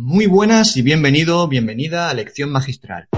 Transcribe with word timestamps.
Muy 0.00 0.26
buenas 0.26 0.76
y 0.76 0.82
bienvenido, 0.82 1.48
bienvenida 1.48 2.08
a 2.08 2.14
Lección 2.14 2.52
Magistral. 2.52 3.08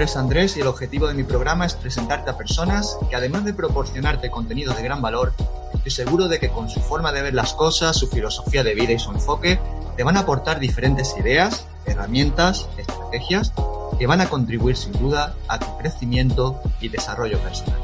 Nombre 0.00 0.12
es 0.12 0.16
Andrés 0.16 0.56
y 0.56 0.60
el 0.60 0.66
objetivo 0.66 1.08
de 1.08 1.12
mi 1.12 1.24
programa 1.24 1.66
es 1.66 1.74
presentarte 1.74 2.30
a 2.30 2.38
personas 2.38 2.96
que 3.10 3.16
además 3.16 3.44
de 3.44 3.52
proporcionarte 3.52 4.30
contenido 4.30 4.72
de 4.72 4.82
gran 4.82 5.02
valor, 5.02 5.34
estoy 5.74 5.90
seguro 5.90 6.26
de 6.26 6.38
que 6.38 6.48
con 6.48 6.70
su 6.70 6.80
forma 6.80 7.12
de 7.12 7.20
ver 7.20 7.34
las 7.34 7.52
cosas, 7.52 7.98
su 7.98 8.08
filosofía 8.08 8.64
de 8.64 8.74
vida 8.74 8.92
y 8.92 8.98
su 8.98 9.10
enfoque, 9.10 9.60
te 9.98 10.02
van 10.02 10.16
a 10.16 10.20
aportar 10.20 10.58
diferentes 10.58 11.14
ideas, 11.18 11.66
herramientas, 11.84 12.66
estrategias 12.78 13.52
que 13.98 14.06
van 14.06 14.22
a 14.22 14.30
contribuir 14.30 14.74
sin 14.74 14.92
duda 14.92 15.34
a 15.48 15.58
tu 15.58 15.76
crecimiento 15.76 16.62
y 16.80 16.88
desarrollo 16.88 17.38
personal. 17.40 17.78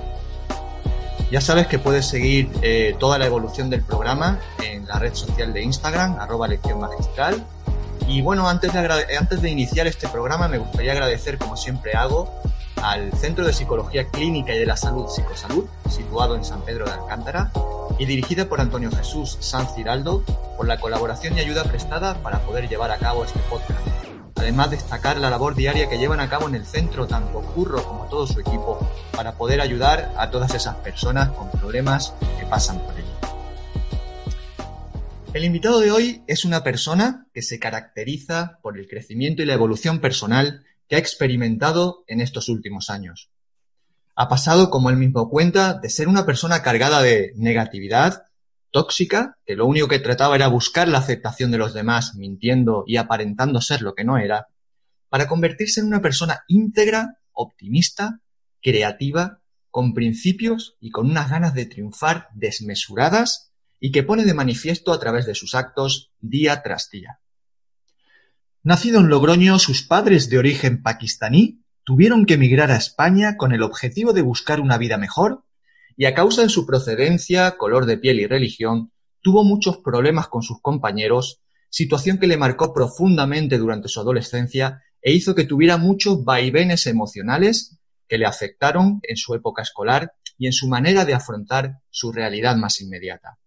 Ya 1.30 1.42
sabes 1.42 1.66
que 1.66 1.78
puedes 1.78 2.06
seguir 2.06 2.50
eh, 2.62 2.96
toda 2.98 3.18
la 3.18 3.26
evolución 3.26 3.68
del 3.68 3.82
programa 3.82 4.40
en 4.64 4.86
la 4.86 4.98
red 4.98 5.12
social 5.12 5.52
de 5.52 5.60
Instagram, 5.60 6.18
arroba 6.18 6.48
y 8.08 8.22
bueno, 8.22 8.48
antes 8.48 8.72
de, 8.72 9.16
antes 9.18 9.42
de 9.42 9.50
iniciar 9.50 9.86
este 9.86 10.08
programa 10.08 10.48
me 10.48 10.58
gustaría 10.58 10.92
agradecer, 10.92 11.38
como 11.38 11.56
siempre 11.56 11.94
hago, 11.94 12.32
al 12.82 13.12
Centro 13.14 13.44
de 13.44 13.52
Psicología 13.52 14.08
Clínica 14.08 14.54
y 14.54 14.58
de 14.58 14.66
la 14.66 14.76
Salud 14.76 15.08
Psicosalud, 15.08 15.64
situado 15.90 16.36
en 16.36 16.44
San 16.44 16.62
Pedro 16.62 16.84
de 16.84 16.92
Alcántara, 16.92 17.50
y 17.98 18.04
dirigida 18.04 18.46
por 18.46 18.60
Antonio 18.60 18.90
Jesús 18.90 19.38
Sanz 19.40 19.74
Ciraldo, 19.74 20.22
por 20.56 20.66
la 20.66 20.78
colaboración 20.78 21.36
y 21.36 21.40
ayuda 21.40 21.64
prestada 21.64 22.14
para 22.22 22.40
poder 22.40 22.68
llevar 22.68 22.90
a 22.90 22.98
cabo 22.98 23.24
este 23.24 23.40
podcast. 23.50 23.80
Además, 24.36 24.70
destacar 24.70 25.16
la 25.16 25.30
labor 25.30 25.54
diaria 25.54 25.88
que 25.88 25.98
llevan 25.98 26.20
a 26.20 26.28
cabo 26.28 26.46
en 26.46 26.54
el 26.54 26.66
centro, 26.66 27.06
tanto 27.06 27.40
Curro 27.40 27.82
como 27.82 28.04
todo 28.04 28.26
su 28.26 28.38
equipo, 28.38 28.78
para 29.16 29.32
poder 29.32 29.60
ayudar 29.60 30.12
a 30.16 30.30
todas 30.30 30.54
esas 30.54 30.76
personas 30.76 31.30
con 31.30 31.50
problemas 31.50 32.12
que 32.38 32.46
pasan 32.46 32.78
por 32.78 32.94
ello. 32.94 33.35
El 35.36 35.44
invitado 35.44 35.80
de 35.80 35.90
hoy 35.90 36.22
es 36.28 36.46
una 36.46 36.64
persona 36.64 37.26
que 37.34 37.42
se 37.42 37.58
caracteriza 37.58 38.58
por 38.62 38.78
el 38.78 38.88
crecimiento 38.88 39.42
y 39.42 39.44
la 39.44 39.52
evolución 39.52 40.00
personal 40.00 40.64
que 40.88 40.96
ha 40.96 40.98
experimentado 40.98 42.04
en 42.06 42.22
estos 42.22 42.48
últimos 42.48 42.88
años. 42.88 43.28
Ha 44.14 44.30
pasado, 44.30 44.70
como 44.70 44.88
él 44.88 44.96
mismo 44.96 45.28
cuenta, 45.28 45.74
de 45.74 45.90
ser 45.90 46.08
una 46.08 46.24
persona 46.24 46.62
cargada 46.62 47.02
de 47.02 47.34
negatividad, 47.36 48.22
tóxica, 48.70 49.36
que 49.44 49.56
lo 49.56 49.66
único 49.66 49.88
que 49.88 49.98
trataba 49.98 50.36
era 50.36 50.48
buscar 50.48 50.88
la 50.88 51.00
aceptación 51.00 51.50
de 51.50 51.58
los 51.58 51.74
demás, 51.74 52.14
mintiendo 52.14 52.84
y 52.86 52.96
aparentando 52.96 53.60
ser 53.60 53.82
lo 53.82 53.94
que 53.94 54.04
no 54.04 54.16
era, 54.16 54.46
para 55.10 55.28
convertirse 55.28 55.80
en 55.80 55.88
una 55.88 56.00
persona 56.00 56.44
íntegra, 56.48 57.18
optimista, 57.32 58.20
creativa, 58.62 59.42
con 59.70 59.92
principios 59.92 60.78
y 60.80 60.90
con 60.90 61.10
unas 61.10 61.28
ganas 61.28 61.52
de 61.52 61.66
triunfar 61.66 62.28
desmesuradas 62.32 63.52
y 63.80 63.92
que 63.92 64.02
pone 64.02 64.24
de 64.24 64.34
manifiesto 64.34 64.92
a 64.92 65.00
través 65.00 65.26
de 65.26 65.34
sus 65.34 65.54
actos 65.54 66.12
día 66.20 66.62
tras 66.62 66.88
día. 66.90 67.20
Nacido 68.62 69.00
en 69.00 69.08
Logroño, 69.08 69.58
sus 69.58 69.82
padres 69.82 70.28
de 70.28 70.38
origen 70.38 70.82
pakistaní 70.82 71.62
tuvieron 71.84 72.26
que 72.26 72.34
emigrar 72.34 72.70
a 72.70 72.76
España 72.76 73.36
con 73.36 73.52
el 73.52 73.62
objetivo 73.62 74.12
de 74.12 74.22
buscar 74.22 74.60
una 74.60 74.76
vida 74.76 74.98
mejor 74.98 75.44
y 75.96 76.06
a 76.06 76.14
causa 76.14 76.42
de 76.42 76.48
su 76.48 76.66
procedencia, 76.66 77.56
color 77.56 77.86
de 77.86 77.96
piel 77.96 78.20
y 78.20 78.26
religión, 78.26 78.92
tuvo 79.22 79.44
muchos 79.44 79.78
problemas 79.78 80.28
con 80.28 80.42
sus 80.42 80.60
compañeros, 80.60 81.40
situación 81.70 82.18
que 82.18 82.26
le 82.26 82.36
marcó 82.36 82.74
profundamente 82.74 83.56
durante 83.56 83.88
su 83.88 84.00
adolescencia 84.00 84.82
e 85.00 85.12
hizo 85.12 85.34
que 85.34 85.44
tuviera 85.44 85.76
muchos 85.78 86.24
vaivenes 86.24 86.86
emocionales 86.86 87.78
que 88.08 88.18
le 88.18 88.26
afectaron 88.26 89.00
en 89.02 89.16
su 89.16 89.34
época 89.34 89.62
escolar 89.62 90.12
y 90.38 90.46
en 90.46 90.52
su 90.52 90.68
manera 90.68 91.04
de 91.04 91.14
afrontar 91.14 91.78
su 91.90 92.12
realidad 92.12 92.56
más 92.56 92.80
inmediata. 92.80 93.38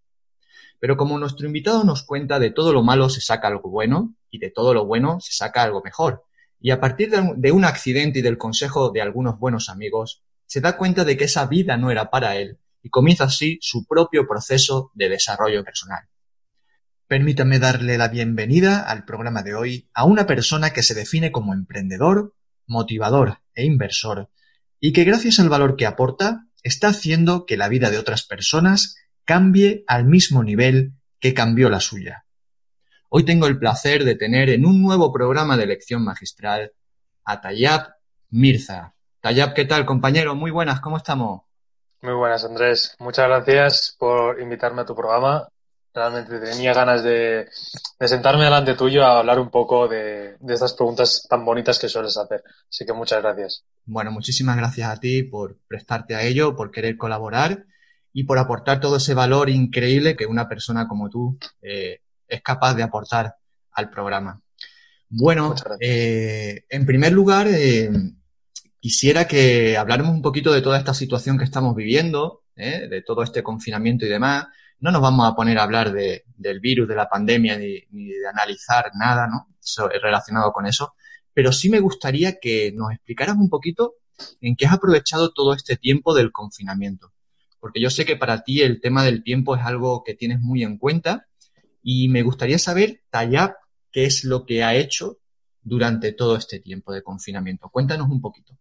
Pero 0.80 0.98
como 0.98 1.20
nuestro 1.20 1.46
invitado 1.46 1.84
nos 1.84 2.04
cuenta, 2.04 2.40
de 2.40 2.52
todo 2.52 2.74
lo 2.74 2.84
malo 2.84 3.10
se 3.10 3.22
saca 3.22 3.48
algo 3.48 3.70
bueno 3.70 4.16
y 4.30 4.40
de 4.40 4.50
todo 4.50 4.74
lo 4.74 4.86
bueno 4.86 5.20
se 5.20 5.34
saca 5.34 5.64
algo 5.64 5.82
mejor. 5.84 6.24
Y 6.60 6.72
a 6.72 6.80
partir 6.80 7.12
de 7.12 7.52
un 7.52 7.66
accidente 7.66 8.20
y 8.20 8.22
del 8.22 8.38
consejo 8.38 8.92
de 8.92 9.02
algunos 9.02 9.40
buenos 9.40 9.70
amigos, 9.70 10.24
se 10.46 10.62
da 10.62 10.78
cuenta 10.78 11.06
de 11.06 11.16
que 11.16 11.26
esa 11.26 11.46
vida 11.46 11.78
no 11.78 11.92
era 11.92 12.10
para 12.10 12.36
él 12.36 12.58
y 12.82 12.90
comienza 12.90 13.26
así 13.26 13.60
su 13.62 13.86
propio 13.86 14.28
proceso 14.28 14.92
de 14.94 15.10
desarrollo 15.10 15.64
personal. 15.64 16.08
Permítame 17.08 17.60
darle 17.60 17.98
la 17.98 18.08
bienvenida 18.08 18.82
al 18.82 19.06
programa 19.06 19.42
de 19.42 19.56
hoy 19.56 19.90
a 19.94 20.06
una 20.06 20.28
persona 20.28 20.72
que 20.72 20.84
se 20.84 20.94
define 20.94 21.32
como 21.32 21.54
emprendedor, 21.54 22.36
motivador 22.68 23.40
e 23.54 23.66
inversor 23.66 24.30
y 24.80 24.94
que 24.94 25.04
gracias 25.04 25.40
al 25.40 25.50
valor 25.50 25.76
que 25.76 25.86
aporta 25.86 26.48
está 26.64 26.90
haciendo 26.90 27.46
que 27.46 27.58
la 27.58 27.68
vida 27.68 27.90
de 27.90 27.98
otras 27.98 28.24
personas 28.24 28.96
cambie 29.30 29.84
al 29.86 30.06
mismo 30.06 30.44
nivel 30.44 30.94
que 31.20 31.36
cambió 31.36 31.70
la 31.70 31.80
suya. 31.80 32.26
Hoy 33.10 33.26
tengo 33.26 33.46
el 33.46 33.60
placer 33.60 34.04
de 34.04 34.16
tener 34.16 34.50
en 34.50 34.66
un 34.66 34.82
nuevo 34.82 35.14
programa 35.14 35.56
de 35.56 35.68
lección 35.68 36.04
magistral 36.04 36.72
a 37.26 37.40
Tayab 37.40 37.94
Mirza. 38.32 38.96
Tayab, 39.22 39.54
¿qué 39.54 39.66
tal, 39.66 39.86
compañero? 39.86 40.34
Muy 40.34 40.50
buenas, 40.50 40.80
¿cómo 40.80 40.98
estamos? 40.98 41.44
Muy 42.02 42.16
buenas, 42.16 42.44
Andrés. 42.44 42.96
Muchas 42.98 43.28
gracias 43.28 43.96
por 44.00 44.42
invitarme 44.42 44.82
a 44.82 44.86
tu 44.86 44.96
programa. 44.96 45.48
Realmente 45.94 46.40
tenía 46.40 46.74
ganas 46.74 47.04
de, 47.04 47.50
sentarme 48.00 48.46
delante 48.46 48.74
tuyo 48.74 49.06
a 49.06 49.20
hablar 49.20 49.40
un 49.40 49.52
poco 49.52 49.88
de, 49.88 50.38
de, 50.40 50.54
estas 50.56 50.74
preguntas 50.74 51.28
tan 51.30 51.46
bonitas 51.46 51.78
que 51.78 51.88
sueles 51.88 52.18
hacer. 52.18 52.44
Así 52.68 52.84
que 52.84 52.94
muchas 52.94 53.22
gracias. 53.22 53.64
Bueno, 53.86 54.10
muchísimas 54.10 54.58
gracias 54.58 54.90
a 54.90 55.00
ti 55.00 55.22
por 55.22 55.60
prestarte 55.68 56.16
a 56.16 56.24
ello, 56.24 56.56
por 56.56 56.72
querer 56.72 56.98
colaborar 56.98 57.68
y 58.14 58.24
por 58.24 58.38
aportar 58.38 58.80
todo 58.80 58.98
ese 58.98 59.14
valor 59.14 59.50
increíble 59.50 60.16
que 60.16 60.26
una 60.26 60.48
persona 60.48 60.88
como 60.88 61.10
tú 61.10 61.38
eh, 61.62 62.02
es 62.28 62.42
capaz 62.42 62.74
de 62.74 62.84
aportar 62.84 63.36
al 63.72 63.90
programa. 63.90 64.42
Bueno, 65.10 65.56
eh, 65.80 66.66
en 66.70 66.86
primer 66.86 67.12
lugar, 67.14 67.48
eh, 67.50 67.90
quisiera 68.80 69.28
que 69.28 69.78
habláramos 69.78 70.14
un 70.14 70.22
poquito 70.22 70.52
de 70.52 70.62
toda 70.62 70.78
esta 70.78 70.94
situación 70.94 71.38
que 71.38 71.46
estamos 71.46 71.76
viviendo, 71.76 72.44
de 72.56 73.02
todo 73.08 73.24
este 73.24 73.42
confinamiento 73.42 74.06
y 74.06 74.10
demás. 74.10 74.48
No 74.82 74.92
nos 74.92 75.02
vamos 75.02 75.26
a 75.26 75.34
poner 75.34 75.58
a 75.58 75.64
hablar 75.64 75.94
de, 75.94 76.26
del 76.36 76.60
virus, 76.60 76.90
de 76.90 76.96
la 76.96 77.08
pandemia, 77.08 77.58
ni, 77.58 77.86
ni 77.92 78.10
de 78.10 78.28
analizar 78.28 78.92
nada 78.96 79.28
¿no? 79.28 79.48
relacionado 80.02 80.52
con 80.52 80.66
eso, 80.66 80.94
pero 81.34 81.54
sí 81.54 81.70
me 81.70 81.80
gustaría 81.80 82.38
que 82.38 82.74
nos 82.76 82.92
explicaras 82.92 83.38
un 83.38 83.50
poquito 83.50 83.94
en 84.42 84.58
qué 84.58 84.66
has 84.66 84.74
aprovechado 84.74 85.32
todo 85.32 85.54
este 85.54 85.78
tiempo 85.78 86.14
del 86.14 86.34
confinamiento 86.34 87.14
porque 87.60 87.82
yo 87.82 87.90
sé 87.90 88.06
que 88.06 88.16
para 88.16 88.44
ti 88.44 88.62
el 88.62 88.82
tema 88.82 89.04
del 89.04 89.24
tiempo 89.24 89.56
es 89.56 89.66
algo 89.66 90.04
que 90.04 90.16
tienes 90.16 90.40
muy 90.40 90.64
en 90.64 90.78
cuenta 90.78 91.28
y 91.82 92.10
me 92.10 92.24
gustaría 92.24 92.60
saber, 92.60 93.02
Tayab, 93.10 93.56
qué 93.92 94.06
es 94.06 94.24
lo 94.24 94.46
que 94.46 94.64
ha 94.64 94.76
hecho 94.76 95.18
durante 95.62 96.14
todo 96.14 96.36
este 96.36 96.60
tiempo 96.60 96.94
de 96.94 97.04
confinamiento. 97.04 97.70
Cuéntanos 97.70 98.10
un 98.10 98.22
poquito. 98.22 98.54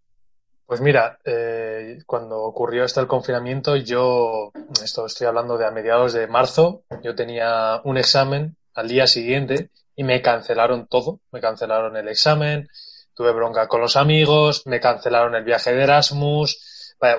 Pues 0.66 0.82
mira, 0.82 1.18
eh, 1.24 1.98
cuando 2.06 2.42
ocurrió 2.42 2.84
esto 2.84 3.00
del 3.00 3.08
confinamiento, 3.08 3.76
yo, 3.76 4.52
esto 4.82 5.06
estoy 5.06 5.26
hablando 5.26 5.56
de 5.56 5.66
a 5.66 5.70
mediados 5.70 6.12
de 6.12 6.26
marzo, 6.26 6.84
yo 7.02 7.14
tenía 7.14 7.80
un 7.84 7.96
examen 7.96 8.56
al 8.74 8.88
día 8.88 9.06
siguiente 9.06 9.70
y 9.96 10.04
me 10.04 10.20
cancelaron 10.20 10.86
todo, 10.86 11.20
me 11.32 11.40
cancelaron 11.40 11.96
el 11.96 12.08
examen, 12.08 12.68
tuve 13.14 13.32
bronca 13.32 13.66
con 13.66 13.80
los 13.80 13.96
amigos, 13.96 14.66
me 14.66 14.78
cancelaron 14.78 15.34
el 15.34 15.42
viaje 15.42 15.72
de 15.72 15.82
Erasmus, 15.82 16.67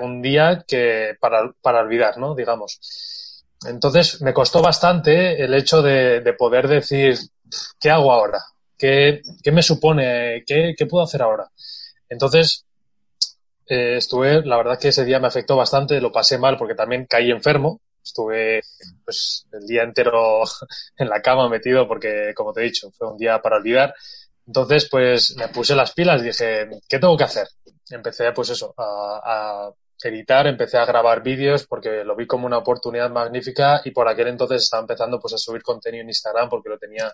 un 0.02 0.22
día 0.22 0.64
que 0.68 1.16
para, 1.20 1.52
para 1.62 1.82
olvidar, 1.82 2.18
¿no? 2.18 2.36
Digamos. 2.36 3.44
Entonces 3.66 4.22
me 4.22 4.34
costó 4.34 4.62
bastante 4.62 5.44
el 5.44 5.54
hecho 5.54 5.82
de, 5.82 6.22
de 6.22 6.34
poder 6.34 6.68
decir, 6.68 7.18
¿qué 7.80 7.90
hago 7.90 8.12
ahora? 8.12 8.40
¿Qué, 8.78 9.22
qué 9.44 9.52
me 9.52 9.62
supone? 9.62 10.44
¿Qué, 10.48 10.74
¿Qué, 10.78 10.86
puedo 10.86 11.04
hacer 11.04 11.22
ahora? 11.22 11.50
Entonces, 12.08 12.66
eh, 13.68 13.98
estuve, 13.98 14.46
la 14.46 14.58
verdad 14.58 14.80
que 14.80 14.88
ese 14.90 15.06
día 15.06 15.20
me 15.20 15.28
afectó 15.28 15.58
bastante, 15.58 16.00
lo 16.00 16.12
pasé 16.12 16.38
mal 16.38 16.58
porque 16.58 16.76
también 16.76 17.06
caí 17.06 17.30
enfermo. 17.32 17.82
Estuve 18.02 18.62
pues 19.04 19.46
el 19.52 19.68
día 19.68 19.84
entero 19.84 20.42
en 20.98 21.10
la 21.10 21.22
cama 21.22 21.50
metido 21.50 21.88
porque, 21.88 22.34
como 22.36 22.54
te 22.54 22.62
he 22.62 22.66
dicho, 22.66 22.92
fue 22.92 23.12
un 23.12 23.18
día 23.18 23.42
para 23.42 23.58
olvidar. 23.58 23.94
Entonces, 24.48 24.88
pues 24.90 25.36
me 25.38 25.50
puse 25.50 25.76
las 25.76 25.92
pilas, 25.92 26.24
dije, 26.24 26.68
¿qué 26.88 26.98
tengo 26.98 27.16
que 27.18 27.26
hacer? 27.26 27.48
Empecé, 27.90 28.32
pues 28.32 28.50
eso, 28.50 28.74
a, 28.78 29.72
editar, 30.02 30.48
empecé 30.48 30.78
a 30.78 30.86
grabar 30.86 31.22
vídeos 31.22 31.66
porque 31.68 32.04
lo 32.06 32.16
vi 32.16 32.26
como 32.26 32.46
una 32.46 32.58
oportunidad 32.58 33.10
magnífica 33.10 33.82
y 33.84 33.92
por 33.92 34.08
aquel 34.08 34.28
entonces 34.28 34.64
estaba 34.64 34.82
empezando 34.82 35.20
pues 35.20 35.34
a 35.34 35.38
subir 35.38 35.62
contenido 35.62 36.04
en 36.04 36.10
Instagram 36.10 36.50
porque 36.50 36.70
lo 36.70 36.78
tenía 36.78 37.12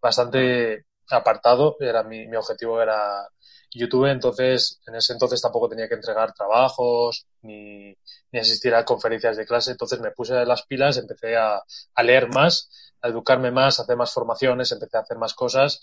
bastante 0.00 0.86
apartado, 1.10 1.76
era 1.80 2.04
mi, 2.04 2.28
mi 2.28 2.36
objetivo 2.36 2.80
era 2.80 3.26
YouTube, 3.72 4.06
entonces 4.06 4.80
en 4.86 4.94
ese 4.94 5.14
entonces 5.14 5.40
tampoco 5.40 5.68
tenía 5.68 5.88
que 5.88 5.94
entregar 5.94 6.32
trabajos 6.32 7.26
ni, 7.42 7.96
ni 8.30 8.38
asistir 8.38 8.74
a 8.74 8.84
conferencias 8.84 9.36
de 9.36 9.46
clase, 9.46 9.72
entonces 9.72 10.00
me 10.00 10.10
puse 10.12 10.44
las 10.44 10.62
pilas, 10.66 10.98
empecé 10.98 11.36
a, 11.36 11.60
a 11.94 12.02
leer 12.02 12.28
más, 12.28 12.70
a 13.00 13.08
educarme 13.08 13.50
más, 13.50 13.78
a 13.78 13.82
hacer 13.82 13.96
más 13.96 14.12
formaciones, 14.12 14.70
empecé 14.72 14.96
a 14.96 15.00
hacer 15.00 15.18
más 15.18 15.34
cosas 15.34 15.80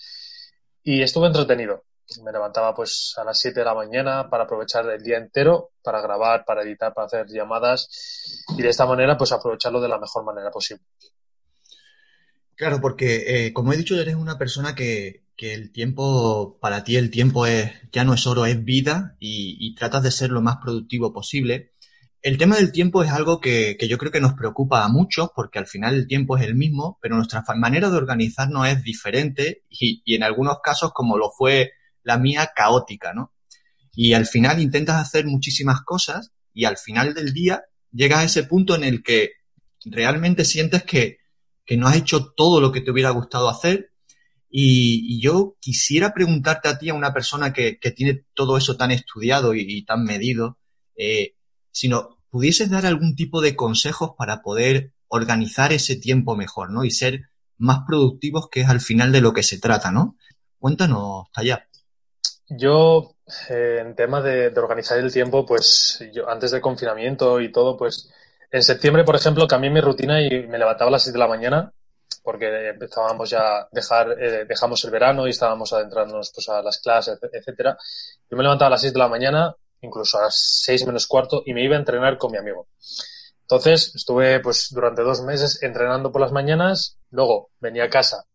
y 0.84 1.02
estuve 1.02 1.28
entretenido. 1.28 1.84
Me 2.24 2.32
levantaba 2.32 2.74
pues 2.74 3.14
a 3.18 3.24
las 3.24 3.40
7 3.40 3.60
de 3.60 3.66
la 3.66 3.76
mañana 3.76 4.30
para 4.30 4.46
aprovechar 4.46 4.90
el 4.90 5.04
día 5.04 5.18
entero, 5.18 5.72
para 5.84 6.02
grabar, 6.02 6.44
para 6.44 6.64
editar, 6.64 6.94
para 6.94 7.06
hacer 7.06 7.28
llamadas 7.28 8.46
y 8.58 8.62
de 8.62 8.70
esta 8.70 8.86
manera 8.86 9.16
pues 9.18 9.32
aprovecharlo 9.32 9.80
de 9.80 9.90
la 9.90 10.00
mejor 10.00 10.26
manera 10.26 10.50
posible. 10.50 10.84
Claro, 12.56 12.82
porque 12.82 13.46
eh, 13.46 13.54
como 13.54 13.72
he 13.72 13.78
dicho, 13.78 13.96
eres 13.96 14.16
una 14.16 14.38
persona 14.38 14.76
que, 14.76 15.24
que, 15.38 15.54
el 15.54 15.72
tiempo, 15.72 16.58
para 16.60 16.84
ti 16.84 16.98
el 16.98 17.10
tiempo 17.10 17.46
es, 17.46 17.72
ya 17.94 18.04
no 18.04 18.14
es 18.14 18.28
oro, 18.28 18.46
es 18.46 18.62
vida 18.66 19.16
y, 19.20 19.74
tratas 19.76 20.04
de 20.04 20.12
ser 20.12 20.32
lo 20.32 20.42
más 20.42 20.58
productivo 20.58 21.14
posible. 21.14 21.72
El 22.22 22.38
tema 22.38 22.58
del 22.58 22.74
tiempo 22.74 23.02
es 23.02 23.12
algo 23.12 23.40
que, 23.40 23.78
que, 23.80 23.88
yo 23.88 23.98
creo 23.98 24.12
que 24.12 24.20
nos 24.20 24.34
preocupa 24.34 24.84
a 24.84 24.90
muchos 24.90 25.30
porque 25.34 25.58
al 25.58 25.68
final 25.68 25.96
el 25.96 26.08
tiempo 26.08 26.36
es 26.38 26.44
el 26.44 26.56
mismo, 26.56 26.98
pero 27.02 27.16
nuestra 27.16 27.46
manera 27.56 27.90
de 27.90 27.96
organizarnos 27.96 28.68
es 28.68 28.84
diferente 28.84 29.64
y, 29.70 30.02
y 30.04 30.16
en 30.16 30.24
algunos 30.24 30.60
casos, 30.62 30.92
como 30.92 31.18
lo 31.18 31.32
fue 31.32 31.72
la 32.10 32.18
mía, 32.18 32.52
caótica, 32.56 33.14
¿no? 33.14 33.34
Y 33.94 34.14
al 34.14 34.26
final 34.26 34.62
intentas 34.62 34.98
hacer 34.98 35.26
muchísimas 35.26 35.82
cosas 35.82 36.32
y 36.54 36.66
al 36.66 36.78
final 36.78 37.14
del 37.14 37.34
día 37.34 37.64
llegas 37.92 38.20
a 38.20 38.24
ese 38.26 38.44
punto 38.44 38.76
en 38.76 38.84
el 38.84 39.02
que 39.02 39.32
realmente 39.86 40.46
sientes 40.46 40.84
que 40.84 41.20
que 41.70 41.78
no 41.78 41.88
has 41.88 41.98
hecho 41.98 42.34
todo 42.36 42.62
lo 42.62 42.72
que 42.72 42.82
te 42.82 42.90
hubiera 42.90 43.12
gustado 43.12 43.48
hacer. 43.48 43.92
Y, 44.50 45.22
yo 45.22 45.56
quisiera 45.60 46.16
preguntarte 46.16 46.68
a 46.68 46.80
ti, 46.80 46.90
a 46.90 46.96
una 46.96 47.14
persona 47.14 47.54
que, 47.54 47.78
que 47.78 47.92
tiene 47.92 48.26
todo 48.34 48.58
eso 48.58 48.76
tan 48.76 48.90
estudiado 48.90 49.54
y, 49.54 49.86
tan 49.86 50.04
medido, 50.04 50.58
eh, 50.96 51.36
si 51.70 51.88
nos 51.88 52.06
pudieses 52.32 52.72
dar 52.72 52.88
algún 52.88 53.16
tipo 53.16 53.40
de 53.40 53.56
consejos 53.56 54.14
para 54.18 54.42
poder 54.42 54.96
organizar 55.10 55.72
ese 55.72 55.96
tiempo 55.96 56.36
mejor, 56.36 56.72
¿no? 56.72 56.86
Y 56.86 56.90
ser 56.90 57.30
más 57.60 57.82
productivos, 57.86 58.50
que 58.50 58.62
es 58.62 58.68
al 58.68 58.82
final 58.82 59.12
de 59.12 59.22
lo 59.22 59.32
que 59.32 59.44
se 59.44 59.60
trata, 59.60 59.92
¿no? 59.92 60.18
Cuéntanos, 60.58 61.28
Talla. 61.32 61.69
Yo, 62.50 63.16
eh, 63.50 63.78
en 63.82 63.96
tema 63.96 64.22
de, 64.22 64.48
organizar 64.60 64.98
el 64.98 65.14
tiempo, 65.14 65.46
pues 65.46 66.04
yo 66.12 66.28
antes 66.28 66.50
del 66.52 66.62
confinamiento 66.62 67.40
y 67.42 67.52
todo, 67.52 67.78
pues 67.78 68.12
en 68.52 68.64
septiembre, 68.64 69.04
por 69.04 69.16
ejemplo, 69.16 69.48
cambié 69.48 69.70
mi 69.70 69.82
rutina 69.82 70.20
y 70.22 70.48
me 70.48 70.58
levantaba 70.58 70.90
a 70.90 70.92
las 70.94 71.04
6 71.04 71.14
de 71.14 71.20
la 71.20 71.28
mañana 71.28 71.72
porque 72.24 72.70
empezábamos 72.70 73.30
ya 73.30 73.68
dejar, 73.72 74.16
eh, 74.20 74.46
dejamos 74.46 74.84
el 74.84 74.92
verano 74.92 75.28
y 75.28 75.30
estábamos 75.30 75.72
adentrándonos 75.74 76.32
pues, 76.34 76.50
a 76.50 76.62
las 76.64 76.80
clases, 76.80 77.20
etcétera. 77.32 77.78
Yo 78.30 78.38
me 78.38 78.44
levantaba 78.44 78.68
a 78.68 78.72
las 78.72 78.82
6 78.82 78.94
de 78.94 79.00
la 79.00 79.08
mañana, 79.08 79.56
incluso 79.82 80.18
a 80.18 80.24
las 80.24 80.62
6 80.66 80.88
menos 80.88 81.06
cuarto, 81.06 81.44
y 81.46 81.54
me 81.54 81.64
iba 81.64 81.76
a 81.76 81.80
entrenar 81.80 82.18
con 82.18 82.32
mi 82.32 82.38
amigo. 82.40 82.68
Entonces, 83.42 83.96
estuve 83.96 84.40
pues 84.40 84.70
durante 84.72 85.04
dos 85.04 85.22
meses 85.22 85.62
entrenando 85.62 86.12
por 86.12 86.22
las 86.22 86.32
mañanas, 86.32 86.98
luego 87.12 87.52
venía 87.60 87.86
a 87.86 87.90
casa, 87.90 88.26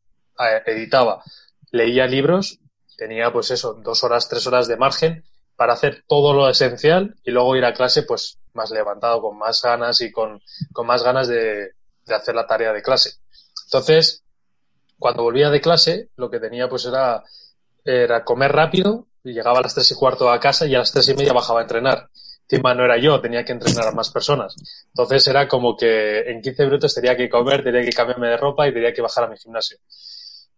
editaba, 0.66 1.22
leía 1.70 2.06
libros, 2.06 2.58
tenía 2.96 3.32
pues 3.32 3.50
eso, 3.50 3.74
dos 3.74 4.04
horas, 4.04 4.28
tres 4.28 4.46
horas 4.46 4.68
de 4.68 4.76
margen 4.76 5.24
para 5.56 5.74
hacer 5.74 6.04
todo 6.06 6.32
lo 6.32 6.48
esencial 6.48 7.14
y 7.24 7.30
luego 7.30 7.56
ir 7.56 7.64
a 7.64 7.74
clase 7.74 8.02
pues 8.02 8.38
más 8.54 8.70
levantado, 8.70 9.20
con 9.20 9.38
más 9.38 9.62
ganas 9.62 10.00
y 10.00 10.10
con, 10.10 10.40
con 10.72 10.86
más 10.86 11.02
ganas 11.02 11.28
de, 11.28 11.72
de 12.06 12.14
hacer 12.14 12.34
la 12.34 12.46
tarea 12.46 12.72
de 12.72 12.82
clase. 12.82 13.12
Entonces, 13.66 14.22
cuando 14.98 15.22
volvía 15.22 15.50
de 15.50 15.60
clase, 15.60 16.08
lo 16.16 16.30
que 16.30 16.40
tenía 16.40 16.68
pues 16.68 16.86
era, 16.86 17.22
era 17.84 18.24
comer 18.24 18.52
rápido 18.52 19.06
y 19.22 19.32
llegaba 19.32 19.58
a 19.58 19.62
las 19.62 19.74
tres 19.74 19.90
y 19.90 19.94
cuarto 19.94 20.30
a 20.30 20.40
casa 20.40 20.66
y 20.66 20.74
a 20.74 20.78
las 20.78 20.92
tres 20.92 21.08
y 21.08 21.14
media 21.14 21.32
bajaba 21.32 21.60
a 21.60 21.62
entrenar. 21.62 22.08
Encima 22.48 22.74
no 22.74 22.84
era 22.84 22.98
yo, 22.98 23.20
tenía 23.20 23.44
que 23.44 23.52
entrenar 23.52 23.88
a 23.88 23.92
más 23.92 24.10
personas. 24.10 24.54
Entonces 24.88 25.26
era 25.26 25.48
como 25.48 25.76
que 25.76 26.20
en 26.20 26.42
15 26.42 26.66
minutos 26.66 26.94
tenía 26.94 27.16
que 27.16 27.28
comer, 27.28 27.64
tenía 27.64 27.82
que 27.82 27.92
cambiarme 27.92 28.28
de 28.28 28.36
ropa 28.36 28.68
y 28.68 28.74
tenía 28.74 28.92
que 28.92 29.00
bajar 29.00 29.24
a 29.24 29.28
mi 29.28 29.36
gimnasio. 29.36 29.78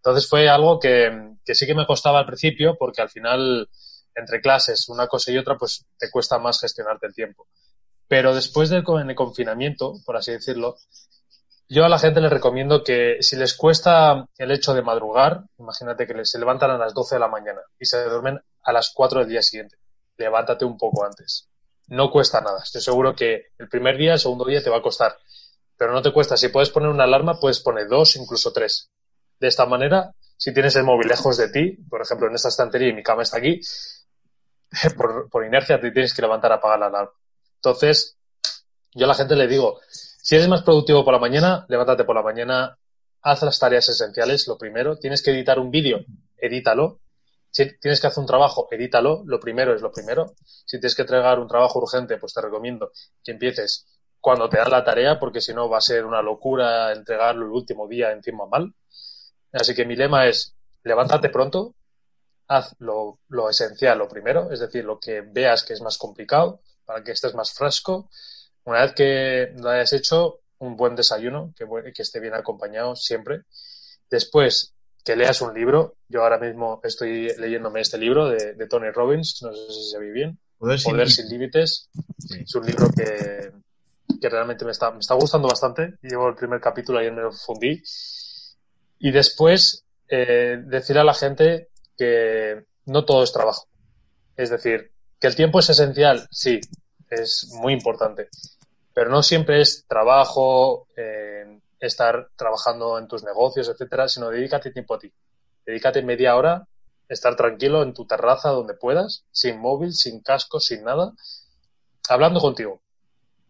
Entonces 0.06 0.30
fue 0.30 0.48
algo 0.48 0.78
que, 0.78 1.34
sí 1.44 1.66
que 1.66 1.74
me 1.74 1.84
costaba 1.84 2.20
al 2.20 2.26
principio 2.26 2.76
porque 2.78 3.02
al 3.02 3.08
final 3.08 3.68
entre 4.14 4.40
clases, 4.40 4.88
una 4.88 5.08
cosa 5.08 5.32
y 5.32 5.36
otra, 5.36 5.58
pues 5.58 5.84
te 5.98 6.12
cuesta 6.12 6.38
más 6.38 6.60
gestionarte 6.60 7.08
el 7.08 7.12
tiempo. 7.12 7.48
Pero 8.06 8.32
después 8.32 8.70
del 8.70 8.84
el 8.86 9.14
confinamiento, 9.16 9.94
por 10.06 10.16
así 10.16 10.30
decirlo, 10.30 10.76
yo 11.68 11.84
a 11.84 11.88
la 11.88 11.98
gente 11.98 12.20
les 12.20 12.30
recomiendo 12.30 12.84
que 12.84 13.16
si 13.20 13.34
les 13.34 13.56
cuesta 13.56 14.28
el 14.38 14.52
hecho 14.52 14.74
de 14.74 14.82
madrugar, 14.82 15.42
imagínate 15.58 16.06
que 16.06 16.24
se 16.24 16.38
levantan 16.38 16.70
a 16.70 16.78
las 16.78 16.94
12 16.94 17.16
de 17.16 17.20
la 17.20 17.28
mañana 17.28 17.62
y 17.76 17.86
se 17.86 18.04
duermen 18.04 18.40
a 18.62 18.72
las 18.72 18.92
4 18.94 19.18
del 19.18 19.28
día 19.28 19.42
siguiente. 19.42 19.76
Levántate 20.18 20.64
un 20.64 20.78
poco 20.78 21.04
antes. 21.04 21.48
No 21.88 22.12
cuesta 22.12 22.40
nada. 22.40 22.60
Estoy 22.62 22.80
seguro 22.80 23.16
que 23.16 23.46
el 23.58 23.68
primer 23.68 23.96
día, 23.96 24.12
el 24.12 24.20
segundo 24.20 24.44
día 24.44 24.62
te 24.62 24.70
va 24.70 24.76
a 24.76 24.82
costar. 24.82 25.16
Pero 25.76 25.92
no 25.92 26.00
te 26.00 26.12
cuesta. 26.12 26.36
Si 26.36 26.48
puedes 26.48 26.70
poner 26.70 26.90
una 26.90 27.04
alarma, 27.04 27.40
puedes 27.40 27.58
poner 27.58 27.88
dos, 27.88 28.14
incluso 28.14 28.52
tres. 28.52 28.88
De 29.38 29.48
esta 29.48 29.66
manera, 29.66 30.12
si 30.36 30.52
tienes 30.52 30.76
el 30.76 30.84
móvil 30.84 31.08
lejos 31.08 31.36
de 31.36 31.48
ti, 31.48 31.72
por 31.88 32.02
ejemplo, 32.02 32.28
en 32.28 32.34
esta 32.34 32.48
estantería 32.48 32.88
y 32.88 32.92
mi 32.92 33.02
cama 33.02 33.22
está 33.22 33.38
aquí, 33.38 33.60
por, 35.30 35.44
inercia 35.44 35.80
te 35.80 35.90
tienes 35.90 36.14
que 36.14 36.22
levantar 36.22 36.52
a 36.52 36.56
apagar 36.56 36.78
la 36.78 36.86
alarma. 36.86 37.12
Entonces, 37.56 38.16
yo 38.92 39.04
a 39.04 39.08
la 39.08 39.14
gente 39.14 39.36
le 39.36 39.46
digo, 39.46 39.80
si 39.90 40.36
eres 40.36 40.48
más 40.48 40.62
productivo 40.62 41.04
por 41.04 41.14
la 41.14 41.20
mañana, 41.20 41.66
levántate 41.68 42.04
por 42.04 42.16
la 42.16 42.22
mañana, 42.22 42.78
haz 43.22 43.42
las 43.42 43.58
tareas 43.58 43.88
esenciales, 43.88 44.46
lo 44.48 44.58
primero. 44.58 44.98
Tienes 44.98 45.22
que 45.22 45.30
editar 45.30 45.58
un 45.58 45.70
vídeo, 45.70 46.04
edítalo. 46.36 47.00
Si 47.50 47.78
tienes 47.78 48.00
que 48.00 48.06
hacer 48.06 48.20
un 48.20 48.26
trabajo, 48.26 48.68
edítalo. 48.70 49.22
Lo 49.26 49.40
primero 49.40 49.74
es 49.74 49.80
lo 49.80 49.90
primero. 49.90 50.34
Si 50.44 50.78
tienes 50.78 50.94
que 50.94 51.02
entregar 51.02 51.38
un 51.38 51.48
trabajo 51.48 51.80
urgente, 51.80 52.18
pues 52.18 52.34
te 52.34 52.40
recomiendo 52.42 52.90
que 53.24 53.32
empieces 53.32 53.86
cuando 54.20 54.48
te 54.48 54.58
da 54.58 54.68
la 54.68 54.84
tarea, 54.84 55.18
porque 55.18 55.40
si 55.40 55.54
no 55.54 55.68
va 55.68 55.78
a 55.78 55.80
ser 55.80 56.04
una 56.04 56.20
locura 56.20 56.92
entregarlo 56.92 57.46
el 57.46 57.52
último 57.52 57.86
día 57.88 58.12
encima 58.12 58.46
mal. 58.46 58.74
Así 59.56 59.74
que 59.74 59.84
mi 59.84 59.96
lema 59.96 60.26
es, 60.26 60.54
levántate 60.82 61.30
pronto, 61.30 61.74
haz 62.48 62.74
lo, 62.78 63.18
lo, 63.28 63.50
esencial, 63.50 63.98
lo 63.98 64.08
primero, 64.08 64.52
es 64.52 64.60
decir, 64.60 64.84
lo 64.84 64.98
que 64.98 65.20
veas 65.20 65.64
que 65.64 65.72
es 65.72 65.80
más 65.80 65.98
complicado 65.98 66.60
para 66.84 67.02
que 67.02 67.12
estés 67.12 67.34
más 67.34 67.52
fresco. 67.52 68.08
Una 68.64 68.82
vez 68.82 68.92
que 68.94 69.52
lo 69.56 69.70
hayas 69.70 69.92
hecho, 69.92 70.40
un 70.58 70.76
buen 70.76 70.94
desayuno, 70.94 71.52
que, 71.56 71.66
que 71.92 72.02
esté 72.02 72.20
bien 72.20 72.34
acompañado 72.34 72.96
siempre. 72.96 73.42
Después, 74.08 74.74
que 75.04 75.16
leas 75.16 75.40
un 75.40 75.54
libro. 75.54 75.96
Yo 76.08 76.22
ahora 76.22 76.38
mismo 76.38 76.80
estoy 76.82 77.28
leyéndome 77.38 77.80
este 77.80 77.98
libro 77.98 78.28
de, 78.28 78.54
de 78.54 78.66
Tony 78.66 78.90
Robbins, 78.90 79.40
no 79.42 79.52
sé 79.54 79.72
si 79.72 79.90
se 79.90 79.98
ve 79.98 80.10
bien. 80.10 80.38
Poder, 80.58 80.80
Poder 80.82 81.10
sin, 81.10 81.28
límites. 81.28 81.88
Sí. 82.18 82.40
Es 82.42 82.54
un 82.54 82.66
libro 82.66 82.88
que, 82.96 83.52
que 84.20 84.28
realmente 84.28 84.64
me 84.64 84.72
está, 84.72 84.90
me 84.90 84.98
está 84.98 85.14
gustando 85.14 85.48
bastante. 85.48 85.94
Llevo 86.02 86.28
el 86.28 86.34
primer 86.34 86.60
capítulo, 86.60 86.98
ayer 86.98 87.12
me 87.12 87.22
lo 87.22 87.32
fundí. 87.32 87.82
Y 88.98 89.10
después, 89.10 89.84
eh, 90.08 90.58
decir 90.64 90.98
a 90.98 91.04
la 91.04 91.14
gente 91.14 91.68
que 91.96 92.64
no 92.86 93.04
todo 93.04 93.22
es 93.22 93.32
trabajo. 93.32 93.66
Es 94.36 94.50
decir, 94.50 94.92
que 95.18 95.26
el 95.26 95.36
tiempo 95.36 95.58
es 95.60 95.70
esencial, 95.70 96.26
sí, 96.30 96.60
es 97.10 97.48
muy 97.54 97.72
importante, 97.72 98.28
pero 98.92 99.10
no 99.10 99.22
siempre 99.22 99.60
es 99.60 99.84
trabajo, 99.86 100.86
eh, 100.96 101.60
estar 101.80 102.30
trabajando 102.36 102.98
en 102.98 103.08
tus 103.08 103.22
negocios, 103.24 103.68
etcétera, 103.68 104.08
sino 104.08 104.30
dedícate 104.30 104.70
tiempo 104.70 104.94
a 104.94 104.98
ti. 104.98 105.12
Dedícate 105.64 106.02
media 106.02 106.36
hora, 106.36 106.66
estar 107.08 107.36
tranquilo 107.36 107.82
en 107.82 107.92
tu 107.92 108.06
terraza 108.06 108.50
donde 108.50 108.74
puedas, 108.74 109.24
sin 109.30 109.58
móvil, 109.58 109.92
sin 109.92 110.20
casco, 110.20 110.60
sin 110.60 110.84
nada, 110.84 111.12
hablando 112.08 112.40
contigo. 112.40 112.80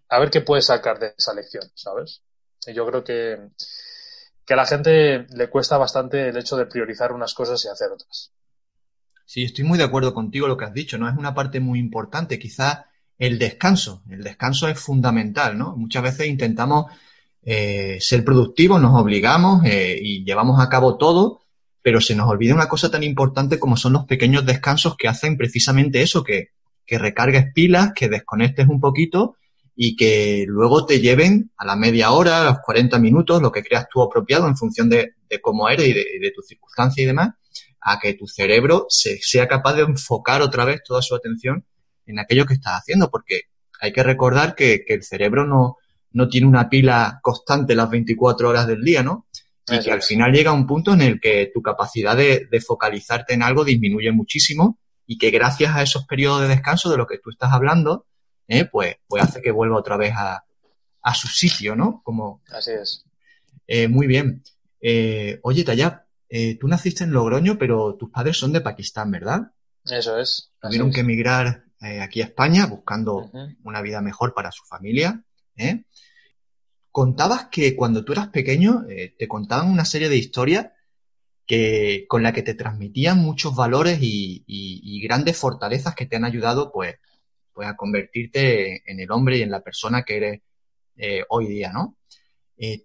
A 0.08 0.18
ver 0.18 0.30
qué 0.30 0.40
puedes 0.40 0.66
sacar 0.66 0.98
de 0.98 1.14
esa 1.16 1.34
lección, 1.34 1.64
¿sabes? 1.74 2.22
Y 2.66 2.72
yo 2.72 2.86
creo 2.86 3.04
que, 3.04 3.50
que 4.46 4.54
a 4.54 4.56
la 4.56 4.64
gente 4.64 5.26
le 5.34 5.50
cuesta 5.50 5.76
bastante 5.76 6.28
el 6.28 6.36
hecho 6.36 6.56
de 6.56 6.66
priorizar 6.66 7.12
unas 7.12 7.34
cosas 7.34 7.62
y 7.64 7.68
hacer 7.68 7.88
otras. 7.92 8.32
Sí, 9.24 9.42
estoy 9.42 9.64
muy 9.64 9.76
de 9.76 9.84
acuerdo 9.84 10.14
contigo 10.14 10.46
lo 10.46 10.56
que 10.56 10.64
has 10.64 10.72
dicho, 10.72 10.96
¿no? 10.98 11.08
Es 11.08 11.16
una 11.16 11.34
parte 11.34 11.58
muy 11.58 11.80
importante. 11.80 12.38
Quizás 12.38 12.84
el 13.18 13.40
descanso. 13.40 14.04
El 14.08 14.22
descanso 14.22 14.68
es 14.68 14.78
fundamental, 14.78 15.58
¿no? 15.58 15.76
Muchas 15.76 16.04
veces 16.04 16.28
intentamos 16.28 16.86
eh, 17.42 17.98
ser 18.00 18.24
productivos, 18.24 18.80
nos 18.80 18.94
obligamos 18.94 19.64
eh, 19.64 19.98
y 20.00 20.24
llevamos 20.24 20.60
a 20.60 20.68
cabo 20.68 20.96
todo, 20.96 21.40
pero 21.82 22.00
se 22.00 22.14
nos 22.14 22.28
olvida 22.28 22.54
una 22.54 22.68
cosa 22.68 22.88
tan 22.88 23.02
importante 23.02 23.58
como 23.58 23.76
son 23.76 23.94
los 23.94 24.04
pequeños 24.04 24.46
descansos 24.46 24.96
que 24.96 25.08
hacen 25.08 25.36
precisamente 25.36 26.02
eso, 26.02 26.22
que, 26.22 26.50
que 26.84 26.98
recargues 26.98 27.52
pilas, 27.52 27.92
que 27.94 28.08
desconectes 28.08 28.68
un 28.68 28.78
poquito 28.78 29.36
y 29.76 29.94
que 29.94 30.44
luego 30.48 30.86
te 30.86 31.00
lleven 31.00 31.52
a 31.56 31.66
la 31.66 31.76
media 31.76 32.10
hora, 32.10 32.40
a 32.40 32.44
los 32.46 32.58
40 32.60 32.98
minutos, 32.98 33.42
lo 33.42 33.52
que 33.52 33.62
creas 33.62 33.86
tú 33.88 34.02
apropiado 34.02 34.48
en 34.48 34.56
función 34.56 34.88
de, 34.88 35.14
de 35.28 35.40
cómo 35.40 35.68
eres 35.68 35.86
y 35.86 35.92
de, 35.92 36.04
de 36.20 36.32
tu 36.34 36.42
circunstancia 36.42 37.02
y 37.02 37.06
demás, 37.06 37.34
a 37.80 37.98
que 38.00 38.14
tu 38.14 38.26
cerebro 38.26 38.86
se, 38.88 39.18
sea 39.20 39.46
capaz 39.46 39.74
de 39.74 39.82
enfocar 39.82 40.42
otra 40.42 40.64
vez 40.64 40.82
toda 40.82 41.02
su 41.02 41.14
atención 41.14 41.64
en 42.06 42.18
aquello 42.18 42.46
que 42.46 42.54
estás 42.54 42.80
haciendo, 42.80 43.10
porque 43.10 43.42
hay 43.80 43.92
que 43.92 44.02
recordar 44.02 44.54
que, 44.54 44.84
que 44.84 44.94
el 44.94 45.02
cerebro 45.02 45.46
no, 45.46 45.76
no 46.12 46.28
tiene 46.28 46.46
una 46.46 46.68
pila 46.68 47.20
constante 47.22 47.74
las 47.74 47.90
24 47.90 48.48
horas 48.48 48.66
del 48.66 48.82
día, 48.82 49.02
¿no? 49.02 49.26
y 49.68 49.80
que 49.80 49.92
al 49.92 50.02
final 50.02 50.32
llega 50.32 50.52
un 50.52 50.66
punto 50.66 50.92
en 50.92 51.02
el 51.02 51.20
que 51.20 51.50
tu 51.52 51.60
capacidad 51.60 52.16
de, 52.16 52.48
focalizarte 52.64 53.34
en 53.34 53.42
algo 53.42 53.64
disminuye 53.64 54.12
muchísimo 54.12 54.78
y 55.06 55.18
que 55.18 55.30
gracias 55.30 55.74
a 55.74 55.82
esos 55.82 56.06
periodos 56.06 56.42
de 56.42 56.48
descanso 56.48 56.90
de 56.90 56.96
lo 56.96 57.06
que 57.06 57.18
tú 57.18 57.30
estás 57.30 57.52
hablando, 57.52 58.06
eh, 58.48 58.64
pues, 58.66 58.96
pues 59.06 59.22
hace 59.22 59.42
que 59.42 59.50
vuelva 59.50 59.78
otra 59.78 59.96
vez 59.96 60.12
a, 60.16 60.42
su 61.14 61.28
sitio, 61.28 61.76
¿no? 61.76 62.02
Como, 62.02 62.42
Así 62.50 62.72
es. 62.72 63.04
Eh, 63.66 63.86
muy 63.86 64.08
bien. 64.08 64.42
Eh, 64.80 65.38
oye, 65.42 65.62
Tayab, 65.62 66.04
tú 66.58 66.66
naciste 66.66 67.04
en 67.04 67.12
Logroño, 67.12 67.56
pero 67.58 67.94
tus 67.94 68.10
padres 68.10 68.36
son 68.36 68.52
de 68.52 68.60
Pakistán, 68.60 69.12
¿verdad? 69.12 69.52
Eso 69.84 70.18
es. 70.18 70.50
Tuvieron 70.60 70.92
que 70.92 71.00
emigrar 71.00 71.64
aquí 72.00 72.22
a 72.22 72.24
España 72.24 72.66
buscando 72.66 73.30
una 73.62 73.82
vida 73.82 74.00
mejor 74.00 74.34
para 74.34 74.50
su 74.50 74.64
familia. 74.64 75.22
¿eh? 75.56 75.84
contabas 76.90 77.48
que 77.50 77.76
cuando 77.76 78.04
tú 78.04 78.12
eras 78.12 78.28
pequeño 78.28 78.84
te 79.18 79.28
contaban 79.28 79.70
una 79.70 79.84
serie 79.84 80.08
de 80.08 80.16
historias 80.16 80.66
que, 81.46 82.06
con 82.08 82.22
la 82.22 82.32
que 82.32 82.42
te 82.42 82.54
transmitían 82.54 83.18
muchos 83.18 83.54
valores 83.54 83.98
y, 84.00 85.00
grandes 85.02 85.36
fortalezas 85.36 85.94
que 85.94 86.06
te 86.06 86.16
han 86.16 86.24
ayudado 86.24 86.72
pues, 86.72 86.96
pues 87.56 87.66
a 87.66 87.74
convertirte 87.74 88.82
en 88.84 89.00
el 89.00 89.10
hombre 89.10 89.38
y 89.38 89.42
en 89.42 89.50
la 89.50 89.62
persona 89.62 90.02
que 90.02 90.16
eres 90.18 90.40
eh, 90.94 91.24
hoy 91.30 91.46
día, 91.46 91.72
¿no? 91.72 91.96
Eh, 92.58 92.84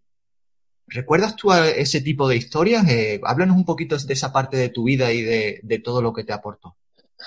¿Recuerdas 0.88 1.36
tú 1.36 1.51
ese 1.51 2.00
tipo 2.00 2.25
de 2.30 2.38
historias? 2.38 2.86
háblanos 3.24 3.58
un 3.58 3.66
poquito 3.66 3.98
de 3.98 4.13
esa 4.13 4.32
parte 4.32 4.56
de 4.56 4.70
tu 4.70 4.86
vida 4.86 5.12
y 5.12 5.22
de, 5.22 5.82
todo 5.84 6.01
lo 6.01 6.13
que 6.13 6.24
te 6.24 6.32
aportó. 6.32 6.78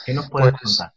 ¿Qué 0.07 0.15
nos 0.15 0.31
puedes 0.31 0.53
pues, 0.53 0.79
contar? 0.79 0.95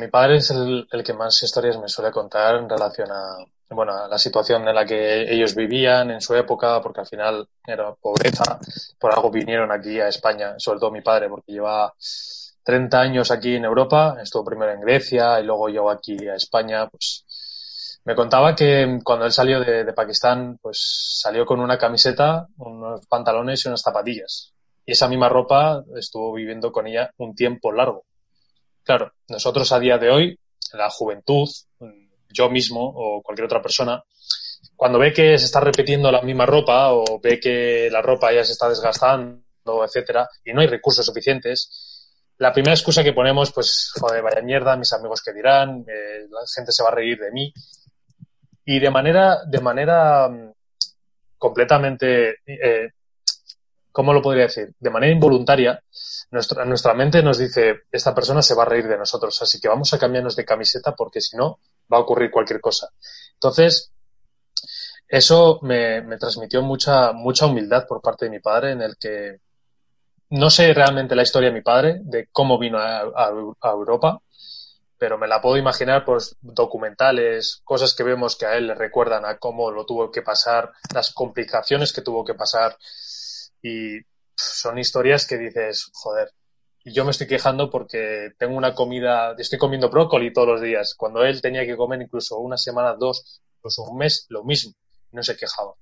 mi 0.00 0.08
padre 0.08 0.36
es 0.36 0.50
el, 0.50 0.86
el, 0.90 1.02
que 1.02 1.14
más 1.14 1.42
historias 1.42 1.78
me 1.78 1.88
suele 1.88 2.12
contar 2.12 2.56
en 2.56 2.68
relación 2.68 3.10
a, 3.10 3.44
bueno, 3.70 4.06
la 4.06 4.18
situación 4.18 4.66
en 4.68 4.74
la 4.74 4.86
que 4.86 5.32
ellos 5.32 5.54
vivían 5.54 6.12
en 6.12 6.20
su 6.20 6.34
época, 6.34 6.80
porque 6.80 7.00
al 7.00 7.06
final 7.06 7.48
era 7.66 7.92
pobreza, 7.94 8.58
por 8.98 9.12
algo 9.12 9.30
vinieron 9.30 9.72
aquí 9.72 9.98
a 10.00 10.08
España, 10.08 10.54
sobre 10.58 10.78
todo 10.78 10.90
mi 10.90 11.00
padre, 11.00 11.28
porque 11.28 11.52
lleva 11.52 11.92
30 12.64 13.00
años 13.00 13.30
aquí 13.30 13.54
en 13.56 13.64
Europa, 13.64 14.16
estuvo 14.22 14.44
primero 14.44 14.72
en 14.72 14.80
Grecia 14.80 15.40
y 15.40 15.44
luego 15.44 15.68
llegó 15.68 15.90
aquí 15.90 16.16
a 16.28 16.34
España, 16.34 16.88
pues 16.88 17.24
me 18.04 18.14
contaba 18.14 18.54
que 18.54 18.98
cuando 19.04 19.26
él 19.26 19.32
salió 19.32 19.60
de, 19.60 19.92
Pakistán, 19.92 20.58
pues 20.60 21.20
salió 21.20 21.46
con 21.46 21.60
una 21.60 21.78
camiseta, 21.78 22.46
unos 22.56 23.06
pantalones 23.06 23.64
y 23.64 23.68
unas 23.68 23.82
zapatillas. 23.82 24.52
Y 24.84 24.92
esa 24.92 25.08
misma 25.08 25.28
ropa 25.28 25.84
estuvo 25.96 26.32
viviendo 26.32 26.72
con 26.72 26.88
ella 26.88 27.12
un 27.18 27.34
tiempo 27.34 27.70
largo. 27.70 28.04
Claro, 28.82 29.12
nosotros 29.28 29.70
a 29.70 29.78
día 29.78 29.98
de 29.98 30.10
hoy, 30.10 30.38
la 30.72 30.90
juventud, 30.90 31.48
yo 32.28 32.50
mismo 32.50 32.80
o 32.82 33.22
cualquier 33.22 33.46
otra 33.46 33.62
persona, 33.62 34.02
cuando 34.74 34.98
ve 34.98 35.12
que 35.12 35.38
se 35.38 35.44
está 35.44 35.60
repitiendo 35.60 36.10
la 36.10 36.22
misma 36.22 36.46
ropa 36.46 36.92
o 36.92 37.20
ve 37.22 37.38
que 37.38 37.88
la 37.90 38.02
ropa 38.02 38.32
ya 38.32 38.44
se 38.44 38.52
está 38.52 38.68
desgastando, 38.68 39.84
etcétera, 39.84 40.28
y 40.44 40.52
no 40.52 40.60
hay 40.60 40.66
recursos 40.66 41.06
suficientes, 41.06 41.91
la 42.42 42.52
primera 42.52 42.74
excusa 42.74 43.04
que 43.04 43.12
ponemos, 43.12 43.52
pues, 43.52 43.92
joder, 44.00 44.20
vaya 44.20 44.42
mierda, 44.42 44.76
mis 44.76 44.92
amigos 44.92 45.22
que 45.22 45.32
dirán, 45.32 45.84
eh, 45.86 46.26
la 46.28 46.40
gente 46.52 46.72
se 46.72 46.82
va 46.82 46.88
a 46.88 46.94
reír 46.94 47.16
de 47.20 47.30
mí. 47.30 47.54
Y 48.64 48.80
de 48.80 48.90
manera, 48.90 49.44
de 49.46 49.60
manera 49.60 50.28
mm, 50.28 50.52
completamente, 51.38 52.38
eh, 52.44 52.90
¿cómo 53.92 54.12
lo 54.12 54.20
podría 54.20 54.48
decir? 54.48 54.74
De 54.76 54.90
manera 54.90 55.12
involuntaria, 55.12 55.80
nuestra, 56.32 56.64
nuestra 56.64 56.94
mente 56.94 57.22
nos 57.22 57.38
dice, 57.38 57.82
esta 57.92 58.12
persona 58.12 58.42
se 58.42 58.56
va 58.56 58.64
a 58.64 58.66
reír 58.66 58.88
de 58.88 58.98
nosotros, 58.98 59.40
así 59.40 59.60
que 59.60 59.68
vamos 59.68 59.92
a 59.94 59.98
cambiarnos 60.00 60.34
de 60.34 60.44
camiseta 60.44 60.96
porque 60.96 61.20
si 61.20 61.36
no, 61.36 61.60
va 61.92 61.98
a 61.98 62.00
ocurrir 62.00 62.32
cualquier 62.32 62.60
cosa. 62.60 62.88
Entonces, 63.34 63.92
eso 65.06 65.60
me, 65.62 66.02
transmitió 66.18 66.60
mucha, 66.60 67.12
mucha 67.12 67.46
humildad 67.46 67.86
por 67.86 68.02
parte 68.02 68.24
de 68.24 68.32
mi 68.32 68.40
padre, 68.40 68.72
en 68.72 68.82
el 68.82 68.96
que 68.98 69.38
no 70.32 70.48
sé 70.48 70.72
realmente 70.72 71.14
la 71.14 71.22
historia 71.22 71.50
de 71.50 71.54
mi 71.54 71.60
padre, 71.60 72.00
de 72.04 72.28
cómo 72.32 72.58
vino 72.58 72.78
a, 72.78 73.30
Europa, 73.62 74.22
pero 74.96 75.18
me 75.18 75.28
la 75.28 75.42
puedo 75.42 75.58
imaginar 75.58 76.06
por 76.06 76.22
documentales, 76.40 77.60
cosas 77.64 77.94
que 77.94 78.02
vemos 78.02 78.36
que 78.36 78.46
a 78.46 78.56
él 78.56 78.68
le 78.68 78.74
recuerdan 78.74 79.26
a 79.26 79.36
cómo 79.36 79.70
lo 79.70 79.84
tuvo 79.84 80.10
que 80.10 80.22
pasar, 80.22 80.72
las 80.94 81.12
complicaciones 81.12 81.92
que 81.92 82.00
tuvo 82.00 82.24
que 82.24 82.32
pasar. 82.32 82.78
Y 83.60 83.98
son 84.34 84.78
historias 84.78 85.26
que 85.26 85.36
dices, 85.36 85.90
joder, 85.92 86.30
y 86.82 86.94
yo 86.94 87.04
me 87.04 87.10
estoy 87.10 87.26
quejando 87.26 87.68
porque 87.68 88.30
tengo 88.38 88.56
una 88.56 88.74
comida, 88.74 89.34
estoy 89.36 89.58
comiendo 89.58 89.90
brócoli 89.90 90.32
todos 90.32 90.48
los 90.48 90.60
días, 90.62 90.94
cuando 90.94 91.24
él 91.24 91.42
tenía 91.42 91.66
que 91.66 91.76
comer 91.76 92.00
incluso 92.00 92.38
una 92.38 92.56
semana, 92.56 92.94
dos, 92.94 93.42
incluso 93.58 93.82
un 93.82 93.98
mes, 93.98 94.24
lo 94.30 94.44
mismo, 94.44 94.72
no 95.10 95.22
se 95.22 95.36
quejaba. 95.36 95.74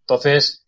Entonces, 0.00 0.66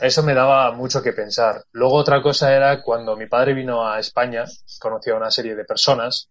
eso 0.00 0.22
me 0.22 0.34
daba 0.34 0.72
mucho 0.72 1.02
que 1.02 1.12
pensar. 1.12 1.64
Luego 1.72 1.96
otra 1.96 2.22
cosa 2.22 2.54
era 2.54 2.82
cuando 2.82 3.16
mi 3.16 3.26
padre 3.26 3.54
vino 3.54 3.86
a 3.86 3.98
España, 3.98 4.44
conocía 4.80 5.14
a 5.14 5.16
una 5.16 5.30
serie 5.30 5.54
de 5.54 5.64
personas. 5.64 6.28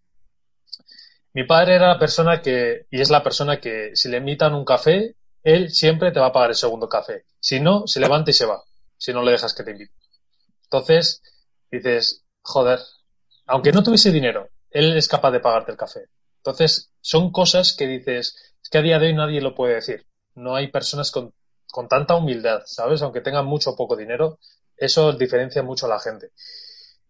Mi 1.34 1.46
padre 1.46 1.76
era 1.76 1.90
la 1.90 2.00
persona 2.00 2.42
que, 2.42 2.88
y 2.90 3.02
es 3.02 3.10
la 3.10 3.24
persona 3.24 3.60
que 3.60 3.96
si 3.96 4.10
le 4.10 4.18
invitan 4.18 4.54
un 4.54 4.66
café, 4.66 5.16
él 5.44 5.72
siempre 5.72 6.12
te 6.12 6.20
va 6.20 6.28
a 6.28 6.32
pagar 6.32 6.50
el 6.50 6.56
segundo 6.56 6.90
café. 6.90 7.26
Si 7.40 7.60
no, 7.60 7.88
se 7.88 8.00
levanta 8.00 8.32
y 8.32 8.34
se 8.34 8.46
va, 8.46 8.64
si 8.98 9.14
no 9.14 9.22
le 9.24 9.32
dejas 9.32 9.54
que 9.54 9.64
te 9.64 9.72
invite. 9.72 9.94
Entonces, 10.64 11.22
dices, 11.72 12.24
joder, 12.42 12.80
aunque 13.46 13.72
no 13.72 13.84
tuviese 13.84 14.12
dinero, 14.12 14.50
él 14.70 14.98
es 14.98 15.08
capaz 15.08 15.32
de 15.32 15.40
pagarte 15.40 15.72
el 15.72 15.78
café. 15.78 16.08
Entonces, 16.38 16.92
son 17.02 17.32
cosas 17.32 17.74
que 17.74 17.88
dices, 17.88 18.36
es 18.62 18.70
que 18.70 18.78
a 18.78 18.82
día 18.82 19.00
de 19.00 19.08
hoy 19.08 19.14
nadie 19.14 19.42
lo 19.42 19.56
puede 19.56 19.76
decir. 19.76 20.06
No 20.36 20.56
hay 20.56 20.68
personas 20.68 21.12
con, 21.12 21.34
con 21.78 21.88
tanta 21.88 22.16
humildad, 22.16 22.64
¿sabes? 22.66 23.04
Aunque 23.04 23.22
tengan 23.22 23.46
mucho 23.46 23.70
o 23.70 23.76
poco 23.76 23.96
dinero, 23.96 24.40
eso 24.76 25.14
diferencia 25.14 25.62
mucho 25.62 25.86
a 25.86 25.90
la 25.90 26.00
gente. 26.00 26.32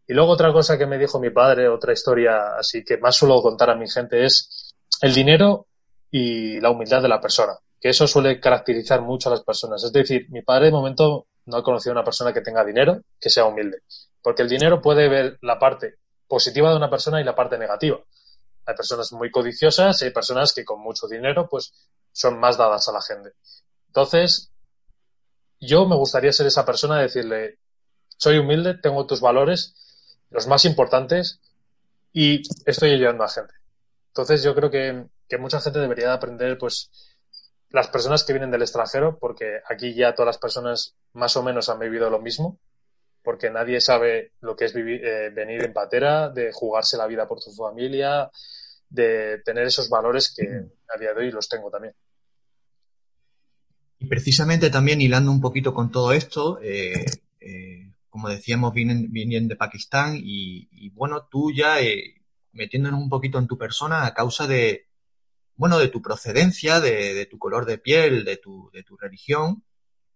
Y 0.06 0.14
luego 0.14 0.34
otra 0.34 0.52
cosa 0.52 0.78
que 0.78 0.86
me 0.86 0.98
dijo 0.98 1.22
mi 1.22 1.30
padre, 1.30 1.70
otra 1.70 1.94
historia 1.94 2.58
así 2.60 2.84
que 2.84 2.98
más 2.98 3.16
suelo 3.16 3.42
contar 3.42 3.70
a 3.70 3.76
mi 3.76 3.90
gente 3.90 4.26
es 4.26 4.74
el 5.00 5.14
dinero 5.14 5.68
y 6.12 6.60
la 6.60 6.70
humildad 6.70 7.02
de 7.02 7.08
la 7.08 7.22
persona, 7.22 7.54
que 7.80 7.88
eso 7.88 8.08
suele 8.08 8.42
caracterizar 8.42 9.02
mucho 9.02 9.30
a 9.30 9.32
las 9.32 9.44
personas. 9.46 9.82
Es 9.86 9.94
decir, 9.94 10.26
mi 10.32 10.42
padre 10.42 10.66
de 10.66 10.74
momento 10.74 11.28
no 11.46 11.56
ha 11.56 11.64
conocido 11.64 11.94
a 11.94 12.00
una 12.00 12.04
persona 12.04 12.34
que 12.34 12.42
tenga 12.42 12.66
dinero 12.66 13.00
que 13.22 13.30
sea 13.30 13.46
humilde. 13.46 13.84
Porque 14.22 14.42
el 14.42 14.50
dinero 14.50 14.82
puede 14.82 15.08
ver 15.08 15.38
la 15.44 15.58
parte 15.60 15.96
positiva 16.28 16.72
de 16.72 16.76
una 16.76 16.90
persona 16.90 17.22
y 17.22 17.24
la 17.24 17.36
parte 17.36 17.58
negativa. 17.58 18.02
Hay 18.66 18.76
personas 18.76 19.14
muy 19.14 19.32
codiciosas 19.32 20.02
y 20.02 20.06
hay 20.06 20.12
personas 20.12 20.52
que 20.54 20.66
con 20.66 20.82
mucho 20.82 21.08
dinero 21.08 21.48
pues 21.50 21.72
son 22.12 22.38
más 22.38 22.58
dadas 22.58 22.90
a 22.90 22.92
la 22.92 23.02
gente. 23.02 23.32
Entonces, 23.88 24.52
yo 25.60 25.88
me 25.88 25.96
gustaría 25.96 26.34
ser 26.34 26.48
esa 26.48 26.66
persona, 26.66 27.00
decirle, 27.00 27.58
soy 28.18 28.38
humilde, 28.38 28.76
tengo 28.82 29.06
tus 29.06 29.22
valores, 29.22 29.76
los 30.30 30.48
más 30.48 30.66
importantes, 30.66 31.40
y 32.14 32.42
estoy 32.66 32.92
ayudando 32.92 33.24
a 33.24 33.30
gente. 33.30 33.54
Entonces, 34.10 34.44
yo 34.44 34.56
creo 34.56 34.72
que, 34.72 35.06
que 35.28 35.38
mucha 35.38 35.62
gente 35.62 35.80
debería 35.80 36.14
aprender, 36.14 36.58
pues, 36.58 36.92
las 37.70 37.90
personas 37.90 38.24
que 38.24 38.34
vienen 38.34 38.52
del 38.52 38.62
extranjero, 38.62 39.18
porque 39.20 39.62
aquí 39.70 39.94
ya 39.94 40.16
todas 40.16 40.28
las 40.28 40.38
personas 40.38 40.96
más 41.14 41.36
o 41.36 41.44
menos 41.44 41.70
han 41.70 41.80
vivido 41.80 42.10
lo 42.10 42.20
mismo, 42.20 42.60
porque 43.24 43.50
nadie 43.50 43.82
sabe 43.82 44.32
lo 44.40 44.56
que 44.56 44.66
es 44.66 44.74
vivir, 44.74 45.06
eh, 45.06 45.30
venir 45.32 45.64
en 45.64 45.74
patera, 45.74 46.30
de 46.30 46.52
jugarse 46.54 46.98
la 46.98 47.08
vida 47.08 47.28
por 47.28 47.42
tu 47.42 47.52
familia, 47.52 48.32
de 48.90 49.42
tener 49.44 49.68
esos 49.68 49.90
valores 49.90 50.34
que 50.34 50.44
a 50.88 50.98
día 50.98 51.14
de 51.14 51.26
hoy 51.26 51.32
los 51.32 51.50
tengo 51.50 51.70
también. 51.70 51.94
Y 54.00 54.08
precisamente 54.08 54.70
también 54.70 55.02
hilando 55.02 55.32
un 55.32 55.42
poquito 55.42 55.74
con 55.74 55.92
todo 55.92 56.14
esto, 56.14 56.60
eh, 56.62 57.06
eh, 57.40 57.92
como 58.10 58.30
decíamos, 58.30 58.74
vienen, 58.74 59.12
vienen 59.12 59.48
de 59.48 59.56
Pakistán 59.56 60.16
y, 60.18 60.90
bueno, 60.92 61.28
tú 61.30 61.52
ya 61.52 61.78
metiéndonos 62.52 63.02
un 63.02 63.10
poquito 63.10 63.38
en 63.40 63.48
tu 63.48 63.58
persona 63.58 64.06
a 64.06 64.14
causa 64.14 64.48
de, 64.48 64.88
bueno, 65.56 65.80
de 65.80 65.88
tu 65.88 66.02
procedencia, 66.02 66.80
de, 66.80 67.14
de 67.14 67.26
tu 67.26 67.38
color 67.38 67.66
de 67.66 67.78
piel, 67.78 68.24
de 68.26 68.38
tu, 68.38 68.70
de 68.74 68.84
tu 68.84 68.98
religión, 68.98 69.64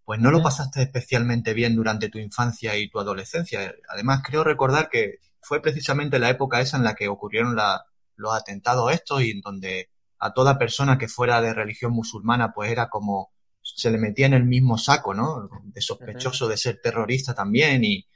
pues 0.04 0.20
no 0.20 0.30
lo 0.30 0.42
pasaste 0.42 0.82
especialmente 0.82 1.54
bien 1.54 1.76
durante 1.76 2.08
tu 2.08 2.18
infancia 2.18 2.76
y 2.76 2.88
tu 2.88 2.98
adolescencia. 2.98 3.74
Además, 3.88 4.22
creo 4.24 4.44
recordar 4.44 4.88
que 4.90 5.20
fue 5.40 5.60
precisamente 5.60 6.18
la 6.18 6.30
época 6.30 6.60
esa 6.60 6.76
en 6.76 6.84
la 6.84 6.94
que 6.94 7.08
ocurrieron 7.08 7.56
los 8.16 8.34
atentados 8.34 8.92
estos 8.92 9.22
y 9.22 9.30
en 9.30 9.40
donde 9.40 9.90
a 10.18 10.32
toda 10.32 10.58
persona 10.58 10.98
que 10.98 11.08
fuera 11.08 11.40
de 11.40 11.52
religión 11.52 11.92
musulmana 11.92 12.52
pues 12.52 12.70
era 12.70 12.88
como 12.88 13.32
se 13.62 13.90
le 13.90 13.98
metía 13.98 14.26
en 14.26 14.34
el 14.34 14.44
mismo 14.44 14.76
saco, 14.76 15.14
¿no? 15.14 15.48
De 15.62 15.80
sospechoso 15.80 16.48
de 16.48 16.56
ser 16.56 16.80
terrorista 16.82 17.34
también 17.34 17.84
y, 17.84 18.06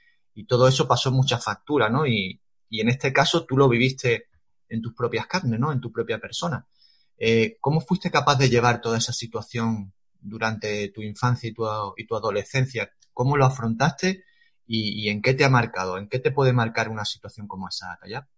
todo 0.46 0.68
eso 0.68 0.86
pasó 0.86 1.10
mucha 1.10 1.38
factura, 1.38 1.88
¿no? 1.88 2.06
Y, 2.06 2.40
en 2.70 2.88
este 2.90 3.12
caso 3.12 3.46
tú 3.46 3.56
lo 3.56 3.68
viviste 3.68 4.26
en 4.68 4.82
tus 4.82 4.94
propias 4.94 5.26
carnes, 5.26 5.58
¿no? 5.58 5.72
En 5.72 5.80
tu 5.80 5.90
propia 5.90 6.18
persona. 6.18 6.66
Eh, 7.16 7.56
¿Cómo 7.60 7.80
fuiste 7.80 8.10
capaz 8.10 8.36
de 8.36 8.50
llevar 8.50 8.82
toda 8.82 8.98
esa 8.98 9.14
situación 9.14 9.94
durante 10.20 10.88
tu 10.88 11.02
infancia 11.02 11.48
y 11.48 11.52
tu, 11.52 11.64
y 11.96 12.06
tu 12.06 12.16
adolescencia, 12.16 12.90
¿cómo 13.12 13.36
lo 13.36 13.46
afrontaste 13.46 14.24
y, 14.66 15.08
en 15.08 15.22
qué 15.22 15.34
te 15.34 15.44
ha 15.44 15.48
marcado? 15.48 15.96
¿En 15.96 16.08
qué 16.08 16.18
te 16.18 16.32
puede 16.32 16.52
marcar 16.52 16.88
una 16.88 17.04
situación 17.04 17.46
como 17.46 17.68
esa, 17.68 17.96
Taya? 18.00 18.28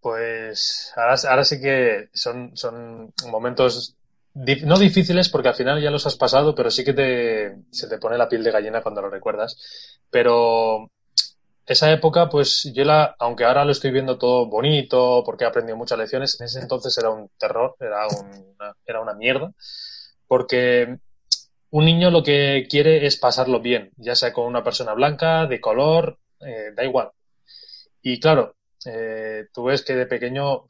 Pues 0.00 0.92
ahora, 0.96 1.14
ahora 1.28 1.44
sí 1.44 1.60
que 1.60 2.10
son, 2.12 2.56
son 2.56 3.12
momentos 3.30 3.96
no 4.34 4.78
difíciles 4.78 5.28
porque 5.28 5.48
al 5.48 5.54
final 5.54 5.82
ya 5.82 5.90
los 5.90 6.06
has 6.06 6.16
pasado, 6.16 6.54
pero 6.54 6.70
sí 6.70 6.84
que 6.84 6.92
te, 6.92 7.56
se 7.70 7.88
te 7.88 7.98
pone 7.98 8.16
la 8.16 8.28
piel 8.28 8.42
de 8.42 8.50
gallina 8.50 8.82
cuando 8.82 9.02
lo 9.02 9.10
recuerdas. 9.10 9.56
Pero 10.10 10.90
esa 11.66 11.92
época, 11.92 12.28
pues 12.28 12.70
yo 12.74 12.84
la, 12.84 13.14
aunque 13.18 13.44
ahora 13.44 13.64
lo 13.64 13.72
estoy 13.72 13.90
viendo 13.90 14.18
todo 14.18 14.46
bonito, 14.46 15.22
porque 15.24 15.44
he 15.44 15.46
aprendido 15.46 15.76
muchas 15.76 15.98
lecciones, 15.98 16.38
en 16.40 16.46
ese 16.46 16.60
entonces 16.60 16.96
era 16.98 17.10
un 17.10 17.28
terror, 17.38 17.76
era 17.78 18.06
una, 18.06 18.74
era 18.86 19.00
una 19.00 19.14
mierda, 19.14 19.52
porque 20.26 20.98
un 21.70 21.84
niño 21.84 22.10
lo 22.10 22.22
que 22.22 22.66
quiere 22.68 23.06
es 23.06 23.16
pasarlo 23.16 23.60
bien, 23.60 23.92
ya 23.96 24.14
sea 24.14 24.32
con 24.32 24.46
una 24.46 24.64
persona 24.64 24.92
blanca, 24.94 25.46
de 25.46 25.60
color, 25.60 26.18
eh, 26.40 26.72
da 26.74 26.84
igual. 26.84 27.10
Y 28.02 28.18
claro, 28.20 28.56
eh, 28.84 29.46
tú 29.52 29.64
ves 29.64 29.82
que 29.82 29.94
de 29.94 30.06
pequeño 30.06 30.66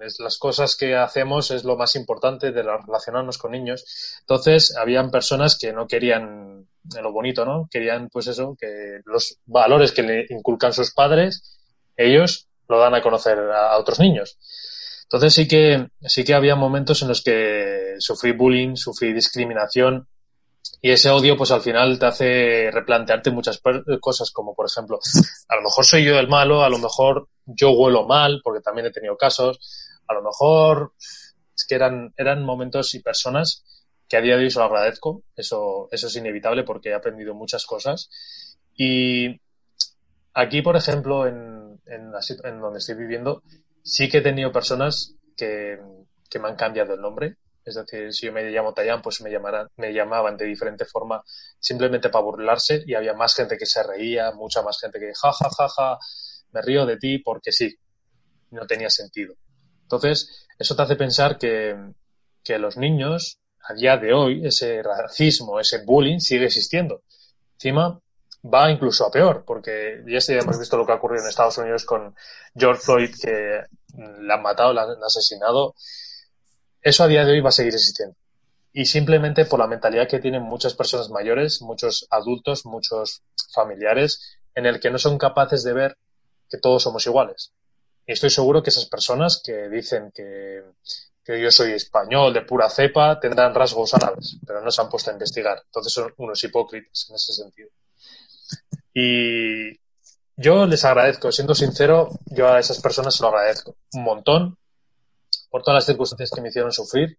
es 0.00 0.20
las 0.20 0.38
cosas 0.38 0.76
que 0.76 0.96
hacemos 0.96 1.50
es 1.50 1.64
lo 1.64 1.76
más 1.76 1.96
importante 1.96 2.52
de 2.52 2.62
relacionarnos 2.62 3.38
con 3.38 3.52
niños. 3.52 3.84
Entonces, 4.20 4.76
habían 4.76 5.10
personas 5.10 5.58
que 5.58 5.72
no 5.72 5.86
querían 5.86 6.66
lo 7.00 7.12
bonito, 7.12 7.44
¿no? 7.44 7.68
Querían, 7.70 8.08
pues 8.08 8.26
eso, 8.26 8.56
que 8.58 9.00
los 9.04 9.38
valores 9.46 9.92
que 9.92 10.02
le 10.02 10.26
inculcan 10.30 10.72
sus 10.72 10.92
padres, 10.92 11.58
ellos 11.96 12.48
lo 12.68 12.78
dan 12.78 12.94
a 12.94 13.02
conocer 13.02 13.38
a, 13.38 13.76
otros 13.78 14.00
niños. 14.00 14.38
Entonces 15.04 15.34
sí 15.34 15.46
que, 15.46 15.88
sí 16.00 16.24
que 16.24 16.34
había 16.34 16.56
momentos 16.56 17.02
en 17.02 17.08
los 17.08 17.22
que 17.22 17.96
sufrí 17.98 18.32
bullying, 18.32 18.76
sufrí 18.76 19.12
discriminación, 19.12 20.08
y 20.80 20.90
ese 20.90 21.10
odio, 21.10 21.36
pues 21.36 21.50
al 21.50 21.60
final 21.60 21.98
te 21.98 22.06
hace 22.06 22.70
replantearte 22.72 23.30
muchas 23.30 23.60
cosas, 24.00 24.30
como 24.30 24.54
por 24.54 24.66
ejemplo, 24.66 24.98
a 25.48 25.56
lo 25.56 25.62
mejor 25.62 25.84
soy 25.84 26.04
yo 26.04 26.18
el 26.18 26.28
malo, 26.28 26.62
a 26.62 26.68
lo 26.68 26.78
mejor 26.78 27.28
yo 27.46 27.70
huelo 27.70 28.06
mal, 28.06 28.40
porque 28.42 28.60
también 28.60 28.86
he 28.86 28.92
tenido 28.92 29.16
casos, 29.16 29.58
a 30.08 30.14
lo 30.14 30.22
mejor 30.22 30.92
es 31.54 31.64
que 31.66 31.74
eran, 31.74 32.12
eran 32.16 32.44
momentos 32.44 32.94
y 32.94 33.00
personas 33.00 33.64
que 34.08 34.16
a 34.16 34.20
día 34.20 34.36
de 34.36 34.44
hoy 34.44 34.50
se 34.50 34.58
lo 34.58 34.66
agradezco, 34.66 35.22
eso, 35.36 35.88
eso 35.90 36.06
es 36.06 36.16
inevitable 36.16 36.64
porque 36.64 36.90
he 36.90 36.94
aprendido 36.94 37.34
muchas 37.34 37.64
cosas. 37.64 38.10
Y 38.74 39.40
aquí, 40.34 40.62
por 40.62 40.76
ejemplo, 40.76 41.26
en, 41.26 41.80
en, 41.86 42.12
en 42.44 42.60
donde 42.60 42.78
estoy 42.78 42.96
viviendo, 42.96 43.42
sí 43.82 44.08
que 44.08 44.18
he 44.18 44.22
tenido 44.22 44.52
personas 44.52 45.14
que, 45.36 45.78
que 46.28 46.38
me 46.38 46.48
han 46.48 46.56
cambiado 46.56 46.94
el 46.94 47.00
nombre, 47.00 47.36
es 47.64 47.74
decir, 47.74 48.12
si 48.12 48.26
yo 48.26 48.32
me 48.32 48.42
llamo 48.50 48.74
Tayán, 48.74 49.02
pues 49.02 49.20
me, 49.20 49.30
me 49.76 49.92
llamaban 49.92 50.36
de 50.36 50.46
diferente 50.46 50.84
forma 50.84 51.22
simplemente 51.58 52.08
para 52.08 52.24
burlarse 52.24 52.82
y 52.86 52.94
había 52.94 53.14
más 53.14 53.34
gente 53.34 53.56
que 53.56 53.66
se 53.66 53.82
reía, 53.82 54.32
mucha 54.32 54.62
más 54.62 54.78
gente 54.80 54.98
que 54.98 55.12
ja, 55.14 55.32
ja, 55.32 55.48
ja, 55.50 55.68
ja, 55.68 55.98
me 56.52 56.62
río 56.62 56.86
de 56.86 56.96
ti 56.96 57.18
porque 57.18 57.52
sí, 57.52 57.76
no 58.50 58.66
tenía 58.66 58.90
sentido. 58.90 59.34
Entonces, 59.82 60.46
eso 60.58 60.74
te 60.74 60.82
hace 60.82 60.96
pensar 60.96 61.38
que, 61.38 61.76
que 62.42 62.58
los 62.58 62.76
niños, 62.76 63.38
a 63.60 63.74
día 63.74 63.96
de 63.96 64.12
hoy, 64.12 64.46
ese 64.46 64.82
racismo, 64.82 65.60
ese 65.60 65.84
bullying 65.84 66.18
sigue 66.18 66.46
existiendo. 66.46 67.02
Encima, 67.54 68.00
va 68.42 68.70
incluso 68.70 69.06
a 69.06 69.10
peor, 69.10 69.44
porque 69.46 70.02
ya 70.06 70.18
hemos 70.34 70.58
visto 70.58 70.76
lo 70.76 70.84
que 70.84 70.92
ha 70.92 70.96
ocurrido 70.96 71.22
en 71.22 71.28
Estados 71.28 71.58
Unidos 71.58 71.84
con 71.84 72.14
George 72.56 72.82
Floyd, 72.82 73.14
que 73.20 73.60
le 73.94 74.32
han 74.32 74.42
matado, 74.42 74.72
le 74.72 74.80
han 74.80 75.04
asesinado 75.04 75.74
eso 76.82 77.04
a 77.04 77.08
día 77.08 77.24
de 77.24 77.32
hoy 77.32 77.40
va 77.40 77.50
a 77.50 77.52
seguir 77.52 77.74
existiendo. 77.74 78.16
Y 78.72 78.86
simplemente 78.86 79.44
por 79.44 79.58
la 79.58 79.66
mentalidad 79.66 80.08
que 80.08 80.18
tienen 80.18 80.42
muchas 80.42 80.74
personas 80.74 81.10
mayores, 81.10 81.62
muchos 81.62 82.06
adultos, 82.10 82.64
muchos 82.64 83.22
familiares, 83.54 84.38
en 84.54 84.66
el 84.66 84.80
que 84.80 84.90
no 84.90 84.98
son 84.98 85.18
capaces 85.18 85.62
de 85.62 85.72
ver 85.72 85.96
que 86.48 86.58
todos 86.58 86.82
somos 86.82 87.06
iguales. 87.06 87.52
Y 88.06 88.12
estoy 88.12 88.30
seguro 88.30 88.62
que 88.62 88.70
esas 88.70 88.86
personas 88.86 89.40
que 89.44 89.68
dicen 89.68 90.10
que, 90.12 90.62
yo 91.24 91.50
soy 91.52 91.72
español 91.72 92.34
de 92.34 92.42
pura 92.42 92.68
cepa 92.68 93.20
tendrán 93.20 93.54
rasgos 93.54 93.94
árabes, 93.94 94.38
pero 94.44 94.60
no 94.60 94.70
se 94.70 94.82
han 94.82 94.88
puesto 94.88 95.10
a 95.10 95.12
investigar. 95.12 95.62
Entonces 95.66 95.92
son 95.92 96.12
unos 96.16 96.42
hipócritas 96.42 97.06
en 97.08 97.16
ese 97.16 97.32
sentido. 97.32 97.70
Y 98.92 99.78
yo 100.36 100.66
les 100.66 100.84
agradezco, 100.84 101.30
siendo 101.30 101.54
sincero, 101.54 102.10
yo 102.26 102.48
a 102.48 102.58
esas 102.58 102.80
personas 102.80 103.14
se 103.14 103.22
lo 103.22 103.28
agradezco 103.28 103.76
un 103.92 104.02
montón 104.02 104.58
por 105.52 105.62
todas 105.62 105.76
las 105.76 105.86
circunstancias 105.86 106.30
que 106.34 106.40
me 106.40 106.48
hicieron 106.48 106.72
sufrir, 106.72 107.18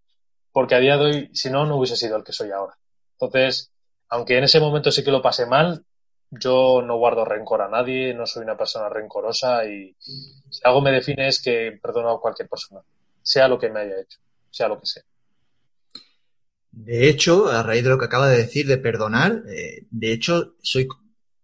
porque 0.51 0.73
a 0.73 0.79
día 0.79 0.97
de 0.97 1.05
hoy, 1.05 1.29
si 1.34 1.51
no, 1.51 1.67
no 1.67 1.77
hubiese 1.77 1.95
sido 1.95 2.17
el 2.17 2.23
que 2.23 2.34
soy 2.34 2.49
ahora. 2.49 2.73
Entonces, 3.19 3.71
aunque 4.10 4.39
en 4.39 4.43
ese 4.43 4.60
momento 4.60 4.91
sí 4.91 5.03
que 5.03 5.12
lo 5.12 5.21
pasé 5.21 5.45
mal, 5.45 5.86
yo 6.31 6.81
no 6.81 6.97
guardo 6.97 7.25
rencor 7.25 7.62
a 7.62 7.69
nadie, 7.69 8.12
no 8.15 8.25
soy 8.25 8.41
una 8.41 8.58
persona 8.58 8.89
rencorosa 8.89 9.65
y 9.65 9.95
si 9.99 10.62
algo 10.63 10.81
me 10.81 10.91
define 10.91 11.27
es 11.27 11.43
que 11.43 11.77
perdono 11.79 12.10
a 12.10 12.19
cualquier 12.19 12.49
persona, 12.49 12.81
sea 13.21 13.47
lo 13.47 13.60
que 13.60 13.69
me 13.69 13.81
haya 13.81 14.01
hecho, 14.01 14.17
sea 14.49 14.67
lo 14.67 14.79
que 14.79 14.88
sea. 14.88 15.03
De 16.71 17.08
hecho, 17.08 17.51
a 17.51 17.62
raíz 17.62 17.84
de 17.84 17.91
lo 17.91 17.99
que 17.99 18.05
acaba 18.05 18.29
de 18.29 18.38
decir 18.38 18.65
de 18.65 18.79
perdonar, 18.79 19.43
eh, 19.47 19.86
de 19.91 20.12
hecho, 20.12 20.55
soy, 20.63 20.88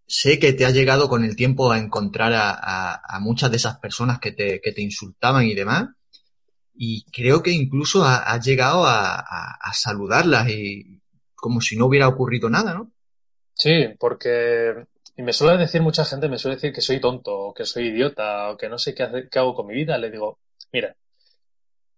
sé 0.07 0.39
que 0.39 0.53
te 0.53 0.65
ha 0.65 0.71
llegado 0.71 1.07
con 1.07 1.23
el 1.23 1.35
tiempo 1.35 1.71
a 1.71 1.77
encontrar 1.77 2.33
a, 2.33 3.19
muchas 3.21 3.51
de 3.51 3.57
esas 3.57 3.77
personas 3.77 4.19
que 4.19 4.31
te, 4.31 4.59
que 4.59 4.71
te 4.71 4.81
insultaban 4.81 5.45
y 5.45 5.53
demás 5.53 5.89
y 6.81 7.03
creo 7.11 7.43
que 7.43 7.51
incluso 7.51 8.05
ha, 8.05 8.39
llegado 8.39 8.85
a, 8.85 9.59
saludarlas 9.73 10.47
y 10.47 11.01
como 11.35 11.59
si 11.59 11.75
no 11.75 11.87
hubiera 11.87 12.07
ocurrido 12.07 12.49
nada, 12.49 12.73
¿no? 12.73 12.89
Sí, 13.53 13.89
porque 13.99 14.85
y 15.17 15.21
me 15.21 15.33
suele 15.33 15.57
decir 15.57 15.81
mucha 15.81 16.05
gente, 16.05 16.29
me 16.29 16.37
suele 16.37 16.55
decir 16.55 16.71
que 16.71 16.79
soy 16.79 17.01
tonto, 17.01 17.37
o 17.37 17.53
que 17.53 17.65
soy 17.65 17.87
idiota, 17.87 18.51
o 18.51 18.57
que 18.57 18.69
no 18.69 18.77
sé 18.77 18.95
qué, 18.95 19.27
qué 19.29 19.39
hago 19.39 19.53
con 19.53 19.67
mi 19.67 19.73
vida. 19.73 19.97
Le 19.97 20.09
digo, 20.09 20.39
mira, 20.71 20.95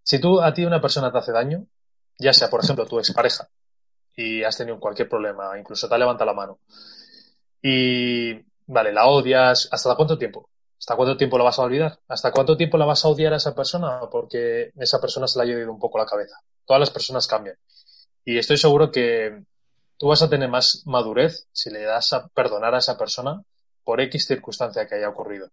si 0.02 0.20
tú 0.20 0.41
a 0.41 0.52
ti 0.52 0.65
una 0.65 0.82
persona 0.82 1.12
te 1.12 1.20
hace 1.20 1.32
daño, 1.32 1.67
ya 2.17 2.34
sea, 2.34 2.50
por 2.50 2.63
ejemplo, 2.63 2.88
tu 2.88 2.98
expareja, 2.98 3.50
y 4.15 4.41
has 4.41 4.58
tenido 4.58 4.80
cualquier 4.80 5.08
problema, 5.08 5.60
incluso 5.60 5.88
te 5.88 5.98
levanta 6.00 6.26
la 6.26 6.34
mano, 6.34 6.58
y 7.62 8.34
vale, 8.65 8.91
la 8.91 9.06
odias, 9.06 9.70
¿hasta 9.72 9.96
cuánto 9.96 10.17
tiempo? 10.17 10.50
¿Hasta 10.82 10.96
cuánto 10.96 11.15
tiempo 11.15 11.38
la 11.38 11.44
vas 11.44 11.60
a 11.60 11.62
olvidar? 11.62 12.00
¿Hasta 12.08 12.32
cuánto 12.32 12.58
tiempo 12.58 12.76
la 12.76 12.86
vas 12.86 13.06
a 13.06 13.08
odiar 13.08 13.34
a 13.34 13.38
esa 13.38 13.54
persona? 13.54 14.00
Porque 14.12 14.72
esa 14.76 15.00
persona 15.00 15.28
se 15.28 15.38
le 15.38 15.44
ha 15.44 15.56
ido 15.56 15.72
un 15.72 15.78
poco 15.78 16.00
la 16.00 16.08
cabeza. 16.08 16.38
Todas 16.65 16.80
las 16.80 16.89
personas 16.89 17.28
cambian. 17.28 17.56
Y 18.26 18.39
estoy 18.39 18.58
seguro 18.58 18.91
que 18.91 19.44
tú 19.98 20.08
vas 20.08 20.24
a 20.24 20.30
tener 20.30 20.50
más 20.50 20.82
madurez 20.88 21.48
si 21.52 21.70
le 21.70 21.84
das 21.84 22.13
a 22.13 22.28
perdonar 22.30 22.74
a 22.74 22.80
esa 22.80 22.98
persona 22.98 23.44
por 23.84 24.02
X 24.02 24.26
circunstancia 24.26 24.88
que 24.88 24.96
haya 24.96 25.10
ocurrido. 25.10 25.52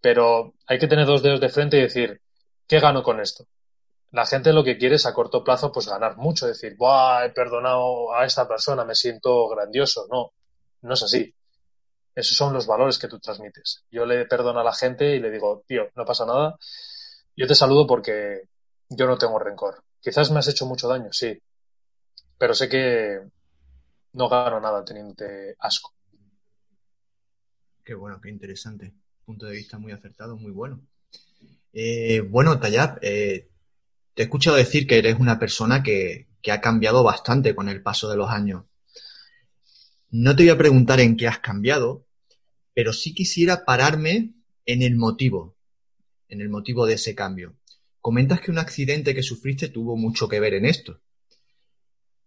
Pero 0.00 0.54
hay 0.66 0.78
que 0.78 0.88
tener 0.88 1.04
dos 1.04 1.22
dedos 1.22 1.42
de 1.42 1.50
frente 1.50 1.76
y 1.76 1.82
decir, 1.82 2.22
¿qué 2.66 2.80
gano 2.80 3.02
con 3.02 3.20
esto? 3.20 3.44
La 4.12 4.24
gente 4.24 4.54
lo 4.54 4.64
que 4.64 4.78
quiere 4.78 4.94
es 4.94 5.04
a 5.04 5.12
corto 5.12 5.44
plazo 5.44 5.72
pues 5.72 5.88
ganar 5.88 6.16
mucho, 6.16 6.46
decir, 6.46 6.74
Buah, 6.78 7.26
he 7.26 7.30
perdonado 7.30 8.14
a 8.14 8.24
esta 8.24 8.48
persona, 8.48 8.86
me 8.86 8.94
siento 8.94 9.46
grandioso. 9.46 10.06
No, 10.10 10.32
no 10.80 10.94
es 10.94 11.02
así. 11.02 11.34
Esos 12.14 12.36
son 12.36 12.52
los 12.52 12.66
valores 12.66 12.98
que 12.98 13.08
tú 13.08 13.18
transmites. 13.18 13.84
Yo 13.90 14.06
le 14.06 14.26
perdono 14.26 14.60
a 14.60 14.64
la 14.64 14.72
gente 14.72 15.16
y 15.16 15.20
le 15.20 15.30
digo, 15.30 15.64
tío, 15.66 15.90
no 15.96 16.04
pasa 16.04 16.24
nada. 16.24 16.56
Yo 17.36 17.46
te 17.46 17.54
saludo 17.54 17.86
porque 17.86 18.42
yo 18.88 19.06
no 19.06 19.18
tengo 19.18 19.38
rencor. 19.38 19.82
Quizás 20.00 20.30
me 20.30 20.38
has 20.38 20.48
hecho 20.48 20.66
mucho 20.66 20.86
daño, 20.86 21.12
sí. 21.12 21.36
Pero 22.38 22.54
sé 22.54 22.68
que 22.68 23.20
no 24.12 24.28
gano 24.28 24.60
nada 24.60 24.84
teniéndote 24.84 25.56
asco. 25.58 25.92
Qué 27.82 27.94
bueno, 27.94 28.20
qué 28.20 28.30
interesante. 28.30 28.94
Punto 29.24 29.46
de 29.46 29.52
vista 29.52 29.78
muy 29.78 29.92
acertado, 29.92 30.36
muy 30.36 30.52
bueno. 30.52 30.80
Eh, 31.72 32.20
bueno, 32.20 32.58
Tayab, 32.60 32.98
eh, 33.02 33.48
te 34.14 34.22
he 34.22 34.24
escuchado 34.26 34.56
decir 34.56 34.86
que 34.86 34.98
eres 34.98 35.18
una 35.18 35.38
persona 35.38 35.82
que, 35.82 36.28
que 36.40 36.52
ha 36.52 36.60
cambiado 36.60 37.02
bastante 37.02 37.54
con 37.54 37.68
el 37.68 37.82
paso 37.82 38.08
de 38.08 38.16
los 38.16 38.30
años. 38.30 38.64
No 40.10 40.36
te 40.36 40.44
voy 40.44 40.50
a 40.50 40.58
preguntar 40.58 41.00
en 41.00 41.16
qué 41.16 41.26
has 41.26 41.40
cambiado, 41.40 42.03
pero 42.74 42.92
sí 42.92 43.14
quisiera 43.14 43.64
pararme 43.64 44.34
en 44.66 44.82
el 44.82 44.96
motivo, 44.96 45.56
en 46.28 46.40
el 46.40 46.48
motivo 46.48 46.86
de 46.86 46.94
ese 46.94 47.14
cambio. 47.14 47.56
Comentas 48.00 48.40
que 48.40 48.50
un 48.50 48.58
accidente 48.58 49.14
que 49.14 49.22
sufriste 49.22 49.68
tuvo 49.68 49.96
mucho 49.96 50.28
que 50.28 50.40
ver 50.40 50.54
en 50.54 50.66
esto. 50.66 51.00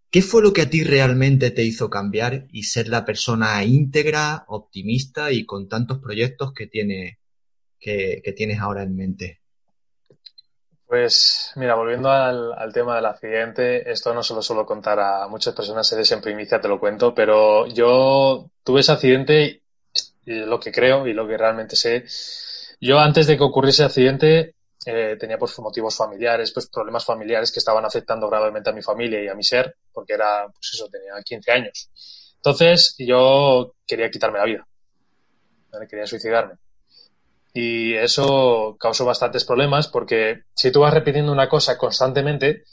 ¿Qué 0.09 0.21
fue 0.21 0.41
lo 0.41 0.53
que 0.53 0.61
a 0.61 0.69
ti 0.69 0.83
realmente 0.83 1.51
te 1.51 1.63
hizo 1.63 1.89
cambiar 1.89 2.47
y 2.51 2.63
ser 2.63 2.87
la 2.87 3.03
persona 3.03 3.63
íntegra, 3.63 4.45
optimista 4.47 5.31
y 5.31 5.45
con 5.45 5.67
tantos 5.67 5.99
proyectos 5.99 6.53
que, 6.53 6.67
tiene, 6.67 7.19
que, 7.77 8.33
tienes 8.35 8.59
ahora 8.59 8.83
en 8.83 8.95
mente? 8.95 9.41
Pues 10.85 11.51
mira, 11.57 11.75
volviendo 11.75 12.09
al, 12.09 12.71
tema 12.73 12.95
del 12.95 13.05
accidente, 13.05 13.91
esto 13.91 14.13
no 14.13 14.23
se 14.23 14.33
lo 14.33 14.41
suelo 14.41 14.65
contar 14.65 14.97
a 15.01 15.27
muchas 15.27 15.53
personas, 15.53 15.85
se 15.85 16.13
en 16.13 16.21
primicia, 16.21 16.61
te 16.61 16.69
lo 16.69 16.79
cuento, 16.79 17.13
pero 17.13 17.67
yo 17.67 18.49
tuve 18.63 18.79
ese 18.79 18.93
accidente, 18.93 19.63
y 20.27 20.45
lo 20.45 20.59
que 20.59 20.73
creo 20.73 21.07
y 21.07 21.13
lo 21.13 21.25
que 21.25 21.37
realmente 21.37 21.75
sé. 21.75 22.03
Yo 22.81 22.99
antes 22.99 23.27
de 23.27 23.37
que 23.37 23.43
ocurriese 23.43 23.83
el 23.83 23.87
accidente 23.87 24.55
eh, 24.85 25.15
tenía 25.17 25.37
pues 25.37 25.57
motivos 25.59 25.95
familiares, 25.95 26.51
pues 26.51 26.67
problemas 26.67 27.05
familiares 27.05 27.51
que 27.51 27.59
estaban 27.59 27.85
afectando 27.85 28.29
gravemente 28.29 28.69
a 28.69 28.73
mi 28.73 28.81
familia 28.81 29.23
y 29.23 29.29
a 29.29 29.35
mi 29.35 29.43
ser, 29.43 29.77
porque 29.93 30.13
era, 30.13 30.45
pues 30.47 30.73
eso, 30.73 30.89
tenía 30.89 31.13
15 31.23 31.51
años. 31.51 31.89
Entonces 32.35 32.95
yo 32.99 33.73
quería 33.87 34.11
quitarme 34.11 34.39
la 34.39 34.45
vida, 34.45 34.67
quería 35.89 36.05
suicidarme. 36.05 36.55
Y 37.53 37.93
eso 37.95 38.75
causó 38.79 39.05
bastantes 39.05 39.45
problemas 39.45 39.87
porque 39.87 40.43
si 40.53 40.71
tú 40.71 40.81
vas 40.81 40.93
repitiendo 40.93 41.31
una 41.31 41.47
cosa 41.47 41.77
constantemente, 41.77 42.63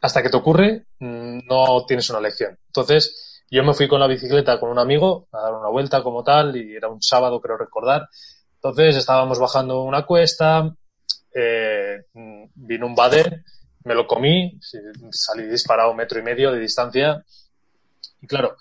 hasta 0.00 0.22
que 0.22 0.28
te 0.28 0.36
ocurre, 0.36 0.86
mm, 0.98 1.46
no 1.46 1.84
tienes 1.86 2.10
una 2.10 2.20
lección. 2.20 2.58
Entonces, 2.66 3.29
yo 3.50 3.64
me 3.64 3.74
fui 3.74 3.88
con 3.88 4.00
la 4.00 4.06
bicicleta 4.06 4.60
con 4.60 4.70
un 4.70 4.78
amigo 4.78 5.28
a 5.32 5.40
dar 5.40 5.54
una 5.54 5.68
vuelta 5.68 6.02
como 6.02 6.22
tal 6.22 6.56
y 6.56 6.76
era 6.76 6.88
un 6.88 7.02
sábado, 7.02 7.40
creo 7.40 7.56
recordar. 7.56 8.08
Entonces, 8.54 8.96
estábamos 8.96 9.38
bajando 9.38 9.82
una 9.82 10.06
cuesta, 10.06 10.74
eh, 11.34 12.04
vino 12.54 12.86
un 12.86 12.94
bader, 12.94 13.42
me 13.84 13.94
lo 13.94 14.06
comí, 14.06 14.58
salí 15.10 15.46
disparado 15.46 15.94
metro 15.94 16.20
y 16.20 16.22
medio 16.22 16.52
de 16.52 16.60
distancia 16.60 17.24
y 18.20 18.26
claro, 18.26 18.56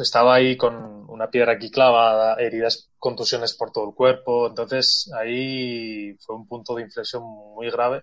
estaba 0.00 0.34
ahí 0.34 0.56
con 0.56 0.74
una 1.08 1.30
piedra 1.30 1.52
aquí 1.52 1.70
clavada, 1.70 2.34
heridas, 2.34 2.90
contusiones 2.98 3.54
por 3.54 3.72
todo 3.72 3.88
el 3.88 3.94
cuerpo. 3.94 4.48
Entonces 4.48 5.10
ahí 5.18 6.14
fue 6.20 6.36
un 6.36 6.46
punto 6.46 6.74
de 6.74 6.82
inflexión 6.82 7.22
muy 7.22 7.70
grave 7.70 8.02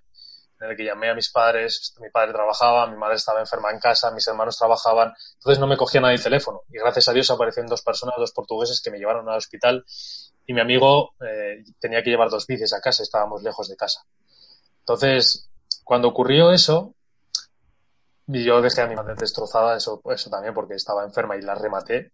en 0.59 0.69
el 0.69 0.77
que 0.77 0.83
llamé 0.83 1.09
a 1.09 1.15
mis 1.15 1.31
padres. 1.31 1.93
Mi 1.99 2.09
padre 2.09 2.33
trabajaba, 2.33 2.87
mi 2.87 2.97
madre 2.97 3.15
estaba 3.15 3.39
enferma 3.39 3.71
en 3.71 3.79
casa, 3.79 4.11
mis 4.11 4.27
hermanos 4.27 4.57
trabajaban. 4.57 5.13
Entonces 5.35 5.59
no 5.59 5.67
me 5.67 5.77
cogía 5.77 6.01
nadie 6.01 6.15
el 6.15 6.23
teléfono. 6.23 6.61
Y 6.69 6.77
gracias 6.79 7.07
a 7.09 7.13
Dios 7.13 7.29
aparecieron 7.29 7.69
dos 7.69 7.81
personas, 7.81 8.15
dos 8.17 8.31
portugueses 8.31 8.81
que 8.81 8.91
me 8.91 8.97
llevaron 8.97 9.27
al 9.29 9.37
hospital. 9.37 9.85
Y 10.45 10.53
mi 10.53 10.61
amigo 10.61 11.13
eh, 11.19 11.63
tenía 11.79 12.01
que 12.01 12.09
llevar 12.09 12.29
dos 12.29 12.47
bicis 12.47 12.73
a 12.73 12.81
casa, 12.81 13.03
estábamos 13.03 13.43
lejos 13.43 13.67
de 13.67 13.75
casa. 13.75 14.01
Entonces, 14.79 15.49
cuando 15.83 16.07
ocurrió 16.07 16.51
eso, 16.51 16.95
y 18.27 18.43
yo 18.43 18.61
dejé 18.61 18.81
a 18.81 18.87
mi 18.87 18.95
madre 18.95 19.15
destrozada, 19.17 19.77
eso, 19.77 20.01
eso 20.09 20.29
también 20.29 20.53
porque 20.53 20.75
estaba 20.75 21.03
enferma 21.03 21.35
y 21.37 21.41
la 21.41 21.55
rematé. 21.55 22.11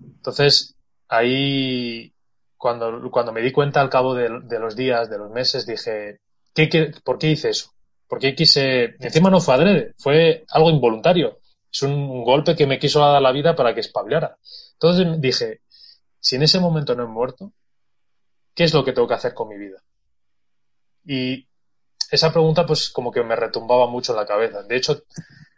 Entonces, 0.00 0.74
ahí, 1.08 2.12
cuando, 2.56 3.10
cuando 3.10 3.32
me 3.32 3.42
di 3.42 3.52
cuenta 3.52 3.80
al 3.80 3.90
cabo 3.90 4.14
de, 4.14 4.28
los 4.28 4.76
días, 4.76 5.10
de 5.10 5.18
los 5.18 5.30
meses, 5.30 5.66
dije, 5.66 6.20
¿qué, 6.54 6.92
por 7.04 7.18
qué 7.18 7.28
hice 7.28 7.50
eso? 7.50 7.75
¿Por 8.08 8.18
qué 8.18 8.34
quise...? 8.34 8.96
Encima 9.00 9.30
no 9.30 9.40
fue 9.40 9.54
adrede, 9.54 9.94
fue 9.98 10.44
algo 10.48 10.70
involuntario. 10.70 11.40
Es 11.72 11.82
un 11.82 12.24
golpe 12.24 12.56
que 12.56 12.66
me 12.66 12.78
quiso 12.78 13.00
dar 13.00 13.20
la 13.20 13.32
vida 13.32 13.54
para 13.54 13.74
que 13.74 13.80
espableara. 13.80 14.38
Entonces 14.74 15.20
dije, 15.20 15.60
si 16.20 16.36
en 16.36 16.42
ese 16.42 16.60
momento 16.60 16.94
no 16.94 17.04
he 17.04 17.06
muerto, 17.06 17.52
¿qué 18.54 18.64
es 18.64 18.74
lo 18.74 18.84
que 18.84 18.92
tengo 18.92 19.08
que 19.08 19.14
hacer 19.14 19.34
con 19.34 19.48
mi 19.48 19.58
vida? 19.58 19.82
Y 21.04 21.48
esa 22.10 22.32
pregunta 22.32 22.66
pues 22.66 22.90
como 22.90 23.10
que 23.12 23.22
me 23.22 23.36
retumbaba 23.36 23.86
mucho 23.86 24.12
en 24.12 24.18
la 24.18 24.26
cabeza. 24.26 24.62
De 24.62 24.76
hecho, 24.76 25.02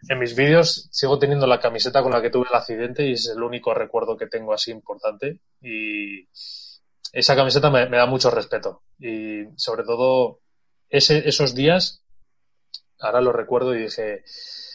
en 0.09 0.19
mis 0.19 0.35
vídeos 0.35 0.89
sigo 0.91 1.19
teniendo 1.19 1.47
la 1.47 1.61
camiseta 1.61 2.03
con 2.03 2.13
la 2.13 2.23
que 2.23 2.31
tuve 2.31 2.47
el 2.49 2.57
accidente 2.57 3.07
y 3.07 3.13
es 3.13 3.29
el 3.29 3.43
único 3.43 3.75
recuerdo 3.75 4.17
que 4.17 4.27
tengo 4.27 4.53
así 4.53 4.71
importante. 4.71 5.41
Y 5.61 6.29
esa 7.13 7.37
camiseta 7.37 7.71
me, 7.71 7.89
da 7.89 8.07
mucho 8.07 8.31
respeto. 8.31 8.83
Y 8.99 9.45
sobre 9.57 9.85
todo 9.85 10.41
ese, 10.89 11.29
esos 11.29 11.55
días, 11.55 12.03
ahora 13.01 13.21
lo 13.21 13.33
recuerdo 13.33 13.75
y 13.75 13.83
dije, 13.83 14.25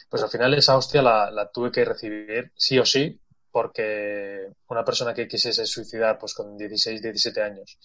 pues 0.09 0.23
al 0.23 0.29
final 0.29 0.53
esa 0.53 0.77
hostia 0.77 1.01
la, 1.01 1.31
la, 1.31 1.49
tuve 1.49 1.71
que 1.71 1.85
recibir 1.85 2.51
sí 2.55 2.79
o 2.79 2.85
sí, 2.85 3.19
porque 3.51 4.47
una 4.67 4.83
persona 4.83 5.13
que 5.13 5.27
quisiese 5.27 5.65
suicidar 5.65 6.17
pues 6.17 6.33
con 6.33 6.57
16, 6.57 7.01
17 7.01 7.41
años 7.41 7.77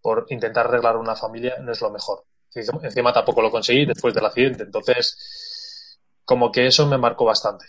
por 0.00 0.26
intentar 0.28 0.66
arreglar 0.66 0.96
una 0.96 1.16
familia 1.16 1.56
no 1.60 1.72
es 1.72 1.80
lo 1.80 1.90
mejor. 1.90 2.24
Encima 2.54 3.12
tampoco 3.12 3.42
lo 3.42 3.50
conseguí 3.50 3.84
después 3.84 4.14
del 4.14 4.26
accidente. 4.26 4.64
Entonces, 4.64 5.98
como 6.24 6.50
que 6.50 6.66
eso 6.66 6.86
me 6.86 6.98
marcó 6.98 7.24
bastante. 7.24 7.66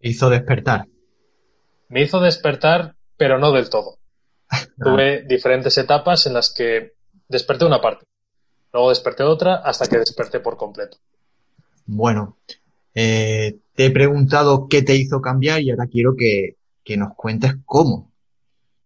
Hizo 0.00 0.30
despertar. 0.30 0.86
Me 1.88 2.02
hizo 2.02 2.20
despertar, 2.20 2.96
pero 3.16 3.38
no 3.38 3.52
del 3.52 3.70
todo. 3.70 3.98
Tuve 4.78 5.22
diferentes 5.22 5.76
etapas 5.78 6.26
en 6.26 6.34
las 6.34 6.52
que 6.52 6.92
desperté 7.28 7.64
una 7.64 7.80
parte, 7.80 8.06
luego 8.76 8.90
desperté 8.90 9.22
otra 9.22 9.56
hasta 9.56 9.86
que 9.86 9.96
desperté 9.96 10.40
por 10.40 10.58
completo. 10.58 10.98
Bueno, 11.86 12.36
eh, 12.94 13.58
te 13.74 13.86
he 13.86 13.90
preguntado 13.90 14.68
qué 14.68 14.82
te 14.82 14.94
hizo 14.94 15.22
cambiar 15.22 15.62
y 15.62 15.70
ahora 15.70 15.86
quiero 15.86 16.14
que, 16.14 16.58
que 16.84 16.98
nos 16.98 17.14
cuentes 17.14 17.54
cómo. 17.64 18.12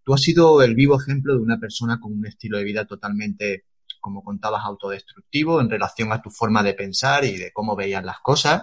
Tú 0.05 0.15
has 0.15 0.21
sido 0.21 0.63
el 0.63 0.77
vivo 0.77 0.97
ejemplo 1.01 1.35
de 1.35 1.41
una 1.41 1.59
persona 1.59 1.99
con 2.01 2.13
un 2.13 2.25
estilo 2.25 2.59
de 2.59 2.65
vida 2.65 2.85
totalmente 2.85 3.65
como 4.01 4.23
contabas, 4.23 4.65
autodestructivo 4.65 5.61
en 5.61 5.69
relación 5.69 6.13
a 6.13 6.23
tu 6.23 6.31
forma 6.31 6.63
de 6.63 6.75
pensar 6.75 7.25
y 7.25 7.37
de 7.37 7.53
cómo 7.53 7.75
veías 7.75 8.05
las 8.05 8.21
cosas, 8.21 8.63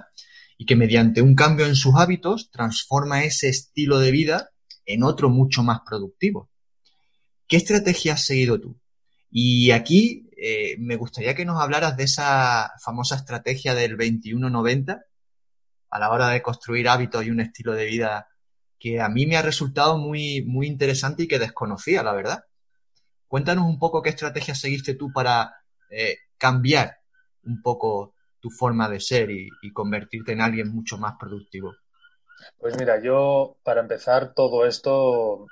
y 0.57 0.65
que 0.65 0.77
mediante 0.77 1.21
un 1.21 1.35
cambio 1.35 1.65
en 1.65 1.75
sus 1.75 1.95
hábitos 1.95 2.49
transforma 2.51 3.25
ese 3.25 3.49
estilo 3.49 3.99
de 3.99 4.11
vida 4.11 4.49
en 4.85 5.03
otro 5.03 5.29
mucho 5.29 5.61
más 5.61 5.81
productivo. 5.85 6.49
¿Qué 7.47 7.57
estrategia 7.57 8.13
has 8.13 8.25
seguido 8.25 8.59
tú? 8.59 8.79
Y 9.29 9.71
aquí 9.71 10.26
eh, 10.39 10.75
me 10.79 10.95
gustaría 10.95 11.33
que 11.33 11.45
nos 11.45 11.61
hablaras 11.61 11.97
de 11.97 12.03
esa 12.03 12.71
famosa 12.83 13.15
estrategia 13.15 13.73
del 13.73 13.97
21-90 13.97 15.01
a 15.89 15.99
la 15.99 16.11
hora 16.11 16.29
de 16.29 16.41
construir 16.43 16.87
hábitos 16.89 17.25
y 17.25 17.31
un 17.31 17.39
estilo 17.39 17.73
de 17.73 17.85
vida 17.85 18.27
que 18.79 19.01
a 19.01 19.09
mí 19.09 19.25
me 19.25 19.37
ha 19.37 19.41
resultado 19.41 19.97
muy, 19.97 20.43
muy 20.43 20.67
interesante 20.67 21.23
y 21.23 21.27
que 21.27 21.39
desconocía, 21.39 22.03
la 22.03 22.13
verdad. 22.13 22.43
Cuéntanos 23.27 23.65
un 23.65 23.79
poco 23.79 24.01
qué 24.01 24.09
estrategia 24.09 24.53
seguiste 24.53 24.93
tú 24.93 25.11
para 25.11 25.55
eh, 25.89 26.17
cambiar 26.37 26.97
un 27.43 27.61
poco 27.61 28.13
tu 28.39 28.51
forma 28.51 28.87
de 28.87 28.99
ser 28.99 29.31
y, 29.31 29.49
convertirte 29.73 30.33
en 30.33 30.41
alguien 30.41 30.69
mucho 30.69 30.97
más 30.97 31.15
productivo. 31.19 31.73
Pues 32.59 32.77
mira, 32.77 33.01
yo 33.01 33.57
para 33.63 33.81
empezar 33.81 34.33
todo 34.33 34.65
esto 34.65 35.47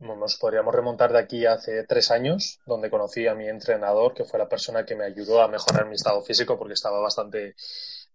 nos 0.00 0.36
podríamos 0.36 0.74
remontar 0.74 1.12
de 1.12 1.18
aquí 1.18 1.46
hace 1.46 1.84
tres 1.84 2.10
años, 2.10 2.60
donde 2.66 2.90
conocí 2.90 3.26
a 3.26 3.34
mi 3.34 3.48
entrenador, 3.48 4.14
que 4.14 4.24
fue 4.24 4.38
la 4.38 4.48
persona 4.48 4.84
que 4.84 4.94
me 4.94 5.04
ayudó 5.04 5.42
a 5.42 5.48
mejorar 5.48 5.86
mi 5.86 5.96
estado 5.96 6.22
físico 6.22 6.58
porque 6.58 6.74
estaba 6.74 7.00
bastante, 7.00 7.54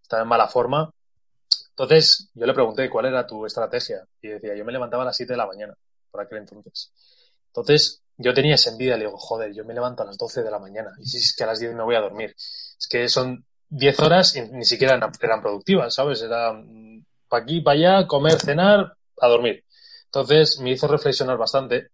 estaba 0.02 0.22
en 0.22 0.28
mala 0.28 0.48
forma. 0.48 0.92
Entonces 1.70 2.30
yo 2.34 2.46
le 2.46 2.54
pregunté 2.54 2.88
cuál 2.90 3.06
era 3.06 3.26
tu 3.26 3.46
estrategia 3.46 4.06
y 4.20 4.28
decía, 4.28 4.54
yo 4.54 4.64
me 4.64 4.72
levantaba 4.72 5.02
a 5.02 5.06
las 5.06 5.16
7 5.16 5.32
de 5.32 5.36
la 5.36 5.46
mañana 5.46 5.74
por 6.10 6.20
aquel 6.22 6.38
entonces. 6.38 6.92
Entonces 7.46 8.02
yo 8.16 8.34
tenía 8.34 8.54
esa 8.54 8.70
envidia, 8.70 8.96
le 8.96 9.06
digo, 9.06 9.16
joder, 9.16 9.54
yo 9.54 9.64
me 9.64 9.74
levanto 9.74 10.02
a 10.02 10.06
las 10.06 10.18
12 10.18 10.42
de 10.42 10.50
la 10.50 10.58
mañana 10.58 10.92
y 10.98 11.06
si 11.06 11.18
es 11.18 11.34
que 11.34 11.44
a 11.44 11.46
las 11.46 11.58
10 11.58 11.74
me 11.74 11.82
voy 11.82 11.94
a 11.94 12.00
dormir. 12.00 12.34
Es 12.36 12.86
que 12.88 13.08
son 13.08 13.44
10 13.68 14.00
horas 14.00 14.36
y 14.36 14.42
ni 14.42 14.64
siquiera 14.64 14.94
eran, 14.94 15.42
productivas, 15.42 15.94
¿sabes? 15.94 16.22
Era 16.22 16.52
para 17.30 17.44
aquí, 17.44 17.62
para 17.62 17.78
allá, 17.78 18.06
comer, 18.06 18.38
cenar, 18.38 18.94
a 19.18 19.28
dormir. 19.28 19.64
Entonces 20.04 20.60
me 20.60 20.72
hizo 20.72 20.86
reflexionar 20.86 21.38
bastante. 21.38 21.88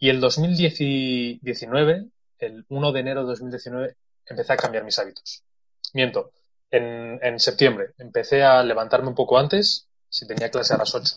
Y 0.00 0.08
el 0.08 0.20
2019, 0.20 2.06
el 2.38 2.64
1 2.68 2.92
de 2.92 3.00
enero 3.00 3.20
de 3.20 3.28
2019, 3.28 3.96
empecé 4.26 4.52
a 4.52 4.56
cambiar 4.56 4.82
mis 4.84 4.98
hábitos. 4.98 5.44
Miento, 5.92 6.32
en, 6.70 7.38
septiembre 7.38 7.92
empecé 7.98 8.42
a 8.42 8.62
levantarme 8.64 9.08
un 9.08 9.14
poco 9.14 9.38
antes, 9.38 9.86
si 10.08 10.26
tenía 10.26 10.50
clase 10.50 10.74
a 10.74 10.78
las 10.78 10.94
8. 10.94 11.14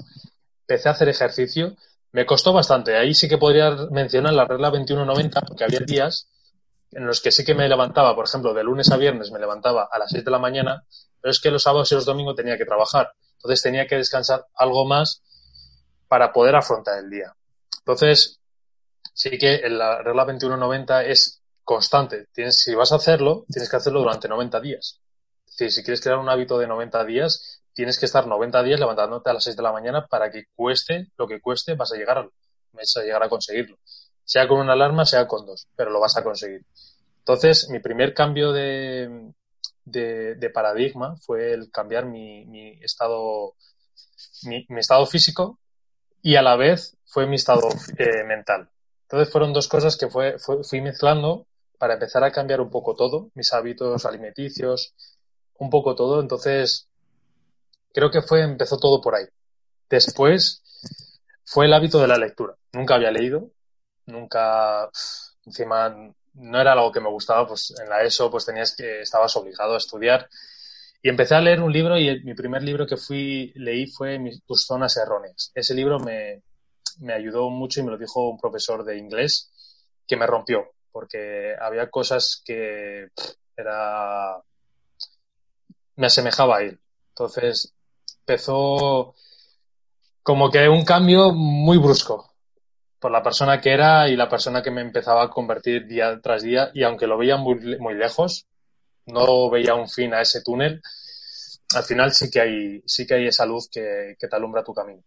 Empecé 0.67 0.89
a 0.89 0.91
hacer 0.91 1.09
ejercicio 1.09 1.75
me 2.11 2.25
costó 2.25 2.53
bastante. 2.53 2.97
Ahí 2.97 3.13
sí 3.13 3.29
que 3.29 3.37
podría 3.37 3.71
mencionar 3.89 4.33
la 4.33 4.45
regla 4.45 4.71
21-90, 4.71 5.47
porque 5.47 5.63
había 5.63 5.79
días 5.79 6.27
en 6.91 7.05
los 7.05 7.21
que 7.21 7.31
sí 7.31 7.45
que 7.45 7.55
me 7.55 7.69
levantaba, 7.69 8.15
por 8.15 8.25
ejemplo, 8.25 8.53
de 8.53 8.63
lunes 8.63 8.91
a 8.91 8.97
viernes 8.97 9.31
me 9.31 9.39
levantaba 9.39 9.87
a 9.89 9.97
las 9.97 10.11
6 10.11 10.25
de 10.25 10.31
la 10.31 10.39
mañana, 10.39 10.83
pero 11.21 11.31
es 11.31 11.39
que 11.39 11.51
los 11.51 11.63
sábados 11.63 11.91
y 11.91 11.95
los 11.95 12.05
domingos 12.05 12.35
tenía 12.35 12.57
que 12.57 12.65
trabajar. 12.65 13.11
Entonces 13.35 13.61
tenía 13.61 13.87
que 13.87 13.95
descansar 13.95 14.45
algo 14.55 14.85
más 14.85 15.21
para 16.07 16.31
poder 16.33 16.55
afrontar 16.55 16.99
el 16.99 17.09
día. 17.09 17.33
Entonces, 17.79 18.39
sí 19.13 19.37
que 19.37 19.61
la 19.69 20.01
regla 20.01 20.25
21-90 20.25 21.05
es 21.05 21.41
constante. 21.63 22.27
Tienes, 22.33 22.61
si 22.61 22.75
vas 22.75 22.91
a 22.91 22.95
hacerlo, 22.95 23.45
tienes 23.51 23.69
que 23.69 23.77
hacerlo 23.77 24.01
durante 24.01 24.27
90 24.27 24.59
días. 24.59 24.99
Es 25.45 25.57
decir, 25.57 25.71
si 25.71 25.83
quieres 25.83 26.01
crear 26.01 26.17
un 26.17 26.29
hábito 26.29 26.57
de 26.57 26.67
90 26.67 27.05
días, 27.05 27.61
tienes 27.73 27.99
que 27.99 28.05
estar 28.05 28.27
90 28.27 28.63
días 28.63 28.79
levantándote 28.79 29.29
a 29.29 29.33
las 29.33 29.43
6 29.43 29.55
de 29.55 29.63
la 29.63 29.71
mañana 29.71 30.07
para 30.07 30.29
que 30.31 30.45
cueste 30.55 31.07
lo 31.17 31.27
que 31.27 31.39
cueste, 31.39 31.75
vas 31.75 31.91
a 31.91 31.95
llegar 31.95 32.29
vas 32.73 32.97
a, 32.97 33.01
llegar 33.01 33.23
a 33.23 33.29
conseguirlo. 33.29 33.77
Sea 34.23 34.47
con 34.47 34.59
una 34.59 34.73
alarma, 34.73 35.05
sea 35.05 35.27
con 35.27 35.45
dos, 35.45 35.67
pero 35.75 35.91
lo 35.91 35.99
vas 35.99 36.15
a 36.17 36.23
conseguir. 36.23 36.65
Entonces, 37.19 37.69
mi 37.69 37.79
primer 37.79 38.13
cambio 38.13 38.51
de, 38.51 39.33
de, 39.91 40.51
paradigma 40.53 41.15
fue 41.17 41.53
el 41.53 41.71
cambiar 41.71 42.05
mi, 42.05 42.79
estado, 42.81 43.55
mi, 44.43 44.65
estado 44.77 45.05
físico 45.05 45.59
y 46.21 46.35
a 46.35 46.41
la 46.41 46.55
vez 46.55 46.97
fue 47.05 47.27
mi 47.27 47.35
estado 47.35 47.69
eh, 47.97 48.23
mental. 48.25 48.69
Entonces 49.03 49.31
fueron 49.31 49.53
dos 49.53 49.67
cosas 49.67 49.97
que 49.97 50.07
fue, 50.07 50.37
fui 50.39 50.81
mezclando 50.81 51.47
para 51.77 51.95
empezar 51.95 52.23
a 52.23 52.31
cambiar 52.31 52.61
un 52.61 52.69
poco 52.69 52.95
todo, 52.95 53.31
mis 53.33 53.51
hábitos 53.53 54.05
alimenticios, 54.05 54.93
un 55.57 55.69
poco 55.69 55.95
todo. 55.95 56.21
Entonces, 56.21 56.87
creo 57.93 58.11
que 58.11 58.21
fue, 58.21 58.41
empezó 58.41 58.77
todo 58.77 59.01
por 59.01 59.15
ahí. 59.15 59.25
Después 59.89 60.63
fue 61.43 61.65
el 61.65 61.73
hábito 61.73 61.99
de 61.99 62.07
la 62.07 62.17
lectura. 62.17 62.55
Nunca 62.71 62.95
había 62.95 63.11
leído, 63.11 63.49
nunca, 64.05 64.89
encima 65.45 66.13
no 66.33 66.59
era 66.59 66.73
algo 66.73 66.91
que 66.91 66.99
me 67.01 67.09
gustaba, 67.09 67.47
pues 67.47 67.73
en 67.79 67.89
la 67.89 68.03
ESO 68.03 68.31
pues 68.31 68.45
tenías 68.45 68.75
que, 68.75 69.01
estabas 69.01 69.35
obligado 69.35 69.73
a 69.73 69.77
estudiar. 69.77 70.29
Y 71.03 71.09
empecé 71.09 71.35
a 71.35 71.41
leer 71.41 71.61
un 71.61 71.73
libro 71.73 71.97
y 71.97 72.21
mi 72.23 72.35
primer 72.35 72.63
libro 72.63 72.85
que 72.85 72.97
fui, 72.97 73.51
leí 73.55 73.87
fue 73.87 74.19
Tus 74.45 74.65
zonas 74.65 74.97
erróneas. 74.97 75.51
Ese 75.55 75.73
libro 75.73 75.99
me, 75.99 76.43
me 76.99 77.13
ayudó 77.13 77.49
mucho 77.49 77.79
y 77.79 77.83
me 77.83 77.91
lo 77.91 77.97
dijo 77.97 78.29
un 78.29 78.39
profesor 78.39 78.85
de 78.85 78.97
inglés 78.97 79.51
que 80.07 80.15
me 80.15 80.27
rompió, 80.27 80.73
porque 80.91 81.55
había 81.59 81.89
cosas 81.89 82.41
que 82.45 83.07
era 83.57 84.37
me 85.95 86.07
asemejaba 86.07 86.57
a 86.57 86.61
él. 86.63 86.79
Entonces 87.09 87.73
empezó 88.19 89.15
como 90.23 90.51
que 90.51 90.69
un 90.69 90.85
cambio 90.85 91.31
muy 91.31 91.77
brusco 91.77 92.30
por 93.01 93.11
la 93.11 93.23
persona 93.23 93.59
que 93.59 93.71
era 93.71 94.07
y 94.07 94.15
la 94.15 94.29
persona 94.29 94.61
que 94.61 94.69
me 94.69 94.81
empezaba 94.81 95.23
a 95.23 95.29
convertir 95.31 95.87
día 95.87 96.21
tras 96.21 96.43
día 96.43 96.69
y 96.71 96.83
aunque 96.83 97.07
lo 97.07 97.17
veía 97.17 97.35
muy, 97.35 97.77
muy 97.79 97.95
lejos, 97.95 98.45
no 99.07 99.49
veía 99.49 99.73
un 99.73 99.89
fin 99.89 100.13
a 100.13 100.21
ese 100.21 100.43
túnel, 100.43 100.79
al 101.73 101.83
final 101.83 102.13
sí 102.13 102.29
que 102.29 102.39
hay, 102.39 102.83
sí 102.85 103.07
que 103.07 103.15
hay 103.15 103.25
esa 103.25 103.47
luz 103.47 103.69
que, 103.69 104.15
que 104.19 104.27
te 104.27 104.35
alumbra 104.35 104.63
tu 104.63 104.75
camino. 104.75 105.03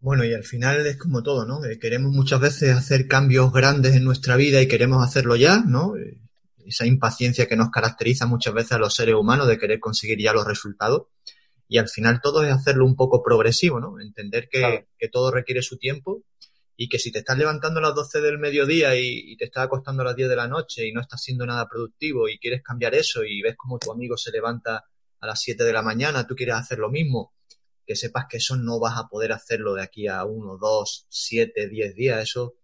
Bueno, 0.00 0.22
y 0.22 0.34
al 0.34 0.44
final 0.44 0.86
es 0.86 0.98
como 0.98 1.22
todo, 1.22 1.46
¿no? 1.46 1.64
Eh, 1.64 1.78
queremos 1.78 2.12
muchas 2.12 2.40
veces 2.40 2.76
hacer 2.76 3.08
cambios 3.08 3.50
grandes 3.50 3.96
en 3.96 4.04
nuestra 4.04 4.36
vida 4.36 4.60
y 4.60 4.68
queremos 4.68 5.02
hacerlo 5.02 5.34
ya, 5.34 5.62
¿no? 5.66 5.96
Eh, 5.96 6.18
esa 6.66 6.84
impaciencia 6.84 7.46
que 7.46 7.56
nos 7.56 7.70
caracteriza 7.70 8.26
muchas 8.26 8.52
veces 8.52 8.72
a 8.72 8.78
los 8.78 8.94
seres 8.94 9.14
humanos 9.14 9.48
de 9.48 9.58
querer 9.58 9.80
conseguir 9.80 10.20
ya 10.20 10.34
los 10.34 10.46
resultados. 10.46 11.06
Y 11.68 11.78
al 11.78 11.88
final 11.88 12.20
todo 12.22 12.42
es 12.42 12.52
hacerlo 12.52 12.86
un 12.86 12.96
poco 12.96 13.22
progresivo, 13.22 13.78
¿no? 13.78 14.00
Entender 14.00 14.48
que, 14.50 14.86
que 14.98 15.08
todo 15.08 15.30
requiere 15.30 15.62
su 15.62 15.76
tiempo 15.76 16.22
y 16.76 16.88
que 16.88 16.98
si 16.98 17.12
te 17.12 17.18
estás 17.18 17.36
levantando 17.36 17.80
a 17.80 17.82
las 17.82 17.94
12 17.94 18.20
del 18.20 18.38
mediodía 18.38 18.96
y, 18.96 19.32
y, 19.32 19.36
te 19.36 19.44
estás 19.44 19.66
acostando 19.66 20.02
a 20.02 20.06
las 20.06 20.16
10 20.16 20.28
de 20.28 20.36
la 20.36 20.48
noche 20.48 20.86
y 20.86 20.92
no 20.92 21.00
estás 21.00 21.22
siendo 21.22 21.44
nada 21.44 21.68
productivo 21.68 22.28
y 22.28 22.38
quieres 22.38 22.62
cambiar 22.62 22.94
eso 22.94 23.24
y 23.24 23.42
ves 23.42 23.56
como 23.56 23.78
tu 23.78 23.92
amigo 23.92 24.16
se 24.16 24.30
levanta 24.30 24.84
a 25.20 25.26
las 25.26 25.40
7 25.40 25.64
de 25.64 25.72
la 25.72 25.82
mañana, 25.82 26.26
tú 26.26 26.34
quieres 26.34 26.54
hacer 26.54 26.78
lo 26.78 26.88
mismo 26.88 27.32
que 27.88 27.96
sepas 27.96 28.26
que 28.28 28.36
eso 28.36 28.54
no 28.54 28.78
vas 28.78 28.98
a 28.98 29.08
poder 29.08 29.32
hacerlo 29.32 29.72
de 29.72 29.82
aquí 29.82 30.08
a 30.08 30.22
uno, 30.24 30.58
dos, 30.58 31.06
siete, 31.08 31.68
diez 31.68 31.94
días. 31.94 32.22
Eso 32.22 32.54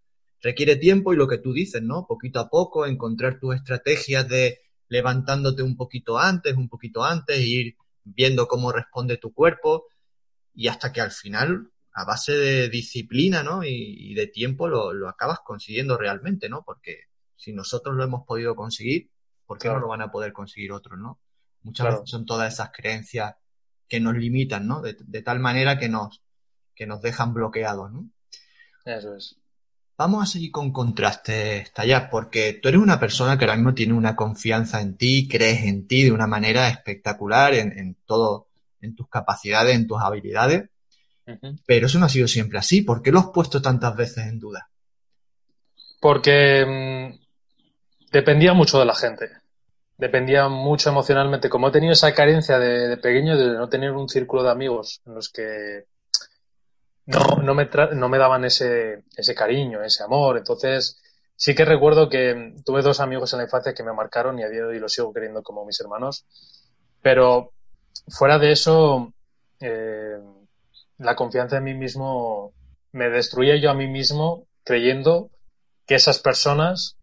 requiere 0.42 0.76
tiempo 0.76 1.14
y 1.14 1.16
lo 1.16 1.26
que 1.26 1.38
tú 1.38 1.54
dices, 1.54 1.82
¿no? 1.82 2.06
Poquito 2.06 2.40
a 2.40 2.50
poco, 2.50 2.84
encontrar 2.84 3.40
tus 3.40 3.54
estrategias 3.54 4.28
de 4.28 4.60
levantándote 4.88 5.62
un 5.62 5.78
poquito 5.78 6.18
antes, 6.18 6.54
un 6.54 6.68
poquito 6.68 7.02
antes, 7.02 7.38
e 7.38 7.46
ir 7.46 7.76
viendo 8.04 8.46
cómo 8.46 8.72
responde 8.72 9.16
tu 9.16 9.32
cuerpo 9.32 9.86
y 10.54 10.68
hasta 10.68 10.92
que 10.92 11.00
al 11.00 11.10
final, 11.10 11.70
a 11.92 12.04
base 12.04 12.32
de 12.32 12.68
disciplina, 12.68 13.42
¿no? 13.42 13.64
Y, 13.64 14.10
y 14.10 14.14
de 14.14 14.26
tiempo 14.26 14.68
lo, 14.68 14.92
lo, 14.92 15.08
acabas 15.08 15.40
consiguiendo 15.44 15.96
realmente, 15.96 16.48
¿no? 16.48 16.62
Porque 16.64 17.04
si 17.36 17.52
nosotros 17.52 17.96
lo 17.96 18.04
hemos 18.04 18.24
podido 18.26 18.54
conseguir, 18.54 19.10
¿por 19.46 19.58
qué 19.58 19.68
claro. 19.68 19.80
no 19.80 19.86
lo 19.86 19.88
van 19.88 20.02
a 20.02 20.10
poder 20.10 20.32
conseguir 20.32 20.72
otros, 20.72 20.98
¿no? 20.98 21.20
Muchas 21.62 21.84
claro. 21.84 22.00
veces 22.00 22.10
son 22.10 22.26
todas 22.26 22.52
esas 22.52 22.70
creencias 22.72 23.34
que 23.88 24.00
nos 24.00 24.14
limitan, 24.14 24.66
¿no? 24.66 24.80
De, 24.80 24.96
de, 24.98 25.22
tal 25.22 25.40
manera 25.40 25.78
que 25.78 25.88
nos, 25.88 26.22
que 26.74 26.86
nos 26.86 27.00
dejan 27.00 27.34
bloqueados, 27.34 27.92
¿no? 27.92 28.10
Eso 28.84 29.14
es. 29.16 29.38
Vamos 29.96 30.22
a 30.22 30.26
seguir 30.26 30.50
con 30.50 30.72
contrastes, 30.72 31.72
Tallar, 31.72 32.10
porque 32.10 32.58
tú 32.60 32.68
eres 32.68 32.80
una 32.80 32.98
persona 32.98 33.38
que 33.38 33.44
ahora 33.44 33.56
mismo 33.56 33.74
tiene 33.74 33.92
una 33.92 34.16
confianza 34.16 34.80
en 34.80 34.96
ti, 34.96 35.28
crees 35.28 35.62
en 35.64 35.86
ti 35.86 36.02
de 36.02 36.10
una 36.12 36.26
manera 36.26 36.68
espectacular, 36.68 37.54
en, 37.54 37.78
en 37.78 37.96
todo, 38.04 38.48
en 38.80 38.96
tus 38.96 39.08
capacidades, 39.08 39.76
en 39.76 39.86
tus 39.86 40.00
habilidades, 40.00 40.68
uh 41.26 41.32
-huh. 41.32 41.60
pero 41.64 41.86
eso 41.86 41.98
no 42.00 42.06
ha 42.06 42.08
sido 42.08 42.26
siempre 42.26 42.58
así. 42.58 42.82
¿Por 42.82 43.02
qué 43.02 43.12
lo 43.12 43.20
has 43.20 43.28
puesto 43.32 43.62
tantas 43.62 43.94
veces 43.94 44.26
en 44.26 44.40
duda? 44.40 44.68
Porque 46.00 46.66
mmm, 46.66 48.10
dependía 48.10 48.52
mucho 48.52 48.80
de 48.80 48.86
la 48.86 48.94
gente 48.96 49.44
dependía 49.96 50.48
mucho 50.48 50.90
emocionalmente. 50.90 51.48
Como 51.48 51.68
he 51.68 51.72
tenido 51.72 51.92
esa 51.92 52.12
carencia 52.14 52.58
de, 52.58 52.88
de, 52.88 52.96
pequeño 52.96 53.36
de 53.36 53.54
no 53.54 53.68
tener 53.68 53.92
un 53.92 54.08
círculo 54.08 54.42
de 54.42 54.50
amigos 54.50 55.00
en 55.06 55.14
los 55.14 55.28
que 55.28 55.84
no, 57.06 57.42
no, 57.42 57.54
me, 57.54 57.68
no 57.94 58.08
me 58.08 58.18
daban 58.18 58.44
ese, 58.44 59.04
ese 59.16 59.34
cariño, 59.34 59.82
ese 59.82 60.02
amor, 60.02 60.38
entonces 60.38 61.00
sí 61.36 61.54
que 61.54 61.64
recuerdo 61.64 62.08
que 62.08 62.54
tuve 62.64 62.82
dos 62.82 63.00
amigos 63.00 63.32
en 63.32 63.38
la 63.38 63.44
infancia 63.44 63.74
que 63.74 63.82
me 63.82 63.92
marcaron 63.92 64.38
y 64.38 64.44
a 64.44 64.48
día 64.48 64.60
de 64.60 64.68
hoy 64.68 64.78
los 64.78 64.92
sigo 64.92 65.12
queriendo 65.12 65.42
como 65.42 65.64
mis 65.64 65.80
hermanos, 65.80 66.26
pero 67.02 67.52
fuera 68.08 68.38
de 68.38 68.52
eso, 68.52 69.12
eh, 69.60 70.18
la 70.98 71.16
confianza 71.16 71.58
en 71.58 71.64
mí 71.64 71.74
mismo 71.74 72.52
me 72.92 73.10
destruía 73.10 73.56
yo 73.56 73.70
a 73.70 73.74
mí 73.74 73.88
mismo 73.88 74.46
creyendo 74.62 75.30
que 75.86 75.96
esas 75.96 76.18
personas 76.20 76.96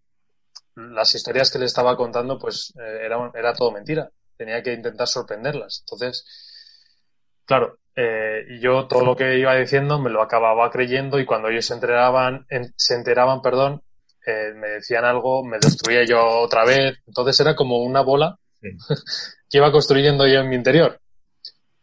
las 0.75 1.13
historias 1.15 1.51
que 1.51 1.59
le 1.59 1.65
estaba 1.65 1.97
contando, 1.97 2.39
pues 2.39 2.73
eh, 2.79 3.05
era, 3.05 3.31
era 3.33 3.53
todo 3.53 3.71
mentira. 3.71 4.09
Tenía 4.37 4.63
que 4.63 4.73
intentar 4.73 5.07
sorprenderlas. 5.07 5.83
Entonces, 5.85 6.25
claro, 7.51 7.79
eh, 7.97 8.45
yo 8.61 8.87
todo 8.87 9.03
lo 9.03 9.13
que 9.17 9.37
iba 9.37 9.53
diciendo 9.55 9.99
me 9.99 10.09
lo 10.09 10.21
acababa 10.21 10.71
creyendo 10.71 11.19
y 11.19 11.25
cuando 11.25 11.49
ellos 11.49 11.65
se 11.65 11.73
enteraban, 11.73 12.45
en, 12.49 12.73
se 12.77 12.95
enteraban, 12.95 13.41
perdón, 13.41 13.81
eh, 14.25 14.53
me 14.55 14.69
decían 14.69 15.03
algo, 15.03 15.43
me 15.43 15.59
destruía 15.59 16.05
yo 16.05 16.25
otra 16.25 16.63
vez. 16.63 16.99
Entonces 17.05 17.37
era 17.41 17.53
como 17.53 17.79
una 17.79 17.99
bola 17.99 18.39
sí. 18.61 18.69
que 19.49 19.57
iba 19.57 19.69
construyendo 19.69 20.25
yo 20.27 20.39
en 20.39 20.47
mi 20.47 20.55
interior. 20.55 21.01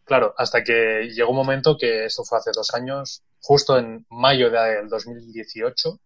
Claro, 0.05 0.33
hasta 0.39 0.63
que 0.63 1.07
llegó 1.13 1.29
un 1.29 1.35
momento 1.35 1.77
que 1.77 2.05
esto 2.05 2.23
fue 2.23 2.39
hace 2.39 2.49
dos 2.51 2.73
años, 2.73 3.21
justo 3.39 3.77
en 3.77 4.07
mayo 4.09 4.49
del 4.49 4.89
2018, 4.89 5.99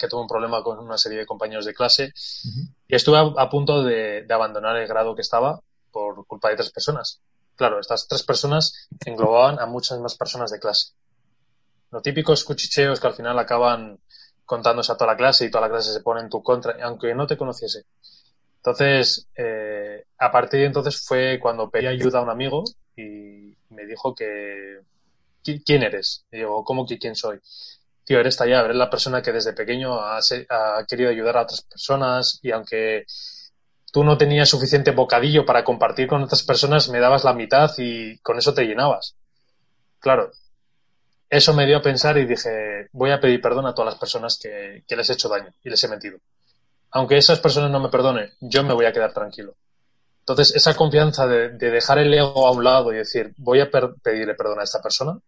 que 0.00 0.08
tuve 0.08 0.22
un 0.22 0.26
problema 0.26 0.64
con 0.64 0.80
una 0.80 0.98
serie 0.98 1.18
de 1.18 1.26
compañeros 1.26 1.64
de 1.64 1.74
clase 1.74 2.06
uh 2.06 2.08
-huh. 2.08 2.74
y 2.88 2.96
estuve 2.96 3.18
a, 3.18 3.40
a 3.40 3.48
punto 3.48 3.84
de, 3.84 4.24
de, 4.26 4.34
abandonar 4.34 4.76
el 4.76 4.88
grado 4.88 5.14
que 5.14 5.22
estaba 5.22 5.60
por 5.92 6.26
culpa 6.26 6.48
de 6.50 6.56
tres 6.56 6.72
personas. 6.72 7.20
Claro, 7.58 7.80
estas 7.80 8.06
tres 8.06 8.22
personas 8.22 8.88
englobaban 9.04 9.58
a 9.58 9.66
muchas 9.66 9.98
más 9.98 10.14
personas 10.14 10.52
de 10.52 10.60
clase. 10.60 10.92
Lo 11.90 12.00
típico 12.00 12.32
es 12.32 12.44
cuchicheos 12.44 13.00
que 13.00 13.08
al 13.08 13.14
final 13.14 13.36
acaban 13.36 13.98
contándose 14.44 14.92
a 14.92 14.96
toda 14.96 15.10
la 15.10 15.16
clase 15.16 15.44
y 15.44 15.50
toda 15.50 15.66
la 15.66 15.72
clase 15.72 15.92
se 15.92 16.00
pone 16.00 16.20
en 16.20 16.28
tu 16.28 16.40
contra, 16.40 16.76
aunque 16.84 17.12
no 17.16 17.26
te 17.26 17.36
conociese. 17.36 17.84
Entonces, 18.58 19.26
eh, 19.34 20.04
a 20.18 20.30
partir 20.30 20.60
de 20.60 20.66
entonces 20.66 21.04
fue 21.04 21.40
cuando 21.42 21.68
pedí 21.68 21.88
ayuda 21.88 22.20
a 22.20 22.22
un 22.22 22.30
amigo 22.30 22.62
y 22.96 23.56
me 23.70 23.86
dijo 23.86 24.14
que, 24.14 24.82
¿quién 25.42 25.82
eres? 25.82 26.26
Y 26.30 26.36
digo, 26.36 26.62
¿cómo 26.62 26.86
que 26.86 26.96
quién 26.96 27.16
soy? 27.16 27.40
tío, 28.04 28.20
eres 28.20 28.36
Tallab, 28.36 28.66
eres 28.66 28.76
la 28.76 28.88
persona 28.88 29.20
que 29.20 29.32
desde 29.32 29.52
pequeño 29.52 30.00
ha, 30.00 30.18
ha, 30.18 30.86
querido 30.86 31.10
ayudar 31.10 31.36
a 31.36 31.42
otras 31.42 31.62
personas 31.62 32.38
y 32.40 32.52
aunque 32.52 33.04
tú 33.92 34.04
no 34.04 34.18
tenías 34.18 34.48
suficiente 34.48 34.90
bocadillo 34.90 35.44
para 35.46 35.64
compartir 35.64 36.08
con 36.08 36.22
otras 36.22 36.42
personas, 36.42 36.88
me 36.88 37.00
dabas 37.00 37.24
la 37.24 37.32
mitad 37.32 37.70
y 37.78 38.18
con 38.18 38.38
eso 38.38 38.54
te 38.54 38.64
llenabas. 38.64 39.16
Claro, 40.00 40.30
eso 41.30 41.54
me 41.54 41.66
dio 41.66 41.78
a 41.78 41.82
pensar 41.82 42.16
y 42.18 42.26
dije, 42.26 42.88
voy 42.92 43.10
a 43.10 43.20
pedir 43.20 43.40
perdón 43.40 43.66
a 43.66 43.74
todas 43.74 43.92
las 43.92 44.00
personas 44.00 44.38
que, 44.42 44.84
que 44.86 44.96
les 44.96 45.10
he 45.10 45.14
hecho 45.14 45.28
daño 45.28 45.52
y 45.62 45.70
les 45.70 45.82
he 45.82 45.88
mentido. 45.88 46.18
Aunque 46.90 47.18
esas 47.18 47.40
personas 47.40 47.70
no 47.70 47.80
me 47.80 47.90
perdonen, 47.90 48.32
yo 48.40 48.64
me 48.64 48.72
voy 48.72 48.86
a 48.86 48.92
quedar 48.92 49.12
tranquilo. 49.12 49.54
Entonces, 50.20 50.54
esa 50.54 50.74
confianza 50.74 51.26
de, 51.26 51.50
de 51.50 51.70
dejar 51.70 51.98
el 51.98 52.12
ego 52.12 52.46
a 52.46 52.52
un 52.52 52.64
lado 52.64 52.92
y 52.92 52.96
decir, 52.96 53.34
voy 53.36 53.60
a 53.60 53.70
per 53.70 53.94
pedirle 54.02 54.34
perdón 54.34 54.60
a 54.60 54.64
esta 54.64 54.80
persona, 54.80 55.18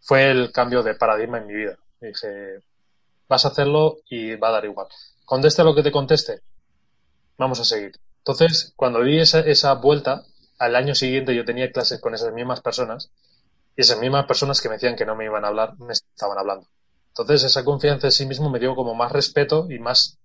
fue 0.00 0.30
el 0.30 0.50
cambio 0.52 0.82
de 0.82 0.94
paradigma 0.94 1.38
en 1.38 1.46
mi 1.46 1.54
vida. 1.54 1.76
Dije, 2.00 2.60
vas 3.28 3.44
a 3.44 3.48
hacerlo 3.48 3.98
y 4.08 4.34
va 4.36 4.48
a 4.48 4.52
dar 4.52 4.64
igual. 4.64 4.88
Conteste 5.24 5.64
lo 5.64 5.74
que 5.74 5.82
te 5.82 5.92
conteste, 5.92 6.40
vamos 7.38 7.60
a 7.60 7.64
seguir. 7.64 7.92
Entonces, 8.18 8.72
cuando 8.76 9.02
di 9.02 9.18
esa, 9.18 9.40
esa 9.40 9.74
vuelta, 9.74 10.24
al 10.58 10.76
año 10.76 10.94
siguiente 10.94 11.34
yo 11.34 11.44
tenía 11.44 11.72
clases 11.72 12.00
con 12.00 12.14
esas 12.14 12.32
mismas 12.32 12.60
personas 12.60 13.10
y 13.76 13.80
esas 13.82 13.98
mismas 13.98 14.26
personas 14.26 14.60
que 14.60 14.68
me 14.68 14.76
decían 14.76 14.96
que 14.96 15.04
no 15.04 15.16
me 15.16 15.24
iban 15.24 15.44
a 15.44 15.48
hablar, 15.48 15.76
me 15.78 15.92
estaban 15.92 16.38
hablando. 16.38 16.66
Entonces, 17.08 17.44
esa 17.44 17.64
confianza 17.64 18.06
en 18.06 18.12
sí 18.12 18.26
mismo 18.26 18.48
me 18.48 18.58
dio 18.58 18.74
como 18.74 18.94
más 18.94 19.12
respeto 19.12 19.66
y 19.70 19.78
más... 19.78 20.18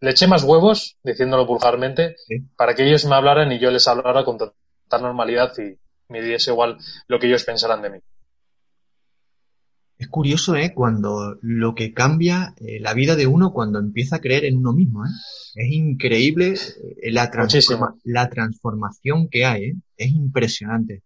Le 0.00 0.10
eché 0.10 0.26
más 0.26 0.42
huevos, 0.42 0.96
diciéndolo 1.02 1.46
vulgarmente, 1.46 2.16
sí. 2.26 2.40
para 2.56 2.74
que 2.74 2.86
ellos 2.86 3.04
me 3.04 3.14
hablaran 3.14 3.52
y 3.52 3.58
yo 3.58 3.70
les 3.70 3.86
hablara 3.86 4.24
con 4.24 4.38
total 4.38 5.02
normalidad 5.02 5.52
y 5.58 5.78
me 6.08 6.20
diese 6.20 6.50
igual 6.50 6.78
lo 7.06 7.18
que 7.18 7.26
ellos 7.26 7.44
pensaran 7.44 7.80
de 7.82 7.90
mí. 7.90 7.98
Es 10.04 10.08
curioso, 10.10 10.54
¿eh? 10.54 10.74
Cuando 10.74 11.38
lo 11.40 11.74
que 11.74 11.94
cambia 11.94 12.54
eh, 12.58 12.78
la 12.78 12.92
vida 12.92 13.16
de 13.16 13.26
uno 13.26 13.54
cuando 13.54 13.78
empieza 13.78 14.16
a 14.16 14.20
creer 14.20 14.44
en 14.44 14.58
uno 14.58 14.74
mismo, 14.74 15.02
¿eh? 15.06 15.08
Es 15.54 15.72
increíble 15.72 16.58
eh, 17.00 17.10
la, 17.10 17.30
transforma 17.30 17.94
la 18.04 18.28
transformación 18.28 19.28
que 19.30 19.46
hay, 19.46 19.64
¿eh? 19.64 19.74
Es 19.96 20.10
impresionante. 20.10 21.04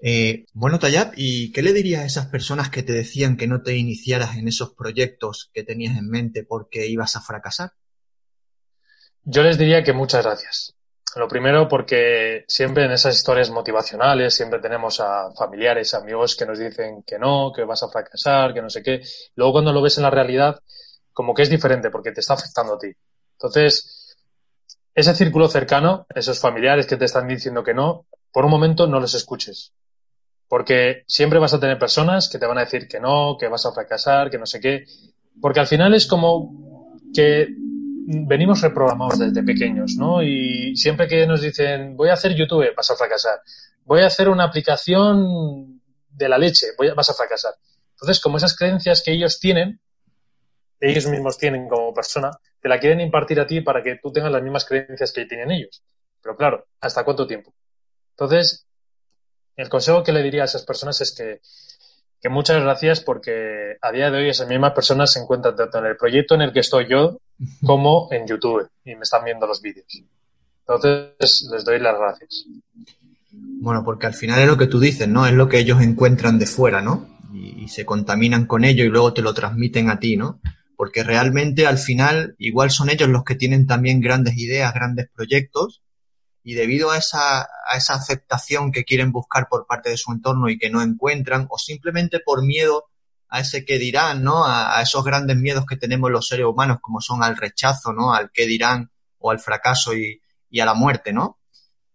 Eh, 0.00 0.46
bueno, 0.54 0.78
Tayab, 0.78 1.12
¿y 1.16 1.52
qué 1.52 1.60
le 1.60 1.74
dirías 1.74 2.02
a 2.02 2.06
esas 2.06 2.26
personas 2.28 2.70
que 2.70 2.82
te 2.82 2.94
decían 2.94 3.36
que 3.36 3.46
no 3.46 3.60
te 3.60 3.76
iniciaras 3.76 4.38
en 4.38 4.48
esos 4.48 4.72
proyectos 4.72 5.50
que 5.52 5.62
tenías 5.62 5.98
en 5.98 6.08
mente 6.08 6.44
porque 6.44 6.86
ibas 6.86 7.14
a 7.14 7.20
fracasar? 7.20 7.72
Yo 9.22 9.42
les 9.42 9.58
diría 9.58 9.84
que 9.84 9.92
muchas 9.92 10.24
gracias. 10.24 10.77
Lo 11.16 11.26
primero 11.26 11.68
porque 11.68 12.44
siempre 12.46 12.84
en 12.84 12.92
esas 12.92 13.16
historias 13.16 13.50
motivacionales 13.50 14.34
siempre 14.34 14.60
tenemos 14.60 15.00
a 15.00 15.32
familiares, 15.32 15.94
amigos 15.94 16.36
que 16.36 16.46
nos 16.46 16.58
dicen 16.58 17.02
que 17.02 17.18
no, 17.18 17.52
que 17.54 17.64
vas 17.64 17.82
a 17.82 17.88
fracasar, 17.88 18.52
que 18.52 18.62
no 18.62 18.70
sé 18.70 18.82
qué. 18.82 19.00
Luego 19.34 19.52
cuando 19.52 19.72
lo 19.72 19.82
ves 19.82 19.96
en 19.96 20.04
la 20.04 20.10
realidad, 20.10 20.60
como 21.12 21.34
que 21.34 21.42
es 21.42 21.50
diferente 21.50 21.90
porque 21.90 22.12
te 22.12 22.20
está 22.20 22.34
afectando 22.34 22.74
a 22.74 22.78
ti. 22.78 22.92
Entonces, 23.32 24.16
ese 24.94 25.14
círculo 25.14 25.48
cercano, 25.48 26.06
esos 26.14 26.38
familiares 26.40 26.86
que 26.86 26.96
te 26.96 27.06
están 27.06 27.26
diciendo 27.26 27.64
que 27.64 27.74
no, 27.74 28.06
por 28.32 28.44
un 28.44 28.50
momento 28.50 28.86
no 28.86 29.00
los 29.00 29.14
escuches. 29.14 29.72
Porque 30.46 31.04
siempre 31.06 31.38
vas 31.38 31.54
a 31.54 31.60
tener 31.60 31.78
personas 31.78 32.28
que 32.28 32.38
te 32.38 32.46
van 32.46 32.58
a 32.58 32.64
decir 32.64 32.88
que 32.88 33.00
no, 33.00 33.36
que 33.38 33.48
vas 33.48 33.64
a 33.66 33.72
fracasar, 33.72 34.30
que 34.30 34.38
no 34.38 34.46
sé 34.46 34.60
qué. 34.60 34.84
Porque 35.40 35.60
al 35.60 35.66
final 35.66 35.94
es 35.94 36.06
como 36.06 36.98
que 37.14 37.48
venimos 38.10 38.62
reprogramados 38.62 39.18
desde 39.18 39.42
pequeños, 39.42 39.96
¿no? 39.96 40.22
Y 40.22 40.74
siempre 40.76 41.06
que 41.06 41.26
nos 41.26 41.42
dicen, 41.42 41.94
voy 41.94 42.08
a 42.08 42.14
hacer 42.14 42.34
YouTube, 42.34 42.74
vas 42.74 42.90
a 42.90 42.96
fracasar. 42.96 43.40
Voy 43.84 44.00
a 44.00 44.06
hacer 44.06 44.30
una 44.30 44.44
aplicación 44.44 45.82
de 46.08 46.28
la 46.28 46.38
leche, 46.38 46.68
vas 46.96 47.10
a 47.10 47.14
fracasar. 47.14 47.54
Entonces, 47.90 48.20
como 48.20 48.38
esas 48.38 48.56
creencias 48.56 49.02
que 49.02 49.12
ellos 49.12 49.38
tienen, 49.38 49.80
ellos 50.80 51.06
mismos 51.06 51.36
tienen 51.36 51.68
como 51.68 51.92
persona, 51.92 52.30
te 52.60 52.68
la 52.68 52.80
quieren 52.80 53.00
impartir 53.00 53.40
a 53.40 53.46
ti 53.46 53.60
para 53.60 53.82
que 53.82 53.98
tú 54.02 54.10
tengas 54.10 54.32
las 54.32 54.42
mismas 54.42 54.64
creencias 54.64 55.12
que 55.12 55.26
tienen 55.26 55.50
ellos. 55.50 55.82
Pero 56.22 56.34
claro, 56.36 56.66
¿hasta 56.80 57.04
cuánto 57.04 57.26
tiempo? 57.26 57.52
Entonces, 58.12 58.66
el 59.56 59.68
consejo 59.68 60.02
que 60.02 60.12
le 60.12 60.22
diría 60.22 60.42
a 60.42 60.44
esas 60.46 60.64
personas 60.64 60.98
es 61.02 61.14
que, 61.14 61.40
que 62.22 62.28
muchas 62.30 62.62
gracias 62.62 63.00
porque 63.00 63.76
a 63.82 63.92
día 63.92 64.10
de 64.10 64.18
hoy 64.18 64.30
esas 64.30 64.48
mismas 64.48 64.72
personas 64.72 65.12
se 65.12 65.20
encuentran 65.20 65.56
tanto 65.56 65.78
en 65.78 65.86
el 65.86 65.96
proyecto 65.96 66.34
en 66.36 66.42
el 66.42 66.52
que 66.52 66.60
estoy 66.60 66.88
yo 66.88 67.18
como 67.64 68.08
en 68.10 68.26
YouTube 68.26 68.68
y 68.84 68.94
me 68.94 69.02
están 69.02 69.24
viendo 69.24 69.46
los 69.46 69.62
vídeos. 69.62 69.86
Entonces, 70.60 71.48
les 71.50 71.64
doy 71.64 71.78
las 71.78 71.98
gracias. 71.98 72.44
Bueno, 73.30 73.84
porque 73.84 74.06
al 74.06 74.14
final 74.14 74.40
es 74.40 74.46
lo 74.46 74.58
que 74.58 74.66
tú 74.66 74.80
dices, 74.80 75.08
¿no? 75.08 75.26
Es 75.26 75.32
lo 75.32 75.48
que 75.48 75.58
ellos 75.58 75.80
encuentran 75.80 76.38
de 76.38 76.46
fuera, 76.46 76.82
¿no? 76.82 77.08
Y, 77.32 77.68
se 77.68 77.84
contaminan 77.84 78.46
con 78.46 78.64
ello 78.64 78.84
y 78.84 78.88
luego 78.88 79.12
te 79.12 79.20
lo 79.20 79.34
transmiten 79.34 79.90
a 79.90 80.00
ti, 80.00 80.16
¿no? 80.16 80.40
Porque 80.74 81.02
realmente 81.02 81.66
al 81.66 81.76
final 81.76 82.34
igual 82.38 82.70
son 82.70 82.88
ellos 82.88 83.10
los 83.10 83.24
que 83.24 83.34
tienen 83.34 83.66
también 83.66 84.00
grandes 84.00 84.38
ideas, 84.38 84.72
grandes 84.72 85.10
proyectos 85.14 85.82
y 86.42 86.54
debido 86.54 86.90
a 86.90 86.96
esa, 86.96 87.42
a 87.42 87.76
esa 87.76 87.94
aceptación 87.94 88.72
que 88.72 88.84
quieren 88.84 89.12
buscar 89.12 89.48
por 89.50 89.66
parte 89.66 89.90
de 89.90 89.98
su 89.98 90.12
entorno 90.12 90.48
y 90.48 90.56
que 90.56 90.70
no 90.70 90.80
encuentran 90.80 91.46
o 91.50 91.58
simplemente 91.58 92.20
por 92.24 92.42
miedo 92.42 92.86
a 93.28 93.40
ese 93.40 93.64
que 93.64 93.78
dirán, 93.78 94.22
¿no? 94.22 94.44
A, 94.44 94.80
esos 94.82 95.04
grandes 95.04 95.36
miedos 95.36 95.66
que 95.66 95.76
tenemos 95.76 96.10
los 96.10 96.26
seres 96.26 96.46
humanos, 96.46 96.78
como 96.80 97.00
son 97.00 97.22
al 97.22 97.36
rechazo, 97.36 97.92
¿no? 97.92 98.14
Al 98.14 98.30
que 98.30 98.46
dirán 98.46 98.90
o 99.18 99.30
al 99.30 99.38
fracaso 99.38 99.94
y, 99.94 100.20
y 100.50 100.60
a 100.60 100.64
la 100.64 100.74
muerte, 100.74 101.12
¿no? 101.12 101.38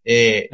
Eh, 0.03 0.49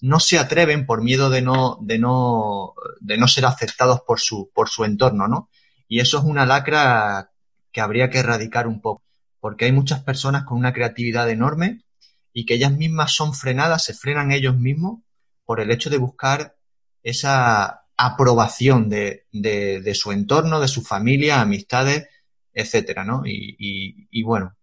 No 0.00 0.20
se 0.20 0.38
atreven 0.38 0.86
por 0.86 1.02
miedo 1.02 1.28
de 1.30 1.42
no, 1.42 1.78
de 1.82 1.98
no, 1.98 2.74
de 3.00 3.18
no 3.18 3.28
ser 3.28 3.44
aceptados 3.46 4.00
por 4.06 4.20
su, 4.20 4.50
por 4.54 4.68
su 4.68 4.84
entorno, 4.84 5.28
¿no? 5.28 5.50
Y 5.88 6.00
eso 6.00 6.18
es 6.18 6.24
una 6.24 6.46
lacra 6.46 7.30
que 7.72 7.80
habría 7.80 8.10
que 8.10 8.18
erradicar 8.18 8.66
un 8.66 8.80
poco, 8.80 9.02
porque 9.40 9.66
hay 9.66 9.72
muchas 9.72 10.02
personas 10.02 10.44
con 10.44 10.58
una 10.58 10.72
creatividad 10.72 11.28
enorme 11.30 11.84
y 12.32 12.46
que 12.46 12.54
ellas 12.54 12.72
mismas 12.72 13.12
son 13.12 13.34
frenadas, 13.34 13.84
se 13.84 13.94
frenan 13.94 14.32
ellos 14.32 14.56
mismos 14.56 15.00
por 15.44 15.60
el 15.60 15.70
hecho 15.70 15.90
de 15.90 15.98
buscar 15.98 16.56
esa 17.02 17.81
aprobación 17.96 18.88
de, 18.88 19.26
de, 19.32 19.94
su 19.94 20.12
entorno, 20.12 20.60
de 20.60 20.68
su 20.68 20.82
familia, 20.82 21.40
amistades, 21.40 22.08
etcétera, 22.52 23.04
¿no? 23.04 23.22
Y, 23.24 24.22
bueno, 24.22 24.56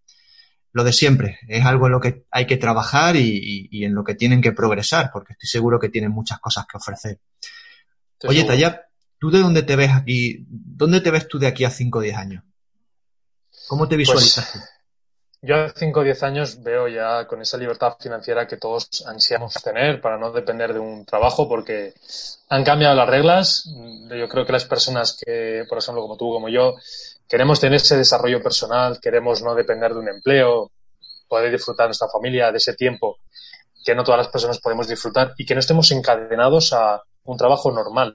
lo 0.72 0.84
de 0.84 0.94
siempre, 0.94 1.40
es 1.48 1.66
algo 1.66 1.88
en 1.88 1.94
lo 1.94 2.00
que 2.00 2.26
hay 2.32 2.46
que 2.46 2.58
trabajar 2.58 3.16
y, 3.16 3.70
en 3.84 3.94
lo 3.94 4.04
que 4.04 4.16
tienen 4.16 4.42
que 4.42 4.52
progresar, 4.52 5.10
porque 5.12 5.34
estoy 5.34 5.50
seguro 5.50 5.80
que 5.80 5.90
tienen 5.90 6.12
muchas 6.12 6.40
cosas 6.40 6.66
que 6.66 6.78
ofrecer. 6.78 7.20
Oye, 8.28 8.44
Taya, 8.44 8.88
¿tú 9.18 9.32
de 9.32 9.40
dónde 9.40 9.64
te 9.64 9.76
ves 9.76 9.92
aquí? 9.92 10.46
¿Dónde 10.48 11.02
te 11.02 11.12
ves 11.12 11.28
tú 11.28 11.40
de 11.40 11.48
aquí 11.48 11.64
a 11.64 11.70
5 11.70 12.00
o 12.00 12.02
10 12.02 12.18
años? 12.18 12.44
¿Cómo 13.68 13.88
te 13.88 13.96
pues, 13.96 14.10
visualizas 14.10 14.79
Yo 15.42 15.56
a 15.56 15.70
5 15.70 16.02
o 16.02 16.04
10 16.04 16.24
años 16.24 16.62
veo 16.62 16.90
ya 16.90 17.26
con 17.26 17.42
esa 17.42 17.58
libertad 17.58 17.96
financiera 17.98 18.46
que 18.46 18.58
todos 18.58 19.06
ansiamos 19.08 19.54
tener 19.64 20.02
para 20.02 20.18
no 20.18 20.34
depender 20.34 20.74
de 20.74 20.80
un 20.80 21.06
trabajo 21.06 21.48
porque 21.48 21.94
han 22.50 22.66
cambiado 22.66 22.94
las 22.96 23.08
reglas. 23.08 23.64
Yo 24.10 24.28
creo 24.28 24.46
que 24.46 24.52
las 24.52 24.66
personas 24.66 25.18
que, 25.18 25.64
por 25.70 25.78
ejemplo, 25.78 26.02
como 26.02 26.18
tú, 26.18 26.30
como 26.30 26.50
yo, 26.50 26.76
queremos 27.26 27.62
tener 27.62 27.78
ese 27.78 27.96
desarrollo 27.96 28.44
personal, 28.44 29.00
queremos 29.02 29.42
no 29.42 29.56
depender 29.56 29.94
de 29.94 30.00
un 30.00 30.10
empleo, 30.10 30.72
poder 31.30 31.52
disfrutar 31.54 31.86
de 31.86 31.90
nuestra 31.90 32.10
familia, 32.10 32.52
de 32.52 32.58
ese 32.58 32.74
tiempo 32.74 33.20
que 33.86 33.96
no 33.96 34.04
todas 34.04 34.18
las 34.18 34.28
personas 34.28 34.60
podemos 34.60 34.90
disfrutar 34.90 35.36
y 35.38 35.46
que 35.46 35.54
no 35.54 35.62
estemos 35.62 35.90
encadenados 35.92 36.74
a 36.74 37.02
un 37.24 37.38
trabajo 37.38 37.72
normal. 37.72 38.14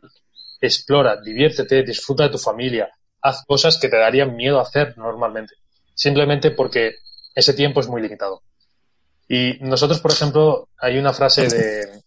Explora, 0.61 1.19
diviértete, 1.23 1.85
disfruta 1.85 2.25
de 2.25 2.31
tu 2.31 2.39
familia, 2.39 2.91
haz 3.23 3.45
cosas 3.47 3.79
que 3.79 3.89
te 3.89 3.97
darían 3.97 4.37
miedo 4.37 4.61
hacer 4.61 4.99
normalmente, 4.99 5.55
simplemente 5.95 6.51
porque 6.51 6.97
ese 7.35 7.55
tiempo 7.55 7.81
es 7.81 7.89
muy 7.89 8.01
limitado. 8.01 8.43
Y 9.29 9.59
nosotros, 9.61 10.01
por 10.01 10.13
ejemplo, 10.13 10.69
hay 10.77 10.99
una 10.99 11.13
frase 11.13 11.49
de, 11.49 12.03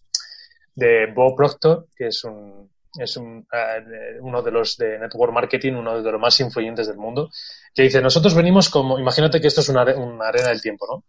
de 0.75 1.11
Bob 1.13 1.35
Proctor, 1.35 1.87
que 1.95 2.07
es 2.07 2.23
un, 2.23 2.69
es 2.99 3.17
un, 3.17 3.39
uh, 3.39 4.25
uno 4.25 4.41
de 4.41 4.51
los 4.51 4.77
de 4.77 4.99
Network 4.99 5.33
Marketing, 5.33 5.73
uno 5.73 6.01
de 6.01 6.11
los 6.11 6.21
más 6.21 6.39
influyentes 6.39 6.87
del 6.87 6.97
mundo, 6.97 7.29
que 7.73 7.83
dice, 7.83 8.01
nosotros 8.01 8.35
venimos 8.35 8.69
como, 8.69 8.99
imagínate 8.99 9.41
que 9.41 9.47
esto 9.47 9.61
es 9.61 9.69
una, 9.69 9.83
una 9.95 10.27
arena 10.27 10.49
del 10.49 10.61
tiempo, 10.61 10.85
¿no? 10.87 11.03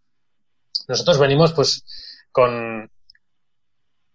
Nosotros 0.87 1.19
venimos 1.19 1.53
pues 1.53 1.83
con, 2.31 2.89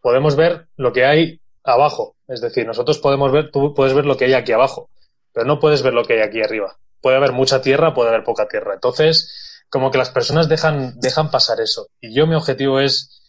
podemos 0.01 0.35
ver 0.35 0.67
lo 0.77 0.93
que 0.93 1.05
hay 1.05 1.41
abajo, 1.63 2.17
es 2.29 2.41
decir, 2.41 2.67
nosotros 2.67 2.99
podemos 2.99 3.31
ver, 3.33 3.51
tú 3.51 3.75
puedes 3.75 3.95
ver 3.95 4.07
lo 4.07 4.17
que 4.17 4.27
hay 4.27 4.35
aquí 4.35 4.53
abajo, 4.53 4.91
pero 5.33 5.47
no 5.47 5.59
puedes 5.61 5.83
ver 5.83 5.95
lo 5.95 6.05
que 6.05 6.15
hay 6.15 6.21
aquí 6.21 6.43
arriba. 6.43 6.77
Puede 7.01 7.17
haber 7.17 7.33
mucha 7.33 7.61
tierra, 7.61 7.93
puede 7.93 8.09
haber 8.09 8.25
poca 8.25 8.49
tierra. 8.49 8.75
Entonces, 8.75 9.44
como 9.75 9.91
que 9.91 9.99
las 9.99 10.11
personas 10.11 10.49
dejan, 10.49 11.01
dejan 11.01 11.33
pasar 11.33 11.61
eso. 11.61 11.89
Y 12.01 12.15
yo 12.15 12.29
mi 12.29 12.37
objetivo 12.37 12.79
es 12.79 13.21